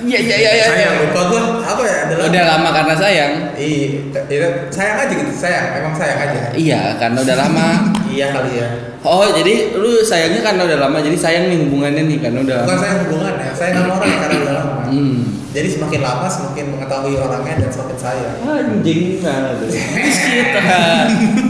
Iya 0.00 0.18
iya 0.18 0.36
iya 0.38 0.50
iya. 0.54 0.66
sayang 0.66 0.94
lupa 1.02 1.20
gua 1.26 1.40
apa 1.60 1.82
ya 1.82 1.96
adalah 2.04 2.24
Udah 2.26 2.42
lama 2.46 2.68
karena 2.70 2.94
sayang. 2.94 3.32
iya 3.54 4.00
iya, 4.26 4.48
sayang 4.68 4.96
aja 4.98 5.12
gitu 5.12 5.32
sayang 5.34 5.66
emang 5.76 5.92
sayang 5.92 6.18
aja 6.18 6.40
Iya, 6.52 6.80
karena 6.96 7.18
udah 7.20 7.36
lama. 7.38 7.66
iya 8.14 8.26
kali 8.30 8.52
ya 8.56 8.68
Oh, 9.00 9.24
jadi 9.26 9.72
lu 9.74 10.00
sayangnya 10.00 10.40
karena 10.42 10.62
udah 10.62 10.78
lama. 10.78 11.00
Jadi 11.00 11.16
sayang 11.16 11.48
nih 11.48 11.56
hubungannya 11.58 12.04
nih 12.04 12.18
karena 12.18 12.38
udah 12.40 12.58
bukan 12.64 12.78
sayang 12.78 12.98
hubungan 13.04 13.32
ya 13.34 13.50
sayang 13.50 13.74
sama 13.78 13.92
orang 13.96 14.18
karena 14.18 14.36
udah 14.38 14.54
lama 14.54 14.74
Hmm. 14.90 15.22
jadi 15.50 15.68
semakin 15.70 16.00
lama 16.02 16.26
semakin 16.26 16.64
mengetahui 16.74 17.14
orangnya 17.14 17.54
dan 17.58 17.70
semakin 17.70 17.94
sayang 17.96 18.34
Anjing 18.42 19.22
nah. 19.22 19.54
Kita. 19.54 20.66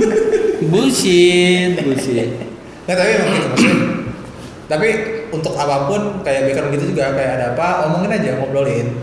bullshit 0.70 1.72
bullshit 1.80 2.28
Nggak, 2.84 2.96
tapi 2.96 3.11
emang 3.14 3.28
gitu. 3.32 3.68
Tapi 4.66 4.88
untuk 5.31 5.55
apa 5.55 5.87
pun 5.87 6.22
kayak 6.26 6.51
background 6.51 6.74
gitu 6.74 6.95
juga 6.95 7.14
kayak 7.14 7.33
ada 7.39 7.47
apa 7.55 7.87
omongin 7.91 8.14
aja 8.14 8.39
ngobrolin. 8.39 8.95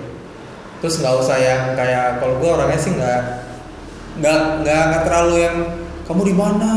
Terus 0.83 1.01
nggak 1.01 1.15
usah 1.17 1.37
yang 1.41 1.61
kayak 1.73 2.21
kalau 2.21 2.37
gue 2.37 2.49
orangnya 2.49 2.79
sih 2.79 2.93
nggak 2.93 3.21
nggak 4.21 4.39
nggak 4.63 4.81
nggak 4.93 5.03
terlalu 5.07 5.35
yang 5.41 5.57
kamu 6.05 6.21
di 6.31 6.35
mana? 6.35 6.71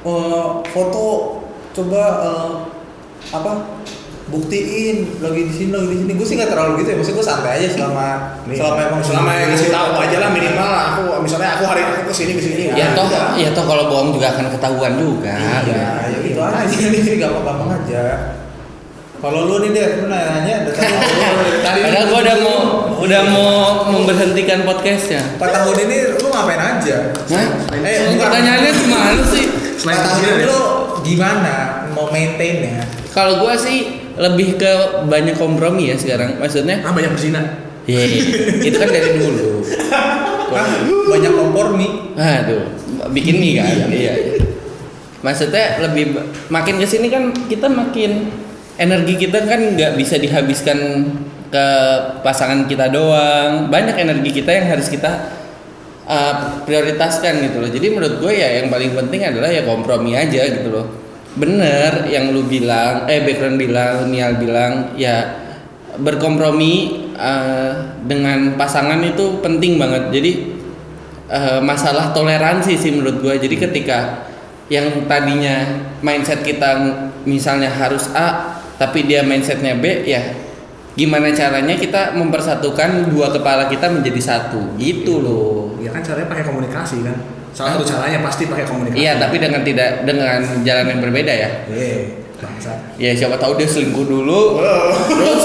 Eh, 0.00 0.48
foto 0.72 1.04
coba 1.76 2.02
eh, 2.24 2.52
apa 3.36 3.52
buktiin 4.30 5.18
lagi 5.18 5.42
di 5.50 5.52
sini 5.52 5.70
lagi 5.74 5.90
di 5.90 5.98
sini. 6.06 6.12
Gue 6.14 6.26
sih 6.26 6.36
nggak 6.38 6.50
terlalu 6.54 6.70
gitu 6.80 6.88
ya 6.94 6.96
maksudnya 7.02 7.18
gue 7.18 7.26
santai 7.26 7.50
aja 7.58 7.68
selama 7.74 8.06
selama 8.46 8.80
emang 8.86 9.02
selama 9.02 9.30
yang 9.34 9.48
ngasih 9.50 9.70
tahu 9.74 9.90
aja 9.98 10.16
lah 10.22 10.30
minimal 10.30 10.70
aku 10.70 11.02
misalnya 11.26 11.50
aku 11.58 11.64
hari 11.66 11.80
ini 11.82 11.92
aku 11.98 12.04
ke 12.08 12.14
sini 12.14 12.32
ke 12.38 12.42
sini 12.42 12.62
ya 12.78 12.94
toh 12.94 13.10
udah. 13.10 13.34
ya 13.34 13.50
toh 13.50 13.64
kalau 13.66 13.84
bohong 13.90 14.14
juga 14.14 14.26
akan 14.38 14.46
ketahuan 14.54 14.92
juga. 14.96 15.34
Iya, 15.66 15.84
ya 16.06 16.18
gitu 16.22 16.40
aja 16.40 16.62
sih 16.70 17.18
gampang-gampang 17.22 17.70
aja. 17.82 18.02
Kalau 19.20 19.44
lu 19.44 19.56
nih 19.60 19.70
deh, 19.76 19.86
lu 20.00 20.04
nanya 20.08 20.64
tadi 20.64 20.80
tadi 21.66 21.80
Padahal 21.84 22.04
gua 22.08 22.18
udah 22.24 22.36
mau 22.40 22.58
udah 23.04 23.22
mau 23.28 23.50
memberhentikan 23.92 24.64
podcastnya. 24.64 25.36
empat 25.36 25.50
tahun 25.52 25.76
ini 25.84 25.96
lu 26.16 26.26
ngapain 26.32 26.56
aja? 26.56 26.96
Hah? 27.12 27.46
Eh. 27.84 28.16
Pertanyaannya 28.16 28.70
gimana 28.72 29.20
sih? 29.28 29.44
Selain 29.76 30.00
Empat 30.00 30.08
tahun 30.08 30.24
ya? 30.24 30.46
lu 30.48 30.58
gimana 31.04 31.54
mau 31.92 32.08
maintainnya? 32.08 32.80
Kalau 33.12 33.44
gua 33.44 33.60
sih 33.60 34.08
lebih 34.16 34.56
ke 34.56 34.72
banyak 35.04 35.36
kompromi 35.36 35.92
ya 35.92 35.96
sekarang. 36.00 36.40
Maksudnya, 36.40 36.80
ah 36.80 36.92
banyak 36.92 37.12
berzina 37.12 37.40
ya 37.84 38.00
itu 38.64 38.76
kan 38.76 38.88
dari 38.88 39.20
dulu. 39.20 39.64
Banyak 41.12 41.32
kompor 41.36 41.76
mie. 41.76 42.16
Aduh, 42.16 42.72
bikin 43.12 43.36
mie 43.36 43.60
kan? 43.60 43.88
Iya. 43.92 44.12
Maksudnya 45.20 45.84
lebih 45.84 46.16
makin 46.48 46.80
ke 46.80 46.88
sini 46.88 47.12
kan 47.12 47.28
kita 47.52 47.68
makin 47.68 48.32
energi 48.80 49.28
kita 49.28 49.44
kan 49.44 49.60
nggak 49.76 49.92
bisa 50.00 50.16
dihabiskan 50.16 50.78
ke 51.52 51.66
pasangan 52.24 52.64
kita 52.64 52.88
doang. 52.88 53.68
Banyak 53.68 54.00
energi 54.00 54.40
kita 54.40 54.50
yang 54.56 54.66
harus 54.72 54.88
kita 54.88 55.36
uh, 56.08 56.64
prioritaskan 56.64 57.44
gitu 57.44 57.60
loh. 57.60 57.70
Jadi 57.70 57.86
menurut 57.92 58.14
gue 58.18 58.32
ya 58.32 58.64
yang 58.64 58.72
paling 58.72 58.96
penting 58.96 59.28
adalah 59.28 59.52
ya 59.52 59.68
kompromi 59.68 60.16
aja 60.16 60.48
gitu 60.48 60.72
loh. 60.72 60.86
Bener 61.36 62.10
yang 62.10 62.34
lu 62.34 62.42
bilang, 62.48 63.06
eh 63.06 63.22
background 63.22 63.60
bilang, 63.60 64.08
Nial 64.10 64.40
bilang, 64.40 64.96
ya 64.98 65.38
berkompromi 66.00 67.06
uh, 67.14 68.00
dengan 68.02 68.56
pasangan 68.56 68.98
itu 69.04 69.38
penting 69.44 69.76
banget. 69.76 70.10
Jadi 70.10 70.32
eh, 71.30 71.60
masalah 71.62 72.10
toleransi 72.10 72.74
sih 72.74 72.90
menurut 72.90 73.22
gue. 73.22 73.34
Jadi 73.38 73.56
ketika 73.60 74.26
yang 74.70 75.06
tadinya 75.06 75.86
mindset 76.02 76.42
kita 76.42 76.78
misalnya 77.26 77.70
harus 77.70 78.10
A, 78.14 78.58
tapi 78.80 79.04
dia 79.04 79.20
mindsetnya 79.20 79.76
B, 79.76 80.08
ya 80.08 80.24
gimana 80.96 81.30
caranya 81.36 81.76
kita 81.76 82.16
mempersatukan 82.16 83.12
dua 83.12 83.28
kepala 83.30 83.68
kita 83.68 83.92
menjadi 83.92 84.20
satu, 84.20 84.74
gitu 84.80 85.20
loh. 85.20 85.76
ya 85.78 85.92
kan 85.92 86.00
caranya 86.00 86.28
pakai 86.32 86.44
komunikasi 86.48 87.04
kan 87.04 87.16
salah 87.52 87.76
satu 87.76 87.84
caranya 87.84 88.24
pasti 88.24 88.48
pakai 88.48 88.64
komunikasi 88.64 88.98
Iya, 89.04 89.20
tapi 89.20 89.36
dengan 89.38 89.60
tidak 89.62 90.08
dengan 90.08 90.40
jalan 90.64 90.86
yang 90.90 91.00
berbeda 91.04 91.32
ya. 91.34 91.50
eh 91.70 92.24
bangsa 92.40 92.72
Ya 92.96 93.12
siapa 93.12 93.36
tahu 93.36 93.60
dia 93.60 93.68
selingkuh 93.68 94.06
dulu, 94.08 94.64
terus 95.12 95.44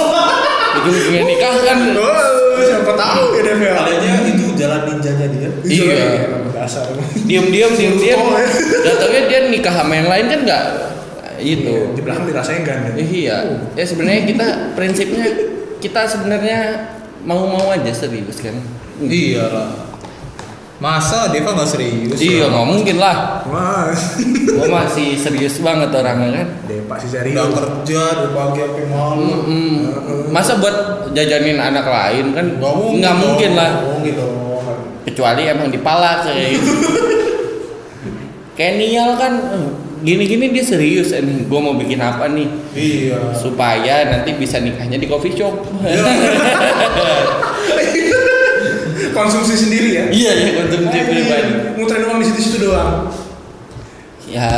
ujung-ujungnya 0.80 1.24
nikah 1.28 1.56
kan. 1.60 1.78
oh 1.92 2.62
siapa 2.64 2.92
tahu 2.96 3.24
ya 3.36 3.42
Dev 3.44 3.60
ya 3.60 3.72
Adanya 3.84 4.12
itu 4.32 4.46
jalan 4.56 4.82
ninjanya 4.88 5.28
dia. 5.28 5.50
Iya. 5.66 6.08
dasar 6.56 6.88
Diam-diam, 7.28 7.72
diam-diam. 7.76 8.18
Oh, 8.18 8.40
ya. 8.40 8.48
Datangnya 8.86 9.22
dia 9.28 9.40
nikah 9.52 9.74
sama 9.76 9.94
yang 9.94 10.08
lain 10.08 10.26
kan 10.32 10.40
nggak 10.48 10.64
itu. 11.38 11.76
di 11.94 12.02
belakang 12.02 12.26
dirasain 12.26 12.62
kan 12.62 12.78
ya 12.86 12.92
Iya, 12.96 13.38
ya 13.74 13.86
sebenarnya 13.86 14.22
kita 14.26 14.48
prinsipnya 14.74 15.26
kita 15.78 16.02
sebenarnya 16.06 16.60
mau-mau 17.22 17.70
aja 17.70 17.92
serius 17.92 18.40
kan. 18.40 18.56
Iya 18.98 19.46
lah. 19.50 19.70
Masa 20.76 21.32
Deva 21.32 21.56
nggak 21.56 21.72
serius? 21.72 22.20
Iya, 22.20 22.52
nggak 22.52 22.68
mungkin 22.68 23.00
lah. 23.00 23.48
wah 23.48 23.88
Gua 24.56 24.68
masih 24.84 25.16
serius 25.16 25.64
banget 25.64 25.88
orangnya 25.90 26.44
kan. 26.44 26.48
Depa 26.68 26.96
sih 27.00 27.08
Udah 27.08 27.24
serius 27.24 27.56
kerja 27.56 28.02
dari 28.12 28.30
pagi 28.36 28.60
sampai 28.60 28.86
malam. 28.92 29.18
Mm-mm. 29.24 29.76
Masa 30.30 30.60
buat 30.60 30.76
jajanin 31.16 31.64
anak 31.64 31.88
lain 31.88 32.36
kan 32.36 32.46
Nggak 32.60 32.74
mungkin. 32.76 32.98
nggak 33.00 33.16
mungkin 33.16 33.52
lah. 33.56 33.72
Mungkin. 33.88 34.14
Kecuali 35.06 35.42
emang 35.48 35.72
dipala 35.72 36.20
kayak 36.22 36.60
gitu. 36.60 36.72
Kayak 38.56 38.74
Nial 38.80 39.12
kan 39.20 39.34
eh, 39.36 39.68
gini-gini 40.06 40.54
dia 40.54 40.62
serius 40.62 41.10
nih. 41.12 41.50
Gua 41.50 41.60
mau 41.60 41.74
bikin 41.74 41.98
apa 41.98 42.30
nih 42.30 42.46
Iya. 42.72 43.34
supaya 43.34 44.06
nanti 44.08 44.38
bisa 44.38 44.62
nikahnya 44.62 44.96
di 44.96 45.10
coffee 45.10 45.34
shop. 45.34 45.66
konsumsi 49.12 49.56
sendiri 49.58 49.90
ya 49.92 50.04
Iya 50.10 50.32
ya 50.36 50.48
konsumsi 50.60 50.92
Eh, 50.94 51.06
pribadi. 51.06 51.52
muterin 51.76 52.04
uang 52.06 52.20
di 52.20 52.26
situ-situ 52.28 52.58
doang 52.62 53.08
Ya 54.28 54.50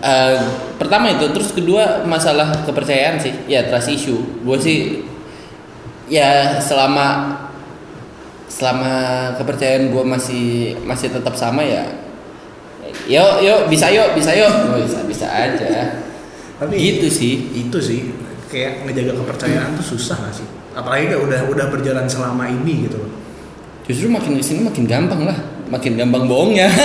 eh, 0.00 0.36
pertama 0.74 1.12
itu 1.12 1.28
terus 1.30 1.52
kedua 1.52 2.02
masalah 2.02 2.64
kepercayaan 2.64 3.20
sih 3.20 3.34
ya 3.44 3.68
trust 3.68 3.90
issue 3.90 4.16
gue 4.40 4.56
sih 4.56 4.78
ya 6.08 6.56
selama 6.58 7.36
selama 8.46 8.92
kepercayaan 9.36 9.90
gue 9.90 10.04
masih 10.04 10.46
masih 10.82 11.10
tetap 11.10 11.34
sama 11.34 11.60
ya 11.60 11.84
yuk 13.10 13.32
yuk 13.44 13.60
bisa 13.68 13.86
yuk 13.90 14.14
bisa 14.16 14.30
yuk. 14.34 14.50
Oh, 14.50 14.78
bisa 14.80 15.00
bisa 15.04 15.26
aja. 15.28 16.00
Tapi 16.60 16.74
gitu 16.78 17.06
sih. 17.10 17.50
itu 17.54 17.78
sih 17.82 18.00
kayak 18.48 18.86
ngejaga 18.86 19.18
kepercayaan 19.18 19.74
tuh 19.74 19.98
susah 19.98 20.16
gak 20.22 20.34
sih? 20.38 20.46
Apalagi 20.74 21.10
kayak 21.10 21.22
udah 21.22 21.40
udah 21.50 21.66
berjalan 21.70 22.06
selama 22.06 22.46
ini 22.46 22.86
gitu 22.86 23.02
loh. 23.02 23.12
Justru 23.84 24.08
makin 24.08 24.38
ke 24.38 24.44
sini 24.44 24.60
makin 24.64 24.84
gampang 24.86 25.26
lah. 25.28 25.38
Makin 25.68 25.98
gampang 25.98 26.24
bohongnya. 26.24 26.68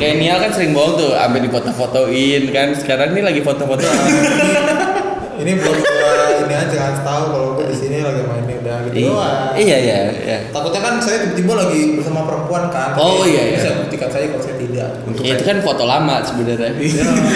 Kayak 0.00 0.16
Nial 0.16 0.38
kan 0.40 0.50
sering 0.56 0.72
bohong 0.72 0.96
tuh 0.96 1.12
sampai 1.12 1.44
difoto-fotoin 1.44 2.42
kan. 2.56 2.72
Sekarang 2.72 3.12
ini 3.12 3.20
lagi 3.20 3.44
foto-foto 3.44 3.84
Ini 5.40 5.56
buat 5.56 5.76
gua 5.76 6.12
ini 6.44 6.52
aja 6.52 6.76
kasih 6.76 7.00
tahu 7.04 7.24
kalau 7.32 7.48
gua 7.56 7.64
di 7.64 7.76
sini 7.76 8.04
lagi 8.04 8.24
main 8.28 8.44
gitu 8.92 9.08
doang. 9.08 9.54
iya 9.54 9.76
iya 9.78 9.98
iya 10.12 10.38
Takutnya 10.50 10.80
kan 10.80 10.94
saya 10.98 11.16
tiba-tiba 11.22 11.52
lagi 11.56 11.80
bersama 11.94 12.20
perempuan 12.24 12.64
kan. 12.68 12.92
Oh, 12.94 13.22
iya, 13.22 13.42
iya. 13.46 13.56
Bisa 13.56 13.70
buktikan 13.78 14.08
saya 14.08 14.24
kalau 14.28 14.42
saya 14.42 14.56
tidak. 14.56 14.90
untuk 15.02 15.22
Ya, 15.22 15.32
itu 15.34 15.44
kan 15.44 15.58
foto 15.60 15.84
lama 15.84 16.16
sebenarnya. 16.20 16.70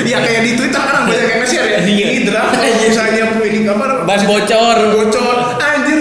Iya 0.05 0.17
kayak 0.19 0.43
di 0.43 0.53
Twitter 0.55 0.83
kan 0.83 1.03
banyak 1.05 1.27
yang 1.27 1.41
nge-share 1.41 1.69
ya. 1.69 1.79
Iya. 1.81 2.07
Ini 2.11 2.21
kalau 2.29 2.77
misalnya 2.85 3.25
ini 3.41 3.59
apa? 3.65 3.85
Ban 4.03 4.21
bocor. 4.25 4.77
Bocor. 4.93 5.37
Anjir. 5.57 6.01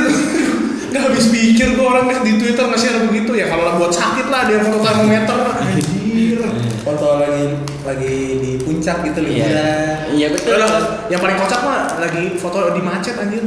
Nggak 0.89 1.01
habis 1.07 1.25
pikir 1.29 1.73
gua 1.73 1.85
orang 1.97 2.05
di 2.21 2.33
Twitter 2.37 2.65
nge-share 2.65 2.97
begitu 3.03 3.31
ya 3.33 3.45
kalau 3.47 3.77
buat 3.77 3.89
sakit 3.89 4.27
lah 4.27 4.45
dia 4.45 4.59
foto 4.61 4.77
termometer. 4.79 5.37
Anjir. 5.57 6.39
Foto 6.83 7.07
lagi 7.17 7.43
lagi 7.83 8.15
di 8.39 8.51
puncak 8.59 8.97
gitu 9.03 9.19
Iya. 9.19 9.27
liburan. 9.27 9.95
Iya 10.13 10.27
betul. 10.31 10.55
Lah, 10.57 10.71
yang 11.07 11.19
paling 11.19 11.37
kocak 11.37 11.61
mah 11.61 11.81
lagi 11.97 12.23
foto 12.35 12.73
di 12.73 12.81
macet 12.81 13.15
anjir. 13.15 13.43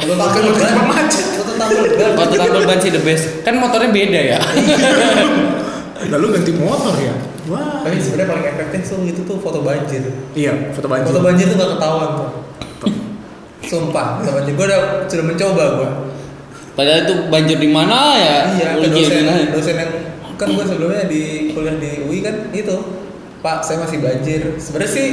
Foto 0.00 0.14
tampil 0.16 0.42
motor 0.42 0.56
ban. 0.56 0.72
cuma 0.72 0.84
macet. 0.96 1.26
Foto 1.36 1.52
tampil 1.60 1.78
ban. 1.92 2.10
Foto 2.16 2.34
tampil 2.34 2.62
ban 2.64 2.78
sih 2.80 2.90
the 2.90 3.02
best. 3.04 3.24
Kan 3.44 3.54
motornya 3.60 3.90
beda 3.92 4.20
ya. 4.36 4.38
Lalu 6.12 6.26
ganti 6.40 6.52
motor 6.56 6.94
ya. 6.96 7.14
Wah. 7.52 7.84
Tapi 7.84 7.96
sebenarnya 8.00 8.28
paling 8.32 8.46
efektif 8.56 8.80
tuh 8.88 8.98
itu 9.04 9.20
tuh 9.28 9.36
foto 9.38 9.60
banjir. 9.60 10.02
Iya, 10.32 10.72
foto 10.72 10.88
banjir. 10.88 11.12
Foto 11.12 11.20
banjir 11.20 11.44
tuh 11.52 11.56
gak 11.60 11.70
ketahuan 11.76 12.10
tuh. 12.16 12.30
Sumpah, 13.68 14.24
foto 14.24 14.30
banjir. 14.40 14.52
Gua 14.56 14.66
udah 14.66 14.80
sudah 15.06 15.24
mencoba 15.28 15.64
gua. 15.76 15.90
Padahal 16.72 17.04
itu 17.04 17.14
banjir 17.28 17.56
di 17.60 17.68
mana 17.68 18.16
ya? 18.16 18.38
Iya, 18.56 18.68
ke 18.80 18.88
dosen, 18.88 19.24
dosen 19.52 19.74
yang 19.76 19.92
kan 20.40 20.48
gue 20.56 20.64
sebelumnya 20.64 21.04
di 21.04 21.52
kuliah 21.52 21.76
di 21.76 22.00
UI 22.08 22.24
kan 22.24 22.48
itu 22.56 22.76
Pak 23.44 23.60
saya 23.60 23.84
masih 23.84 24.00
banjir 24.00 24.56
sebenarnya 24.56 24.92
sih 24.96 25.08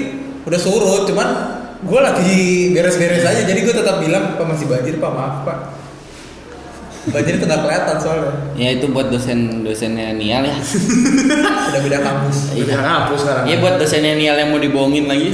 udah 0.47 0.55
surut 0.55 1.03
cuman 1.03 1.27
gue 1.77 1.99
lagi 1.99 2.35
beres-beres 2.71 3.21
aja 3.21 3.41
jadi 3.43 3.59
gue 3.59 3.75
tetap 3.75 4.01
bilang 4.01 4.33
Pak 4.33 4.45
masih 4.45 4.65
banjir 4.65 4.97
Pak 4.97 5.11
maaf 5.11 5.35
Pak 5.43 5.57
banjir 7.07 7.37
itu 7.37 7.45
nggak 7.45 7.61
kelihatan 7.61 7.95
soalnya 7.97 8.31
Ya 8.53 8.69
itu 8.73 8.85
buat 8.87 9.07
dosen 9.07 9.63
dosennya 9.63 10.11
Nial 10.11 10.43
ya. 10.43 10.57
udah 11.71 11.79
beda 11.79 11.99
kampus 12.01 12.51
Udah 12.51 12.77
hapus 12.77 13.19
sekarang. 13.23 13.43
Iya 13.47 13.55
buat 13.57 13.75
dosennya 13.77 14.13
Nial 14.13 14.35
yang 14.35 14.49
mau 14.49 14.59
dibohongin 14.59 15.07
lagi. 15.07 15.31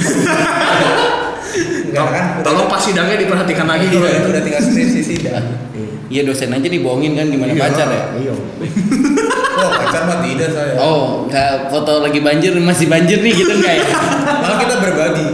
enggak 1.89 2.05
kan 2.09 2.25
udah 2.35 2.45
Tolong 2.45 2.67
pas 2.67 2.77
sidangnya 2.77 3.17
diperhatikan 3.17 3.65
lagi 3.65 3.85
gitu 3.87 4.01
iya, 4.01 4.11
ya. 4.11 4.19
itu 4.19 4.29
udah 4.29 4.43
tinggal 4.43 4.61
skripsi 4.61 5.01
sidang 5.01 5.45
Iya 6.09 6.21
dosen 6.23 6.49
aja 6.51 6.67
dibohongin 6.67 7.13
kan 7.13 7.25
gimana 7.25 7.49
Iya, 7.49 7.61
pacar 7.63 7.87
ya? 7.89 8.03
Iya. 8.21 8.33
oh 9.55 9.69
pacar 9.73 10.01
mah 10.05 10.17
tidak 10.21 10.49
saya 10.51 10.73
Oh, 10.77 11.25
nggak 11.25 11.51
foto 11.69 12.01
lagi 12.01 12.19
banjir 12.19 12.53
masih 12.55 12.85
banjir 12.85 13.17
nih 13.17 13.33
gitu 13.33 13.49
enggak 13.51 13.73
ya? 13.77 13.85
malah 14.35 14.57
kita 14.59 14.75
berbagi 14.77 15.25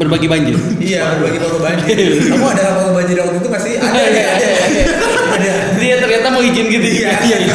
Berbagi 0.00 0.26
banjir. 0.26 0.56
iya 0.80 1.12
berbagi 1.12 1.38
foto 1.38 1.60
banjir 1.60 1.92
kamu 2.24 2.46
ada 2.48 2.62
foto 2.72 2.90
banjir 2.90 3.16
waktu 3.20 3.36
itu 3.36 3.48
sih 3.60 3.74
ada 3.76 3.92
Iya, 3.92 4.00
ada 4.00 4.16
iya, 4.16 4.56
ada 4.56 4.92
ada 5.30 5.52
Dia 5.76 5.94
ternyata 6.00 6.26
mau 6.30 6.40
izin 6.40 6.66
gitu. 6.66 6.86
Iya, 7.04 7.12
iya. 7.20 7.36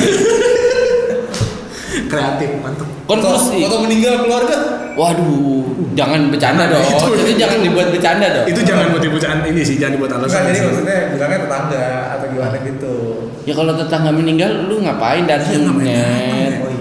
kreatif 2.06 2.50
mantep 2.62 2.88
Konklusi. 3.06 3.62
Foto, 3.62 3.66
foto 3.70 3.78
meninggal 3.86 4.14
keluarga. 4.20 4.58
Waduh, 4.96 5.62
jangan 5.93 6.34
bercanda 6.34 6.66
dong. 6.66 6.82
Itu- 6.82 7.14
Itu, 7.16 7.34
jangan 7.36 7.60
dibuat 7.62 7.88
bercanda 7.89 8.28
dong. 8.32 8.46
itu 8.48 8.62
jangan 8.64 8.86
buat 8.89 9.04
ibucan 9.04 9.43
ini 9.43 9.62
sih 9.62 9.76
jangan 9.78 9.93
dibuat 9.93 10.12
alasan 10.16 10.26
Enggak, 10.26 10.46
jadi 10.48 10.60
maksudnya 10.64 10.98
bilangnya 11.14 11.39
tetangga 11.46 11.86
atau 12.16 12.26
gimana 12.32 12.58
gitu. 12.62 12.96
Ya 13.43 13.54
kalau 13.54 13.74
tetangga 13.76 14.10
meninggal 14.10 14.50
lu 14.66 14.82
ngapain 14.82 15.24
dan 15.26 15.38
Iya, 15.38 15.60
ngapain 15.62 16.74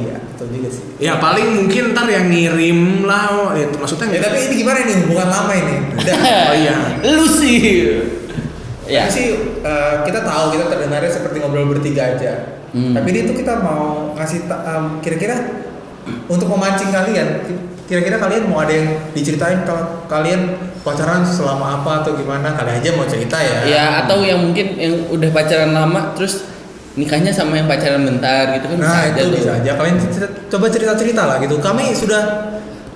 Oh 0.44 0.50
betul 0.52 0.60
juga 0.60 0.68
sih. 0.68 0.84
ya 1.00 1.16
paling 1.16 1.56
mungkin 1.56 1.96
ntar 1.96 2.04
yang 2.04 2.28
ngirim 2.28 3.08
lah 3.08 3.56
ya, 3.56 3.64
maksudnya 3.72 4.12
Ya 4.12 4.20
tapi 4.28 4.36
ini 4.44 4.54
gimana 4.60 4.84
nih 4.84 4.96
hubungan 5.08 5.28
lama 5.32 5.52
ini? 5.56 5.76
Udah. 5.96 6.16
Oh, 6.52 6.54
iya. 6.60 6.76
Lu 7.00 7.24
sih. 7.24 7.60
Ya. 8.84 9.08
Tapi 9.08 9.12
sih 9.16 9.26
eh, 9.64 9.94
kita 10.04 10.20
tahu 10.20 10.52
kita 10.52 10.68
terdengarnya 10.68 11.08
seperti 11.08 11.40
ngobrol 11.40 11.72
bertiga 11.72 12.12
aja. 12.12 12.60
Hmm. 12.76 12.92
Tapi 12.92 13.08
ini 13.08 13.20
tuh 13.24 13.36
kita 13.40 13.64
mau 13.64 14.12
ngasih 14.12 14.44
em, 14.44 14.84
kira-kira 15.00 15.36
untuk 16.28 16.52
memancing 16.52 16.92
kalian. 16.92 17.48
Kira-kira 17.88 18.20
kalian 18.20 18.48
mau 18.52 18.60
ada 18.60 18.76
yang 18.76 18.88
diceritain 19.16 19.64
kalau 19.64 20.04
kalian 20.04 20.56
pacaran 20.84 21.24
selama 21.24 21.80
apa 21.80 22.04
atau 22.04 22.12
gimana? 22.12 22.52
Kali 22.52 22.76
aja 22.76 22.92
mau 22.92 23.08
cerita 23.08 23.40
ya. 23.40 23.58
Ya 23.64 23.84
atau 24.04 24.20
yang 24.20 24.40
mungkin 24.44 24.76
yang 24.76 25.08
udah 25.08 25.30
pacaran 25.32 25.72
lama 25.72 26.12
terus 26.12 26.44
nikahnya 26.94 27.30
sama 27.30 27.54
yang 27.54 27.66
pacaran 27.66 28.02
bentar 28.02 28.54
gitu 28.54 28.66
kan 28.68 28.76
Nah 28.78 29.02
aja 29.04 29.16
itu 29.16 29.26
tuh. 29.26 29.36
bisa 29.36 29.50
aja. 29.56 29.70
Kalian 29.74 29.96
cerita- 30.00 30.34
coba 30.48 30.66
cerita-cerita 30.68 31.22
lah 31.24 31.36
gitu. 31.38 31.58
Kami 31.58 31.90
sudah 31.92 32.22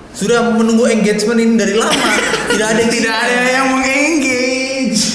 sudah 0.09 0.39
menunggu 0.49 0.87
engagement 0.87 1.37
ini 1.37 1.53
dari 1.55 1.73
lama. 1.73 2.07
Tidak 2.49 2.65
ada 2.65 2.79
yang 2.79 2.89
tidak 2.89 3.13
ada 3.13 3.35
yang 3.47 3.67
mengengage 3.69 4.41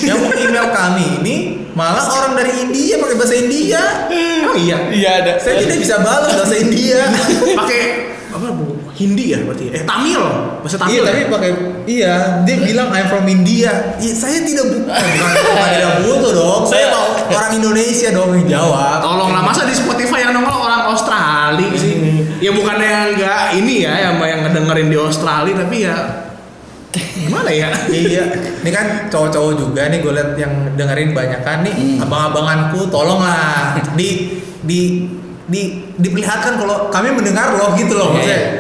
yang 0.03 0.17
mau 0.17 0.31
email 0.33 0.67
kami 0.71 1.05
ini 1.19 1.35
malah 1.73 2.07
orang 2.07 2.39
dari 2.39 2.63
India 2.63 2.95
pakai 2.97 3.17
bahasa 3.17 3.35
India. 3.35 3.83
oh 4.45 4.55
iya 4.55 4.79
Iya 4.89 5.11
ada. 5.19 5.33
Saya 5.37 5.59
tidak 5.59 5.79
bisa 5.79 5.99
balas 5.99 6.31
bahasa 6.33 6.55
India. 6.55 7.01
pakai 7.59 7.85
apa 8.31 8.47
bu 8.51 8.84
Hindi 8.95 9.35
ya 9.35 9.43
berarti 9.43 9.75
eh 9.75 9.83
Tamil 9.83 10.23
bahasa 10.63 10.79
Tamil 10.79 11.03
iya, 11.03 11.03
ya? 11.03 11.11
tapi 11.11 11.23
pakai 11.27 11.51
iya, 11.91 12.15
dia 12.47 12.57
bilang 12.63 12.95
I'm 12.95 13.11
from 13.11 13.27
India. 13.27 13.99
Iya, 13.99 14.15
saya 14.15 14.39
tidak 14.47 14.71
bukan 14.71 14.87
bukan 14.87 15.31
bukan 15.35 15.69
tidak 15.75 15.95
butuh 16.07 16.33
dong. 16.33 16.63
Saya 16.71 16.85
mau 16.95 17.07
orang 17.27 17.53
Indonesia 17.59 18.09
dong 18.15 18.31
yang 18.39 18.47
jawab. 18.47 19.03
Tolonglah 19.03 19.43
masa 19.43 19.67
di 19.67 19.75
Spotify 19.75 20.31
yang 20.31 20.39
nongol 20.39 20.63
orang 20.63 20.95
Australia 20.95 21.75
sih. 21.75 21.95
Ya 22.39 22.55
bukannya 22.55 22.87
yang 22.87 23.09
enggak 23.19 23.43
ini 23.59 23.75
ya 23.83 23.93
yang 23.99 24.15
yang 24.23 24.41
ngedengerin 24.47 24.87
di 24.87 24.99
Australia 25.01 25.55
tapi 25.59 25.77
ya 25.83 25.97
gimana 26.95 27.51
ya? 27.51 27.75
iya, 27.91 28.23
ini 28.63 28.71
kan 28.71 29.11
cowok-cowok 29.11 29.53
juga 29.59 29.91
nih 29.91 29.99
gue 29.99 30.13
liat 30.15 30.31
yang 30.39 30.55
dengerin 30.79 31.11
banyak 31.11 31.41
kan 31.43 31.67
nih 31.67 31.75
Hmm. 31.75 32.05
abang-abanganku 32.07 32.87
tolonglah 32.87 33.75
di 33.99 34.39
di 34.63 34.81
di 35.47 35.63
diperlihatkan 35.95 36.57
kalau 36.57 36.89
kami 36.89 37.13
mendengar 37.13 37.53
loh 37.53 37.73
gitu 37.75 37.93
loh 37.93 38.13
maksudnya. 38.13 38.35
Iya. 38.35 38.51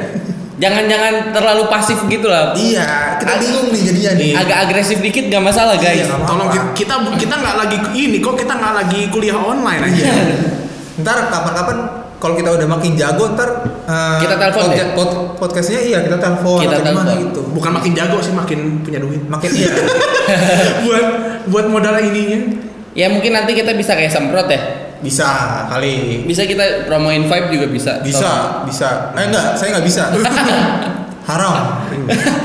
Jangan-jangan 0.54 1.34
terlalu 1.34 1.66
pasif 1.66 1.98
gitu 2.04 2.26
lah. 2.26 2.54
Iya, 2.54 3.18
kita 3.18 3.26
Ag- 3.28 3.40
bingung 3.42 3.68
nih 3.68 3.82
jadinya 3.84 4.12
nih. 4.14 4.30
Agak 4.36 4.58
agresif 4.62 4.98
dikit 4.98 5.26
gak 5.26 5.42
masalah 5.42 5.74
guys. 5.74 5.98
Iya, 5.98 6.06
apa-apa. 6.06 6.26
Tolong 6.26 6.48
ki- 6.48 6.70
kita 6.76 6.94
kita 7.18 7.34
nggak 7.36 7.56
lagi 7.58 7.76
ini 7.92 8.16
kok 8.18 8.34
kita 8.34 8.52
nggak 8.52 8.74
lagi 8.76 9.00
kuliah 9.08 9.34
online 9.34 9.82
aja. 9.84 10.02
Ntar 10.96 11.26
kapan-kapan 11.26 11.76
kalau 12.16 12.34
kita 12.34 12.50
udah 12.52 12.68
makin 12.70 12.94
jago 12.94 13.34
ntar 13.34 13.50
eh, 13.82 14.18
Kita 14.22 14.34
telepon 14.38 14.62
podca- 14.64 14.78
ya? 14.78 14.86
pod- 14.94 15.20
podcastnya 15.36 15.80
iya 15.82 15.98
kita 16.00 16.16
telepon 16.16 16.56
Kita 16.58 16.70
atau 16.72 16.86
gimana 16.86 17.02
telepon. 17.10 17.24
gitu. 17.26 17.40
Bukan 17.50 17.70
makin 17.74 17.92
jago 17.92 18.16
sih 18.20 18.32
makin 18.32 18.58
punya 18.80 18.98
duit. 18.98 19.20
Makin 19.26 19.50
iya. 19.50 19.70
buat 20.86 21.06
buat 21.46 21.66
modal 21.66 21.98
ininya. 21.98 22.62
Ya 22.94 23.10
mungkin 23.10 23.34
nanti 23.34 23.52
kita 23.52 23.74
bisa 23.74 23.92
kayak 23.92 24.08
semprot 24.08 24.46
ya. 24.46 24.83
Bisa 25.04 25.28
kali. 25.68 26.24
Bisa 26.24 26.48
kita 26.48 26.88
promoin 26.88 27.28
vibe 27.28 27.48
juga 27.52 27.66
bisa. 27.68 27.92
Bisa, 28.00 28.64
bisa. 28.64 29.12
Eh 29.12 29.28
enggak, 29.28 29.60
saya 29.60 29.76
nggak 29.76 29.86
bisa. 29.86 30.02
Haram. 31.28 31.80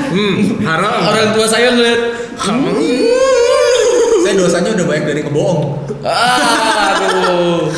Hmm, 0.08 0.56
haram. 0.64 1.04
Orang 1.04 1.36
tua 1.36 1.44
saya 1.44 1.68
ngeliat. 1.76 2.00
saya 4.24 4.34
dosanya 4.40 4.72
udah 4.72 4.86
banyak 4.88 5.04
dari 5.04 5.20
ngebohong. 5.20 5.60
Ah, 6.00 6.96
aduh. 6.96 7.68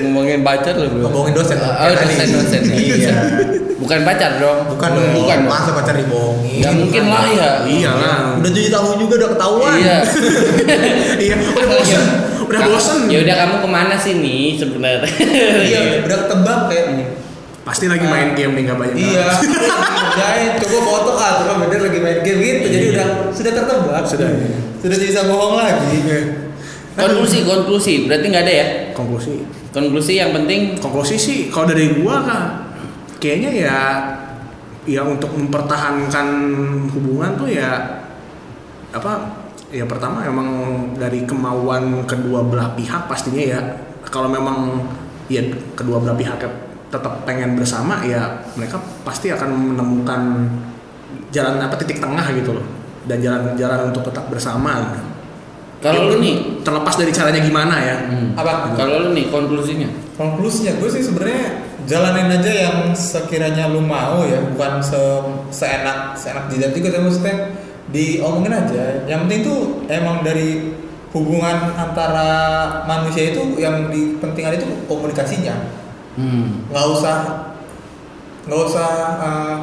Ngomongin 0.00 0.40
pacar 0.40 0.72
loh 0.80 0.88
bro. 0.88 1.04
Ngebohongin 1.04 1.34
dosen. 1.36 1.60
Oh, 1.60 1.92
dosen 1.92 2.28
dosen. 2.32 2.60
ya. 2.64 2.76
Iya. 2.80 3.16
Bukan 3.78 3.98
pacar 4.02 4.42
dong. 4.42 4.66
Bukan 4.74 4.90
dong. 4.90 5.10
Bukan 5.14 5.38
dong. 5.46 5.50
Masa 5.54 5.70
pacar 5.70 5.94
dibohongin? 5.94 6.66
Gak 6.66 6.74
mungkin 6.74 7.02
lah 7.06 7.26
ya. 7.30 7.50
Iyalah. 7.62 8.18
Udah 8.42 8.50
tujuh 8.50 8.70
tahun 8.74 8.94
juga 8.98 9.14
udah 9.22 9.30
ketahuan. 9.38 9.74
Iya. 9.78 9.98
iya, 11.30 11.34
udah 11.38 11.66
bosen. 11.70 12.04
Udah 12.50 12.60
bosen. 12.66 12.98
Ya 13.06 13.18
udah 13.22 13.34
kamu 13.38 13.56
ke 13.62 13.68
mana 13.70 13.94
sih 13.94 14.18
nih 14.18 14.58
sebenarnya? 14.58 15.06
Iya, 15.62 15.80
udah 16.02 16.16
ketebak 16.26 16.60
kayak. 16.66 16.86
Pasti 17.62 17.84
lagi 17.84 18.06
main 18.08 18.34
game 18.34 18.52
nih 18.58 18.62
nggak 18.66 18.78
banyak. 18.82 18.96
Iya. 18.98 19.26
Guys, 20.18 20.52
coba 20.58 20.78
foto 20.82 21.10
ah, 21.14 21.32
kan 21.46 21.56
bener 21.62 21.78
lagi 21.86 21.98
main 22.02 22.18
game 22.26 22.40
gitu. 22.42 22.66
Jadi 22.66 22.86
Iya. 22.90 22.94
udah 22.98 23.08
sudah 23.30 23.52
tertebak. 23.54 24.02
Sudah. 24.10 24.28
Sudah 24.82 24.96
bisa 24.98 25.20
bohong 25.30 25.54
lagi. 25.54 26.02
Konklusi, 26.98 27.46
konklusi. 27.46 27.94
Berarti 28.10 28.26
nggak 28.26 28.42
ada 28.42 28.54
ya? 28.58 28.66
Konklusi. 28.90 29.58
Konklusi 29.68 30.16
yang 30.16 30.32
penting 30.32 30.80
Konklusi 30.80 31.20
sih 31.20 31.38
kalau 31.52 31.68
dari 31.68 31.92
gua 32.00 32.24
kak 32.24 32.67
kayaknya 33.18 33.50
ya 33.50 33.78
ya 34.88 35.04
untuk 35.04 35.28
mempertahankan 35.36 36.26
hubungan 36.96 37.36
tuh 37.36 37.52
ya 37.52 37.76
apa 38.88 39.36
ya 39.68 39.84
pertama 39.84 40.24
emang 40.24 40.48
dari 40.96 41.28
kemauan 41.28 42.08
kedua 42.08 42.40
belah 42.46 42.72
pihak 42.72 43.04
pastinya 43.04 43.44
ya. 43.44 43.60
Kalau 44.08 44.32
memang 44.32 44.80
ya 45.28 45.44
kedua 45.76 46.00
belah 46.00 46.16
pihak 46.16 46.40
tetap 46.88 47.14
pengen 47.28 47.52
bersama 47.52 48.00
ya 48.00 48.48
mereka 48.56 48.80
pasti 49.04 49.28
akan 49.28 49.76
menemukan 49.76 50.48
jalan 51.28 51.60
apa 51.60 51.76
titik 51.76 52.00
tengah 52.00 52.24
gitu 52.32 52.56
loh. 52.56 52.64
Dan 53.04 53.20
jalan-jalan 53.20 53.92
untuk 53.92 54.08
tetap 54.08 54.28
bersama. 54.32 54.96
Kalau 55.78 55.94
Ya, 55.94 56.10
lu 56.10 56.18
nih, 56.18 56.66
terlepas 56.66 56.98
dari 56.98 57.14
caranya 57.14 57.38
gimana 57.38 57.78
ya. 57.78 57.96
Hmm, 58.10 58.34
Apa? 58.34 58.74
kalau 58.74 58.98
lu 59.08 59.10
nih 59.14 59.30
konklusinya? 59.30 59.86
Konklusinya 60.18 60.74
gue 60.74 60.90
sih 60.90 61.06
sebenarnya 61.06 61.67
jalanin 61.88 62.28
aja 62.28 62.52
yang 62.68 62.76
sekiranya 62.92 63.72
lu 63.72 63.80
mau 63.80 64.22
ya, 64.28 64.44
bukan 64.52 64.84
se 64.84 65.00
seenak 65.48 66.14
seenak 66.14 66.46
jidat 66.52 66.76
juga 66.76 66.94
tapi 66.94 67.04
maksudnya 67.08 67.36
diomongin 67.88 68.52
aja. 68.52 69.08
Yang 69.08 69.20
penting 69.24 69.40
tuh 69.48 69.60
emang 69.88 70.20
dari 70.20 70.76
hubungan 71.16 71.72
antara 71.72 72.30
manusia 72.84 73.32
itu 73.32 73.56
yang 73.56 73.88
dipentingkan 73.88 74.60
itu 74.60 74.68
komunikasinya. 74.84 75.80
Hmm. 76.18 76.66
nggak 76.74 76.86
usah 76.98 77.16
nggak 78.50 78.60
usah 78.66 78.90
eh, 79.22 79.56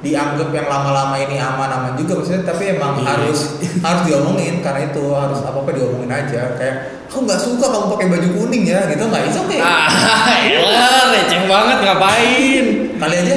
dianggap 0.00 0.48
yang 0.48 0.64
lama-lama 0.64 1.12
ini 1.14 1.36
aman-aman 1.36 1.92
juga 1.92 2.16
maksudnya 2.16 2.40
tapi 2.42 2.72
emang 2.72 2.96
Iya. 2.96 3.04
harus 3.06 3.60
harus 3.60 4.02
diomongin 4.02 4.58
karena 4.58 4.88
itu 4.88 5.04
harus 5.10 5.40
apa 5.40 5.58
apa 5.58 5.70
diomongin 5.70 6.08
aja 6.08 6.56
kayak 6.56 6.76
aku 7.04 7.20
nggak 7.22 7.36
suka 7.36 7.66
kamu 7.66 7.86
pakai 7.90 8.06
baju 8.08 8.28
kuning 8.34 8.62
ya 8.64 8.80
gitu 8.86 9.04
nggak 9.04 9.22
itu 9.26 9.38
oke 9.38 9.56
Ah, 9.56 9.88
elah, 10.56 11.04
receh 11.10 11.42
banget 11.44 11.78
ngapain? 11.80 12.64
kali 12.96 13.14
aja 13.18 13.36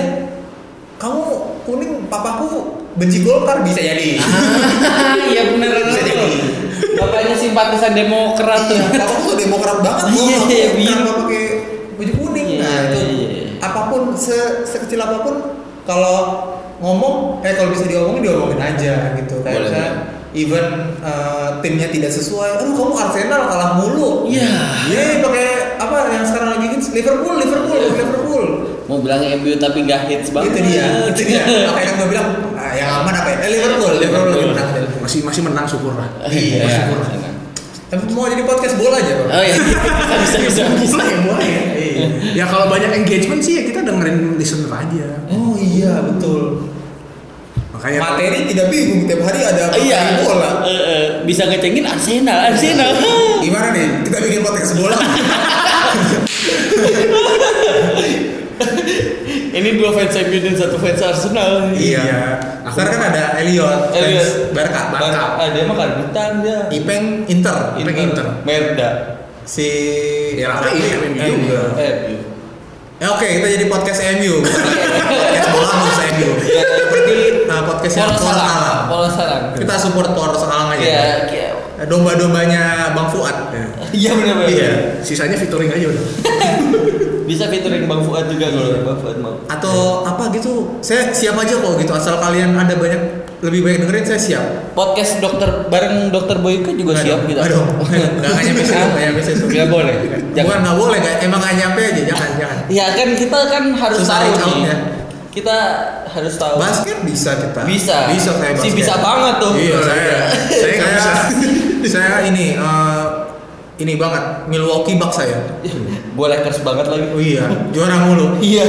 kamu 0.96 1.22
kuning 1.62 1.92
papaku 2.08 2.48
benci 2.96 3.20
golkar 3.22 3.60
bisa 3.60 3.80
jadi 3.80 4.24
Ah, 4.24 5.20
iya 5.32 5.52
bener. 5.52 5.72
Bisa 5.84 6.00
jadi. 6.02 6.32
Bapaknya 6.94 7.34
simpatisan 7.34 7.92
Demokrat 7.92 8.70
tuh. 8.70 8.78
iya 8.78 8.88
papaku 8.94 9.20
tuh 9.26 9.38
demokrat 9.38 9.78
banget 9.80 10.06
Iya, 10.08 10.16
loh 10.16 10.24
iya, 10.24 10.38
iya, 10.48 10.68
iya. 10.72 10.94
kenapa 10.94 11.12
pakai 11.20 11.44
baju 11.94 12.14
kuning 12.16 12.48
Iya, 12.48 12.60
nah 12.62 12.78
itu 12.86 13.00
iya. 13.04 13.30
apa 13.60 13.82
pun 13.90 14.02
se 14.14 14.38
sekecil 14.64 14.96
apa 14.98 15.18
pun 15.20 15.36
kalau 15.84 16.16
ngomong 16.84 17.40
eh 17.42 17.56
kalau 17.56 17.72
bisa 17.72 17.88
diomongin 17.88 18.22
diomongin 18.22 18.60
aja 18.60 19.16
gitu 19.16 19.40
kayak 19.40 19.56
Boleh, 19.56 19.70
misalnya 19.72 19.92
even 20.34 20.66
eh, 21.00 21.50
timnya 21.62 21.88
tidak 21.88 22.12
sesuai 22.12 22.60
aduh 22.60 22.74
kamu 22.74 22.94
Arsenal 22.94 23.42
kalah 23.48 23.72
mulu 23.80 24.28
Iya. 24.28 24.52
Iya, 24.92 25.24
pakai 25.24 25.48
apa 25.80 25.96
yang 26.12 26.26
sekarang 26.26 26.50
lagi 26.54 26.68
hits 26.70 26.92
Liverpool, 26.92 27.36
Liverpool, 27.38 27.80
Liverpool. 27.80 28.46
Mau 28.84 29.00
bilang 29.00 29.24
MU 29.24 29.56
tapi 29.56 29.86
gak 29.86 30.12
hits 30.12 30.28
banget. 30.30 30.52
Itu 30.52 30.60
dia, 30.66 30.86
itu 31.08 31.24
dia. 31.24 31.42
Makanya 31.72 31.92
gue 31.96 32.08
bilang, 32.10 32.28
ah, 32.54 32.74
yang 32.74 32.90
aman 33.00 33.14
apa 33.14 33.30
ya? 33.30 33.38
Eh, 33.40 33.50
Liverpool, 33.54 33.94
Liverpool 33.96 34.32
lagi 34.34 34.48
menang. 34.50 34.70
masih 35.00 35.20
masih 35.24 35.42
menang 35.42 35.66
syukur 35.66 35.94
lah 35.94 36.08
Iya. 36.28 36.68
syukur 36.68 37.00
Tapi 37.88 38.04
mau 38.10 38.26
jadi 38.26 38.42
podcast 38.42 38.74
bola 38.76 38.98
aja, 38.98 39.14
Bang. 39.22 39.30
Oh 39.30 39.44
iya. 39.46 39.56
Bisa 40.26 40.38
bisa 40.42 40.62
bisa. 40.74 40.98
Boleh 40.98 41.08
ya, 41.08 41.20
boleh 41.22 41.48
ya. 41.48 41.62
Iya. 41.78 42.08
Ya 42.34 42.46
kalau 42.50 42.66
banyak 42.66 42.90
engagement 42.92 43.38
sih 43.40 43.54
ya 43.54 43.64
kita 43.64 43.86
dengerin 43.86 44.34
listener 44.34 44.74
aja. 44.74 45.08
Oh 45.30 45.54
iya, 45.56 46.02
betul. 46.02 46.74
Makanya 47.84 48.00
Materi 48.00 48.40
tidak 48.48 48.72
bingung 48.72 49.04
tiap 49.04 49.20
hari 49.28 49.44
ada 49.44 49.68
materi 49.68 49.92
Iya. 49.92 50.24
bola. 50.24 50.52
Eh, 50.64 50.72
eh, 50.72 51.04
bisa 51.28 51.44
ngecengin 51.44 51.84
Arsenal, 51.84 52.40
Arsenal. 52.48 52.96
Gimana 53.44 53.76
nih? 53.76 54.08
Kita 54.08 54.18
bikin 54.24 54.40
podcast 54.40 54.72
bola. 54.74 54.96
Ini 59.54 59.70
dua 59.76 59.92
fans 59.92 60.16
MU 60.18 60.38
dan 60.40 60.56
satu 60.56 60.80
fans 60.80 60.98
Arsenal. 60.98 61.76
Iya. 61.76 62.02
Aku 62.66 62.80
kan 62.80 63.04
ada 63.04 63.38
Elliot, 63.38 63.92
Elliot. 63.92 64.24
fans 64.24 64.56
Barca. 64.56 64.82
Barca. 64.90 65.24
Ah, 65.38 65.48
dia 65.52 65.68
mah 65.68 65.76
karbitan 65.76 66.32
dia. 66.40 66.60
Ipeng 66.72 67.28
Inter. 67.28 67.76
Ipeng 67.78 67.98
Inter. 68.02 68.26
Merda. 68.42 68.90
Si 69.44 69.68
Ya, 70.34 70.56
Rafi, 70.56 70.80
MU 71.04 71.20
MU. 71.20 71.36
juga. 71.46 71.62
MU. 71.76 72.33
Ya 73.04 73.12
oke, 73.12 73.28
kita 73.28 73.48
jadi 73.52 73.66
podcast 73.68 74.00
MU. 74.16 74.40
podcast 74.48 75.48
bola 75.52 75.76
harus 75.76 76.00
MU. 76.16 76.30
Seperti 76.40 77.16
uh, 77.52 77.64
podcastnya 77.68 78.08
Polos 78.08 78.16
Poros 78.16 78.32
Salang. 78.32 78.48
Alang. 78.48 78.80
Polos 78.88 79.14
Salang. 79.20 79.44
Kita 79.60 79.76
support 79.76 80.10
Poros 80.16 80.44
Alang 80.48 80.72
aja. 80.72 80.88
Iya, 80.88 81.04
iya. 81.28 81.50
Domba-dombanya 81.84 82.96
Bang 82.96 83.12
Fuad. 83.12 83.52
Iya 83.92 84.16
benar 84.16 84.34
benar. 84.40 84.56
Iya. 84.56 84.72
Sisanya 85.04 85.36
featuring 85.36 85.68
aja 85.76 85.84
udah. 85.84 86.06
Bisa 87.30 87.52
featuring 87.52 87.92
Bang 87.92 88.08
Fuad 88.08 88.32
juga 88.32 88.48
kalau 88.56 88.72
Bang 88.88 89.00
Fuad 89.04 89.18
mau. 89.20 89.36
Atau 89.52 90.08
apa 90.08 90.32
gitu. 90.32 90.80
Saya 90.80 91.12
siap 91.12 91.36
aja 91.36 91.60
kok 91.60 91.76
gitu. 91.84 91.92
Asal 91.92 92.24
kalian 92.24 92.56
ada 92.56 92.72
banyak 92.80 93.23
lebih 93.44 93.60
banyak 93.60 93.80
dengerin 93.84 94.06
saya 94.08 94.22
siap. 94.24 94.46
Podcast 94.72 95.20
dokter 95.20 95.68
bareng 95.68 96.10
dokter 96.10 96.40
Boyka 96.40 96.72
juga 96.72 96.96
Nggak 96.96 97.04
siap 97.04 97.20
dong, 97.20 97.28
gitu. 97.28 97.40
nggak 97.44 97.52
dong. 97.52 97.68
Nggak 98.24 98.42
nyampe 98.48 98.64
situ, 98.64 98.86
nggak 98.94 99.04
nyampe 99.04 99.22
situ. 99.22 99.44
Nggak 99.52 99.68
boleh. 99.68 99.96
Bukan 100.32 100.60
nggak 100.64 100.78
boleh, 100.80 101.00
emang 101.20 101.40
nggak 101.44 101.56
nyampe 101.60 101.82
aja. 101.84 102.02
Jangan, 102.08 102.30
jangan. 102.40 102.58
Ya 102.72 102.86
kan 102.96 103.10
kita 103.14 103.40
kan 103.52 103.64
harus 103.76 103.98
Susah 104.00 104.18
tahu 104.24 104.64
nih. 104.64 104.78
Kita 105.34 105.58
harus 106.08 106.34
tahu. 106.38 106.56
Basket 106.62 106.98
bisa 107.04 107.32
kita. 107.36 107.62
Bisa. 107.68 107.98
Bisa 108.14 108.32
saya 108.38 108.54
Si 108.54 108.70
basket. 108.70 108.78
bisa 108.80 108.94
banget 109.02 109.36
tuh. 109.42 109.52
Iya, 109.58 109.78
saya. 109.82 110.04
iya. 110.06 110.20
Saya 110.64 110.74
nggak 110.74 110.92
bisa. 110.94 111.12
saya 111.84 112.16
ini 112.24 112.56
eh, 112.56 113.04
ini 113.84 114.00
banget 114.00 114.48
Milwaukee 114.48 114.96
Bucks 114.96 115.20
saya. 115.20 115.36
Gue 116.16 116.28
Lakers 116.32 116.64
banget 116.64 116.88
lagi. 116.88 117.06
Oh 117.12 117.20
iya, 117.20 117.44
juara 117.76 118.08
mulu. 118.08 118.40
Iya. 118.40 118.66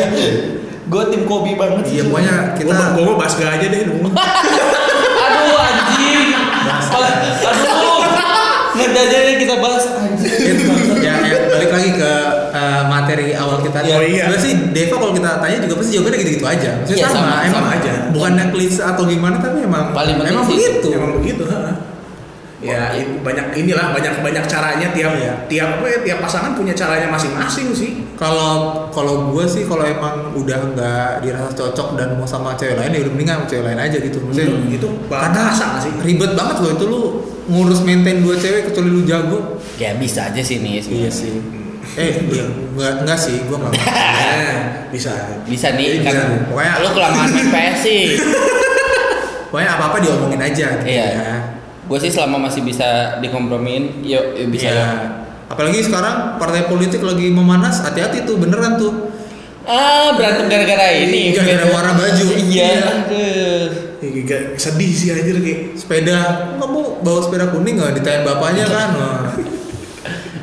Gue 0.85 1.03
tim 1.09 1.23
Kobe 1.25 1.57
banget. 1.57 1.85
Iya, 1.89 2.03
pokoknya 2.07 2.37
kita 2.55 2.71
Gua, 2.71 2.87
gua 2.93 3.05
mau 3.09 3.17
basga 3.17 3.57
aja 3.57 3.67
deh. 3.67 3.81
Aduh 5.25 5.57
anjing. 5.57 6.29
Aduh. 6.93 8.03
Aja 8.95 9.19
deh 9.27 9.37
kita 9.37 9.55
bahas 9.59 9.85
anjing. 9.91 10.57
ya, 11.03 11.15
ya 11.25 11.37
balik 11.51 11.71
lagi 11.73 11.91
ke 11.99 12.13
eh, 12.55 12.83
materi 12.87 13.35
awal 13.35 13.59
kita. 13.65 13.81
Oh, 13.81 14.01
iya. 14.01 14.29
Sebenarnya 14.29 14.41
sih 14.41 14.53
Deva 14.71 14.97
kalau 15.01 15.13
kita 15.13 15.31
tanya 15.43 15.57
juga 15.67 15.75
pasti 15.83 15.91
jawabannya 15.99 16.19
gitu-gitu 16.23 16.47
aja. 16.47 16.71
Maksudnya 16.79 17.01
Iya, 17.01 17.09
sama, 17.11 17.19
sama, 17.19 17.37
emang 17.43 17.65
sama 17.65 17.69
aja. 17.75 17.93
Bukan 18.15 18.33
klise 18.55 18.81
atau 18.85 19.03
gimana 19.09 19.37
tapi 19.43 19.67
emang 19.67 19.91
Paling 19.91 20.17
emang 20.21 20.45
sih. 20.47 20.55
begitu. 20.57 20.89
Emang 20.95 21.13
begitu, 21.19 21.43
ha. 21.49 21.94
Ya, 22.65 22.97
i- 22.97 23.21
banyak 23.21 23.53
inilah 23.55 23.93
banyak 23.93 24.15
banyak 24.19 24.45
caranya 24.45 24.89
tiap 24.89 25.13
Iya. 25.13 25.33
tiap 25.47 25.69
apa 25.77 25.87
ya, 25.87 25.99
tiap 26.01 26.19
pasangan 26.19 26.53
punya 26.53 26.73
caranya 26.73 27.07
masing-masing 27.07 27.69
sih. 27.71 27.91
Kalau 28.15 28.55
kalau 28.89 29.29
gue 29.29 29.45
sih 29.45 29.63
kalau 29.63 29.85
emang 29.85 30.33
udah 30.33 30.73
nggak 30.73 31.11
dirasa 31.21 31.53
cocok 31.53 31.89
dan 31.95 32.15
mau 32.15 32.25
sama 32.25 32.55
cewek 32.55 32.75
lain 32.75 32.91
ya 32.91 33.01
udah 33.03 33.13
mendingan 33.13 33.35
sama 33.37 33.47
cewek 33.47 33.65
lain 33.65 33.81
aja 33.81 33.97
gitu. 33.99 34.17
Maksudnya 34.19 34.49
Hmm, 34.51 34.73
itu 34.73 34.89
karena 35.07 35.41
nggak 35.45 35.79
sih? 35.79 35.93
ribet 36.01 36.33
banget 36.33 36.57
loh 36.59 36.71
itu 36.73 36.85
lu 36.87 37.01
ngurus 37.45 37.81
maintain 37.81 38.19
dua 38.19 38.35
cewek 38.35 38.67
kecuali 38.67 38.91
lu 38.91 39.03
jago. 39.03 39.61
Ya 39.77 39.93
bisa 39.95 40.27
aja 40.27 40.41
sih 40.41 40.59
nih. 40.59 40.81
Iya 40.81 41.11
sih. 41.11 41.37
Eh, 41.95 42.11
iya, 42.25 42.49
enggak 42.49 43.05
enggak 43.05 43.19
sih, 43.21 43.45
gua 43.45 43.61
enggak. 43.61 43.77
Eh, 43.77 44.57
bisa. 44.95 45.13
Bisa 45.45 45.69
nih 45.71 46.01
Bisa. 46.01 46.11
kan. 46.11 46.49
Pokoknya- 46.49 46.81
lu 46.81 46.89
kelamaan 46.91 47.29
main 47.29 47.47
PS 47.47 47.77
sih. 47.79 48.03
Pokoknya 49.51 49.71
apa-apa 49.75 49.97
diomongin 50.01 50.41
aja 50.41 50.67
gitu 50.81 50.89
Iya. 50.89 51.07
ya. 51.13 51.35
Gue 51.85 51.99
sih 51.99 52.09
selama 52.09 52.49
masih 52.49 52.65
bisa 52.65 53.21
dikompromiin, 53.21 54.01
yuk, 54.01 54.25
yuk 54.35 54.49
bisa 54.49 54.69
Iya. 54.69 54.75
ya. 54.75 54.89
Apalagi 55.45 55.85
sekarang 55.85 56.41
partai 56.41 56.65
politik 56.65 57.01
lagi 57.01 57.29
memanas, 57.29 57.85
hati-hati 57.85 58.25
tuh 58.25 58.41
beneran 58.41 58.75
tuh. 58.75 59.13
Ah 59.65 60.13
berantem 60.13 60.49
gara-gara 60.49 60.93
ini. 60.93 61.33
Gara-gara 61.33 61.65
warna 61.69 61.93
baju. 61.93 62.27
Iya. 62.35 62.69
Iya. 63.09 63.33
Ya, 64.05 64.39
sedih 64.57 64.93
sih 64.93 65.09
anjir 65.11 65.41
kayak. 65.41 65.61
Sepeda, 65.75 66.17
kamu 66.57 67.01
bawa 67.01 67.21
sepeda 67.21 67.49
kuning 67.49 67.77
nggak 67.77 67.97
ditanya 67.97 68.21
bapaknya 68.23 68.65
kan? 68.65 68.89
Wah. 68.93 69.25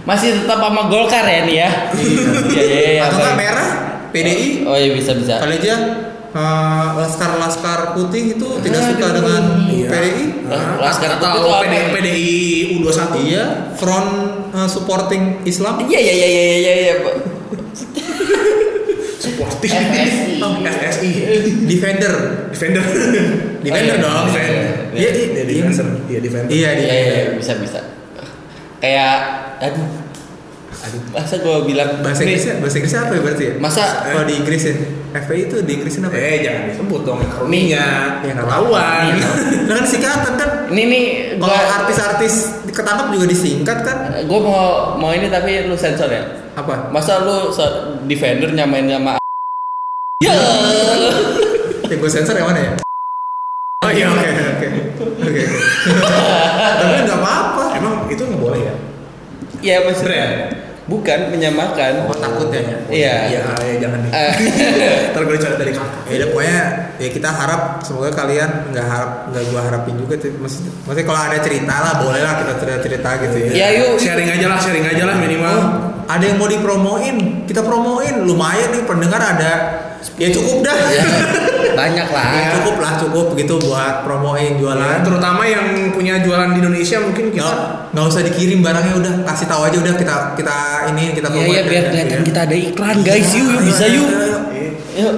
Masih 0.01 0.33
tetap 0.41 0.57
sama 0.57 0.89
Golkar 0.89 1.21
ya 1.23 1.45
nih 1.45 1.57
ya. 1.61 1.69
Iya 2.49 2.63
iya 2.63 2.81
iya. 2.97 3.01
Atau 3.05 3.17
nggak 3.17 3.33
baik. 3.33 3.41
merah, 3.45 3.69
PDI, 4.09 4.47
Oh 4.65 4.73
iya 4.73 4.89
bisa 4.93 5.13
bisa. 5.13 5.37
kali 5.37 5.57
aja 5.57 5.75
eh, 6.31 6.87
laskar-laskar 6.95 7.93
putih 7.93 8.35
itu 8.35 8.47
tidak 8.59 8.81
suka 8.87 9.05
Aduh. 9.05 9.15
dengan 9.19 9.41
Iya. 9.67 9.87
PDI. 9.89 10.25
Lah, 10.47 10.63
Laskar 10.79 11.09
Putih 11.13 11.19
itu 11.19 11.27
atau 11.27 11.51
apa? 11.51 11.63
PD, 11.63 11.75
PDI 11.91 12.35
U21. 12.75 13.13
Iya, 13.21 13.45
front 13.75 14.09
eh, 14.51 14.67
supporting 14.67 15.23
Islam. 15.43 15.75
Iya 15.83 15.99
iya 15.99 16.13
iya 16.13 16.27
iya 16.27 16.43
iya 16.57 16.73
iya. 16.75 16.93
Pak. 17.01 17.15
Supporting. 19.21 19.69
FSI. 19.69 20.41
Oh, 20.41 20.53
FSI. 20.59 21.09
Defender. 21.69 22.13
Defender. 22.49 22.83
Defender 23.61 23.95
iya. 23.95 24.03
dong. 24.03 24.25
Defender. 24.27 24.65
Iya, 24.91 25.09
Iya, 25.09 25.09
iya, 25.13 25.43
defender. 25.45 25.85
Iya, 26.09 26.19
defender. 26.19 26.49
Iya, 26.49 26.69
Iya 26.69 26.69
iya 26.71 26.71
defender. 26.75 27.13
iya, 27.13 27.25
bisa 27.37 27.53
bisa. 27.61 27.79
Kayak 28.81 29.13
aduh. 29.61 29.87
Aduh, 30.81 31.01
masa 31.13 31.37
gue 31.37 31.55
bilang 31.69 32.01
Bahasa 32.01 32.25
Inggrisnya, 32.25 32.57
bahasa 32.57 32.81
Inggrisnya 32.81 33.01
apa 33.05 33.13
ya 33.13 33.21
berarti 33.21 33.43
ya? 33.45 33.53
Masa 33.61 33.81
Kalau 34.01 34.23
di 34.25 34.33
Inggrisin, 34.33 34.75
FPI 35.13 35.41
itu 35.45 35.57
di 35.61 35.71
Inggrisin 35.77 36.01
apa? 36.09 36.15
Eh, 36.17 36.41
jangan 36.41 36.61
disebut 36.73 37.01
dong 37.05 37.19
akroninya. 37.21 37.85
Ya, 38.25 38.33
Ketahuan. 38.33 39.03
Iya. 39.13 39.29
Nah 39.69 39.73
kan 39.77 39.85
singkatan 39.85 40.33
kan. 40.35 40.49
ini 40.73 40.83
nih 40.87 41.03
Kalau 41.37 41.53
gua 41.53 41.59
artis-artis 41.83 42.33
ketangkap 42.65 43.13
juga 43.13 43.25
disingkat 43.29 43.77
kan? 43.85 43.97
gue 44.25 44.39
mau 44.41 44.95
mau 44.97 45.11
ini 45.13 45.29
tapi 45.29 45.69
lu 45.69 45.77
sensor 45.77 46.09
ya. 46.09 46.23
Apa? 46.57 46.89
Masa 46.89 47.21
lu 47.21 47.53
defender 48.09 48.49
nyamain 48.49 48.89
sama 48.89 49.21
Ya. 50.21 50.33
Ya 51.85 51.95
gue 51.95 52.09
sensor 52.09 52.33
yang 52.33 52.49
mana 52.49 52.59
ya? 52.59 52.71
Oh 53.81 53.89
iya, 53.89 54.07
Oke 54.09 54.29
oke. 54.29 54.49
oke 54.49 54.67
oke. 55.29 55.43
Tapi 56.81 56.95
nggak 57.05 57.19
apa-apa. 57.19 57.63
Emang 57.77 57.93
itu 58.09 58.21
nggak 58.21 58.41
boleh 58.41 58.61
ya? 58.61 58.73
Ya 59.61 59.75
maksudnya 59.85 60.09
Brand. 60.09 60.60
Bukan 60.91 61.19
menyamakan. 61.31 62.11
Oh 62.11 62.17
takutnya 62.19 62.59
ya. 62.59 62.77
Iya. 62.91 63.15
Ya, 63.31 63.43
ya 63.63 63.75
jangan 63.79 63.99
deh. 64.03 64.11
Eh, 64.11 64.33
Ntar 65.15 65.21
gue 65.23 65.37
cari 65.39 65.55
dari 65.55 65.71
kakak. 65.71 66.01
Ya 66.11 66.15
udah 66.19 66.29
pokoknya 66.35 66.61
ya 66.99 67.09
kita 67.15 67.29
harap 67.31 67.61
semoga 67.87 68.11
kalian 68.11 68.75
nggak 68.75 68.85
harap 68.85 69.11
nggak 69.31 69.43
gua 69.47 69.61
harapin 69.63 69.95
juga 69.95 70.19
tuh. 70.19 70.35
Maksudnya, 70.35 70.71
maksudnya 70.83 71.05
kalau 71.07 71.21
ada 71.23 71.37
cerita 71.39 71.75
lah 71.79 71.93
boleh 72.03 72.21
lah 72.21 72.33
kita 72.43 72.53
cerita 72.59 72.79
cerita 72.83 73.09
gitu 73.23 73.37
ya. 73.39 73.51
Ya, 73.55 73.67
yuk. 73.79 73.95
Sharing 73.95 74.27
aja 74.27 74.45
lah, 74.51 74.59
sharing 74.59 74.85
aja 74.85 75.03
lah 75.07 75.15
minimal. 75.15 75.55
Oh, 75.55 75.67
ada 76.11 76.23
yang 76.27 76.35
mau 76.35 76.51
dipromoin, 76.51 77.47
kita 77.47 77.63
promoin. 77.63 78.27
Lumayan 78.27 78.75
nih 78.75 78.83
pendengar 78.83 79.23
ada. 79.23 79.53
Ya 80.17 80.29
cukup 80.29 80.61
dah. 80.61 80.75
ya, 80.89 81.05
banyak 81.79 82.07
lah. 82.07 82.25
Ya, 82.31 82.49
cukup 82.55 82.75
lah 82.77 82.93
cukup 82.97 83.25
gitu 83.33 83.55
buat 83.61 84.01
promoin 84.01 84.41
Ya, 84.43 84.57
jualan. 84.57 84.97
terutama 85.01 85.41
yang 85.43 85.65
punya 85.91 86.19
jualan 86.19 86.51
di 86.51 86.59
Indonesia 86.59 86.97
mungkin 86.99 87.29
kita 87.29 87.53
Nggak, 87.89 88.05
usah 88.07 88.21
dikirim 88.23 88.59
barangnya 88.59 88.93
udah 88.95 89.13
kasih 89.25 89.45
tahu 89.45 89.61
aja 89.63 89.77
udah 89.77 89.93
kita 89.93 90.15
kita 90.33 90.57
ini 90.89 91.03
kita 91.11 91.27
Iya 91.27 91.33
promote 91.35 91.51
iya 91.51 91.61
biar 91.63 91.83
ya. 91.83 91.89
kelihatan 91.89 92.17
Iya. 92.17 92.25
kita 92.25 92.39
ada 92.41 92.55
iklan 92.57 92.97
guys. 93.01 93.29
Yuk, 93.31 93.45
yuk 93.47 93.61
bisa 93.63 93.85
yuk. 93.87 94.07
eh, 94.09 94.69
Yuk. 94.97 95.13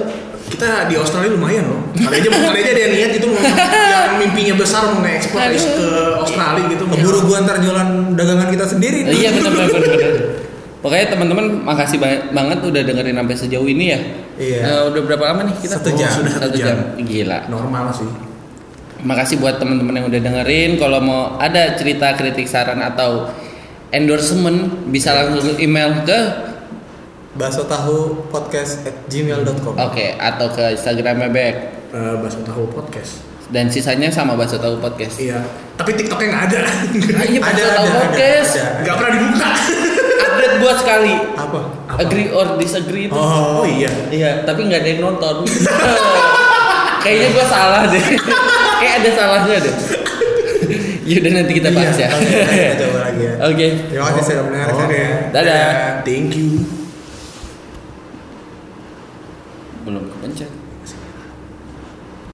kita 0.46 0.68
di 0.86 0.94
Australia 0.94 1.30
lumayan 1.30 1.64
loh. 1.66 1.80
Kali 2.04 2.14
aja 2.16 2.28
kali 2.30 2.58
aja 2.58 2.70
ada 2.70 2.80
yang 2.80 2.92
niat 2.92 3.10
gitu 3.12 3.26
mau 3.26 3.40
yang 3.40 4.12
mimpinya 4.18 4.54
besar 4.54 4.82
mau 4.86 5.00
ngekspor 5.00 5.40
ke 5.50 5.88
Australia 6.18 6.64
gitu. 6.68 6.84
Keburu 6.86 7.18
gua 7.24 7.38
ntar 7.42 7.56
jualan 7.58 7.88
dagangan 8.12 8.48
kita 8.48 8.66
sendiri. 8.68 8.98
Iya 9.04 9.30
benar. 9.32 9.50
benar. 9.50 10.43
Pokoknya 10.84 11.06
teman-teman 11.08 11.64
makasih 11.64 11.96
ba- 11.96 12.28
banget 12.28 12.60
udah 12.60 12.82
dengerin 12.84 13.16
sampai 13.16 13.36
sejauh 13.40 13.64
ini 13.64 13.84
ya. 13.88 14.00
Iya. 14.36 14.58
Eh, 14.60 14.82
udah 14.92 15.00
berapa 15.02 15.24
lama 15.24 15.40
nih 15.48 15.56
kita? 15.58 15.80
Satu 15.80 15.96
jam. 15.96 16.12
sudah 16.12 16.32
satu 16.36 16.52
jam. 16.54 16.76
Gila. 17.00 17.48
Normal 17.48 17.88
sih. 17.90 18.04
Makasih 19.00 19.36
buat 19.36 19.56
teman-teman 19.56 19.96
yang 19.96 20.06
udah 20.06 20.20
dengerin. 20.20 20.76
Kalau 20.76 21.00
mau 21.00 21.20
ada 21.36 21.72
cerita, 21.72 22.12
kritik, 22.12 22.44
saran 22.44 22.78
atau 22.78 23.32
endorsement 23.88 24.84
bisa 24.86 25.12
langsung 25.14 25.56
email 25.56 26.04
ke 26.04 26.20
Baso 27.32 27.64
tahu 27.64 28.28
podcast 28.28 28.84
at 28.84 28.94
gmail.com 29.06 29.74
oke 29.74 30.06
atau 30.14 30.46
ke 30.50 30.70
Instagramnya 30.72 31.26
Bek 31.28 31.54
Eh, 31.90 32.14
Bakso 32.16 32.42
tahu 32.42 32.66
podcast. 32.68 33.22
dan 33.48 33.66
sisanya 33.66 34.06
sama 34.08 34.34
Baso 34.34 34.54
Tahu 34.54 34.78
Podcast. 34.78 35.14
Iya. 35.16 35.38
Tapi 35.74 35.94
TikToknya 35.94 36.26
nggak 36.28 36.44
ada. 36.48 36.60
Iya, 37.24 37.38
Ada, 37.38 37.38
Baso 37.40 37.54
ada, 37.54 37.70
Tahu 37.72 37.86
ada, 37.86 37.98
Podcast. 38.00 38.50
ada. 38.52 38.66
Nggak 38.80 38.94
pernah 38.94 39.12
dibuka. 39.14 39.48
Update 40.34 40.54
buat 40.58 40.76
sekali. 40.76 41.14
Apa? 41.32 41.60
Agree 41.94 42.28
or 42.28 42.58
disagree 42.58 43.06
itu. 43.06 43.14
Oh, 43.14 43.62
Oh 43.62 43.64
iya. 43.64 43.90
Iya, 44.08 44.42
tapi 44.42 44.66
nggak 44.66 44.82
ada 44.82 44.90
yang 44.90 45.02
nonton. 45.04 45.46
Kayaknya 47.04 47.28
gua 47.30 47.46
salah 47.46 47.82
deh. 47.86 48.02
Kayak 48.80 48.94
ada 48.98 49.10
salahnya 49.14 49.56
deh. 49.60 49.74
Yaudah 51.08 51.32
nanti 51.36 51.52
kita 51.52 51.68
bahas 51.68 51.92
Iya, 51.94 52.08
ya. 52.08 52.16
oke, 52.16 52.86
lagi 52.96 53.22
ya. 53.22 53.34
Oke. 53.44 53.66
Terima 53.86 54.04
kasih 54.08 54.22
sudah 54.24 54.42
mendengarkan 54.42 54.86
Oke. 54.88 54.96
ya. 54.96 55.10
Dadah. 55.30 55.68
Thank 56.02 56.32
you. 56.34 56.48
Belum 59.84 60.02
kepencet. 60.08 60.63